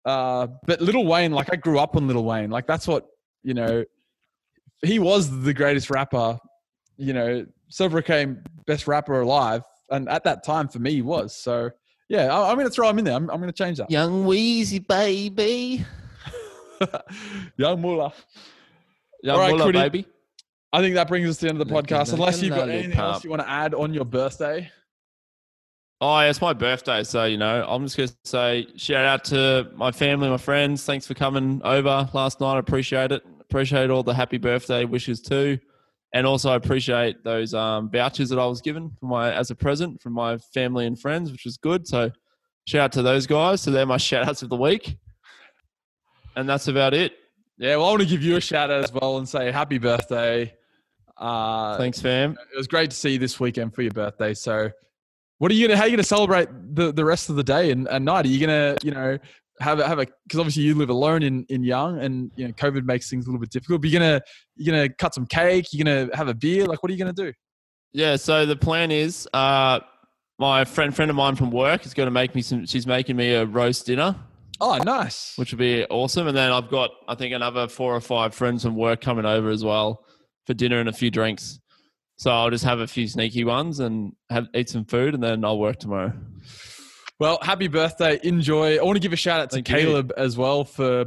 Uh, 0.05 0.49
but 0.66 0.83
Little 0.83 1.07
Wayne, 1.07 1.33
like 1.33 1.49
I 1.51 1.57
grew 1.57 1.79
up 1.79 1.97
on 1.97 2.07
Little 2.07 2.26
Wayne. 2.26 2.51
Like 2.51 2.66
that's 2.66 2.87
what 2.87 3.07
you 3.43 3.55
know. 3.55 3.83
he 4.85 4.99
was 4.99 5.41
the 5.43 5.55
greatest 5.55 5.89
rapper. 5.89 6.39
You 6.99 7.14
know, 7.14 7.47
Silver 7.70 8.03
came 8.03 8.45
best 8.66 8.87
rapper 8.87 9.22
alive, 9.22 9.62
and 9.89 10.07
at 10.11 10.22
that 10.24 10.45
time 10.45 10.68
for 10.68 10.81
me 10.81 10.93
he 10.93 11.01
was. 11.01 11.35
So 11.35 11.70
yeah, 12.11 12.26
I, 12.26 12.51
am 12.51 12.57
going 12.57 12.66
to 12.66 12.70
throw 12.70 12.91
him 12.91 12.99
in 12.99 13.07
there. 13.07 13.14
I'm, 13.14 13.31
I'm 13.31 13.41
going 13.41 13.51
to 13.51 13.57
change 13.57 13.79
that. 13.79 13.91
Young 13.91 14.26
Weezy 14.26 14.87
baby, 14.87 15.83
Young 17.57 17.81
Moolah. 17.81 18.12
Young 19.22 19.35
All 19.35 19.41
right, 19.41 19.55
Quiddy. 19.55 19.72
baby. 19.72 20.07
I 20.73 20.81
think 20.83 20.95
that 20.97 21.09
brings 21.09 21.29
us 21.29 21.37
to 21.39 21.47
the 21.47 21.49
end 21.51 21.61
of 21.61 21.69
the 21.69 21.75
podcast. 21.75 22.12
Unless 22.12 22.43
you've 22.43 22.55
got 22.55 22.69
anything 22.69 22.99
else 22.99 23.25
you 23.25 23.31
want 23.31 23.43
to 23.43 23.49
add 23.49 23.75
on 23.75 23.95
your 23.95 24.05
birthday. 24.05 24.71
Oh, 26.01 26.21
yeah, 26.21 26.31
it's 26.31 26.41
my 26.41 26.53
birthday, 26.53 27.03
so 27.03 27.25
you 27.25 27.37
know, 27.37 27.66
I'm 27.69 27.85
just 27.85 27.97
gonna 27.97 28.11
say 28.25 28.69
shout 28.77 29.05
out 29.05 29.25
to 29.27 29.69
my 29.75 29.91
family, 29.91 30.29
my 30.29 30.37
friends. 30.37 30.85
Thanks 30.85 31.09
for 31.09 31.14
coming 31.14 31.61
over 31.64 32.09
last 32.12 32.41
night. 32.41 32.55
I 32.55 32.59
appreciate 32.61 33.11
it. 33.11 33.25
Appreciate 33.41 33.91
all 33.91 34.05
the 34.05 34.14
happy 34.14 34.39
birthday 34.39 34.85
wishes 34.85 35.21
too, 35.21 35.59
and 36.14 36.25
also 36.25 36.53
I 36.53 36.55
appreciate 36.55 37.25
those 37.25 37.53
um, 37.53 37.91
vouchers 37.91 38.29
that 38.29 38.39
I 38.39 38.47
was 38.47 38.61
given 38.61 38.93
for 39.01 39.07
my 39.07 39.33
as 39.33 39.51
a 39.51 39.57
present 39.57 40.01
from 40.01 40.12
my 40.12 40.39
family 40.39 40.87
and 40.87 40.97
friends, 40.97 41.33
which 41.33 41.45
was 41.45 41.57
good. 41.57 41.89
So 41.89 42.12
shout 42.69 42.83
out 42.83 42.93
to 42.93 43.03
those 43.03 43.27
guys. 43.27 43.62
So 43.62 43.73
they're 43.73 43.85
my 43.85 43.97
shout 43.97 44.29
outs 44.29 44.43
of 44.43 44.51
the 44.51 44.57
week, 44.57 44.99
and 46.37 46.49
that's 46.49 46.69
about 46.69 46.95
it. 46.95 47.14
Yeah, 47.59 47.75
well, 47.75 47.87
I 47.87 47.91
want 47.91 48.03
to 48.03 48.09
give 48.09 48.23
you 48.23 48.37
a 48.37 48.41
shout 48.41 48.71
out 48.71 48.85
as 48.85 48.93
well 48.93 49.19
and 49.19 49.29
say 49.29 49.51
happy 49.51 49.79
birthday. 49.79 50.55
Uh, 51.19 51.77
Thanks, 51.77 52.01
fam. 52.01 52.33
it 52.33 52.57
was 52.57 52.69
great 52.69 52.91
to 52.91 52.97
see 52.97 53.11
you 53.11 53.19
this 53.19 53.41
weekend 53.41 53.75
for 53.75 53.83
your 53.83 53.91
birthday. 53.91 54.35
So, 54.35 54.71
what 55.39 55.51
are 55.51 55.55
you 55.55 55.66
gonna? 55.66 55.77
How 55.77 55.85
are 55.85 55.89
you 55.89 55.97
gonna 55.97 56.05
celebrate 56.05 56.49
the, 56.75 56.93
the 56.93 57.05
rest 57.05 57.29
of 57.29 57.37
the 57.37 57.43
day 57.43 57.71
and, 57.71 57.89
and 57.89 58.05
night? 58.05 58.25
Are 58.25 58.29
you 58.29 58.41
gonna, 58.41 58.77
you 58.83 58.93
know, 58.93 59.19
have 59.61 59.81
a 59.81 59.89
have 59.89 59.99
a? 59.99 60.07
Because 60.25 60.39
obviously 60.39 60.62
you 60.62 60.75
live 60.77 60.91
alone 60.91 61.23
in 61.23 61.45
in 61.49 61.64
Young, 61.64 61.99
and 62.01 62.31
you 62.37 62.47
know 62.47 62.53
COVID 62.55 62.85
makes 62.85 63.11
things 63.11 63.27
a 63.27 63.31
little 63.31 63.41
bit 63.41 63.51
difficult. 63.51 63.83
But 63.83 63.91
you're 63.91 64.01
gonna 64.01 64.21
you 64.57 64.71
gonna 64.71 64.89
cut 64.89 65.14
some 65.14 65.27
cake. 65.27 65.66
You're 65.73 65.85
gonna 65.85 66.16
have 66.16 66.29
a 66.29 66.35
beer. 66.35 66.66
Like, 66.66 66.83
what 66.83 66.91
are 66.91 66.93
you 66.93 66.99
gonna 66.99 67.12
do? 67.12 67.33
Yeah, 67.93 68.16
so 68.16 68.47
the 68.47 68.57
plan 68.57 68.91
is 68.91 69.29
uh, 69.33 69.81
my 70.39 70.64
friend 70.64 70.95
friend 70.95 71.11
of 71.11 71.16
mine 71.16 71.35
from 71.35 71.51
work 71.51 71.85
is 71.85 71.95
going 71.95 72.07
to 72.07 72.12
make 72.12 72.35
me 72.35 72.43
some. 72.43 72.64
She's 72.66 72.87
making 72.87 73.16
me 73.16 73.35
a 73.35 73.45
roast 73.45 73.87
dinner. 73.87 74.14
Oh, 74.61 74.77
nice. 74.79 75.35
which 75.37 75.53
would 75.53 75.59
be 75.59 75.85
awesome. 75.85 76.27
And 76.27 76.37
then 76.37 76.51
I've 76.51 76.69
got, 76.69 76.91
I 77.07 77.14
think, 77.14 77.33
another 77.33 77.69
four 77.69 77.95
or 77.95 78.01
five 78.01 78.35
friends 78.35 78.64
from 78.64 78.75
work 78.75 79.01
coming 79.01 79.25
over 79.25 79.51
as 79.51 79.64
well 79.64 80.05
for 80.49 80.55
dinner 80.55 80.81
and 80.81 80.89
a 80.89 80.93
few 80.93 81.11
drinks. 81.11 81.61
So 82.17 82.31
I'll 82.33 82.49
just 82.51 82.65
have 82.65 82.81
a 82.81 82.87
few 82.87 83.07
sneaky 83.07 83.45
ones 83.45 83.81
and 83.81 84.13
have 84.31 84.49
eat 84.55 84.71
some 84.71 84.87
food, 84.87 85.13
and 85.15 85.23
then 85.23 85.45
I'll 85.45 85.59
work 85.59 85.79
tomorrow. 85.79 86.13
Well, 87.21 87.39
happy 87.43 87.69
birthday. 87.69 88.19
Enjoy. 88.25 88.79
I 88.79 88.83
want 88.83 88.97
to 88.97 89.01
give 89.01 89.13
a 89.13 89.17
shout 89.17 89.41
out 89.41 89.51
to 89.51 89.57
Thank 89.57 89.69
you. 89.69 89.77
Caleb 89.77 90.13
as 90.17 90.37
well 90.39 90.65
for 90.65 91.05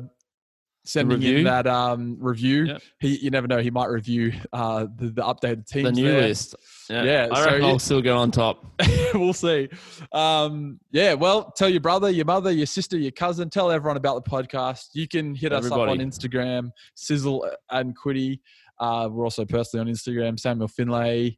sending 0.84 1.22
in 1.22 1.44
that 1.46 1.68
um, 1.68 2.18
review. 2.20 2.66
Yep. 2.66 2.82
He, 3.00 3.18
you 3.18 3.30
never 3.30 3.48
know, 3.48 3.60
he 3.60 3.70
might 3.72 3.90
review 3.90 4.34
uh, 4.54 4.88
the, 4.96 5.08
the 5.10 5.22
updated 5.22 5.68
teams. 5.68 5.86
The 5.86 5.92
new 5.92 6.08
there. 6.12 6.22
list. 6.22 6.56
Yeah, 6.90 7.04
Yeah, 7.04 7.28
I 7.32 7.36
so 7.40 7.46
reckon 7.46 7.62
you- 7.62 7.68
I'll 7.70 7.80
still 7.80 8.02
go 8.02 8.18
on 8.18 8.32
top. 8.32 8.82
we'll 9.14 9.34
see. 9.34 9.70
Um, 10.12 10.80
yeah, 10.92 11.14
well, 11.14 11.52
tell 11.52 11.70
your 11.70 11.82
brother, 11.82 12.10
your 12.10 12.26
mother, 12.26 12.52
your 12.52 12.66
sister, 12.66 12.98
your 12.98 13.12
cousin, 13.12 13.50
tell 13.50 13.70
everyone 13.70 13.98
about 13.98 14.24
the 14.24 14.30
podcast. 14.30 14.90
You 14.94 15.08
can 15.08 15.36
hit 15.36 15.52
us 15.54 15.66
up 15.70 15.78
on 15.78 16.00
Instagram, 16.00 16.72
Sizzle 16.96 17.50
and 17.70 17.96
Quiddy. 17.98 18.40
Uh, 18.82 19.08
we're 19.10 19.24
also 19.24 19.46
personally 19.46 19.88
on 19.88 19.94
Instagram, 19.96 20.38
Samuel 20.40 20.68
Finlay. 20.68 21.38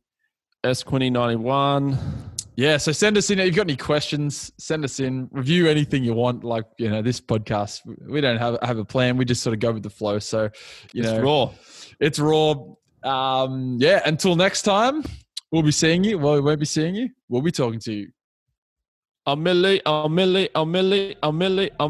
S 0.63 0.81
Quinny 0.81 1.09
ninety 1.09 1.35
one. 1.35 1.99
Yeah, 2.55 2.77
so 2.77 2.93
send 2.93 3.17
us 3.17 3.29
in. 3.29 3.39
If 3.39 3.47
you've 3.47 3.55
got 3.55 3.63
any 3.63 3.75
questions, 3.75 4.51
send 4.57 4.85
us 4.85 5.01
in. 5.01 5.27
Review 5.31 5.67
anything 5.67 6.05
you 6.05 6.13
want. 6.13 6.45
Like 6.45 6.63
you 6.77 6.89
know, 6.89 7.01
this 7.01 7.19
podcast, 7.19 7.81
we 8.07 8.21
don't 8.21 8.37
have 8.37 8.57
have 8.61 8.77
a 8.77 8.85
plan. 8.85 9.17
We 9.17 9.25
just 9.25 9.43
sort 9.43 9.53
of 9.53 9.59
go 9.59 9.73
with 9.73 9.83
the 9.83 9.89
flow. 9.89 10.19
So, 10.19 10.43
you 10.93 11.03
It's 11.03 11.11
know, 11.11 11.21
raw. 11.21 11.51
it's 11.99 12.19
raw. 12.19 12.55
Um, 13.03 13.77
yeah. 13.81 14.01
Until 14.05 14.37
next 14.37 14.61
time, 14.61 15.03
we'll 15.51 15.63
be 15.63 15.71
seeing 15.71 16.05
you. 16.05 16.17
Well, 16.17 16.35
we 16.35 16.41
won't 16.41 16.61
be 16.61 16.65
seeing 16.65 16.95
you. 16.95 17.09
We'll 17.27 17.41
be 17.41 17.51
talking 17.51 17.81
to 17.81 17.91
you. 17.91 18.07
A 19.25 19.35
milli, 19.35 19.81
a 19.85 20.07
milli, 20.07 20.49
a 20.53 21.89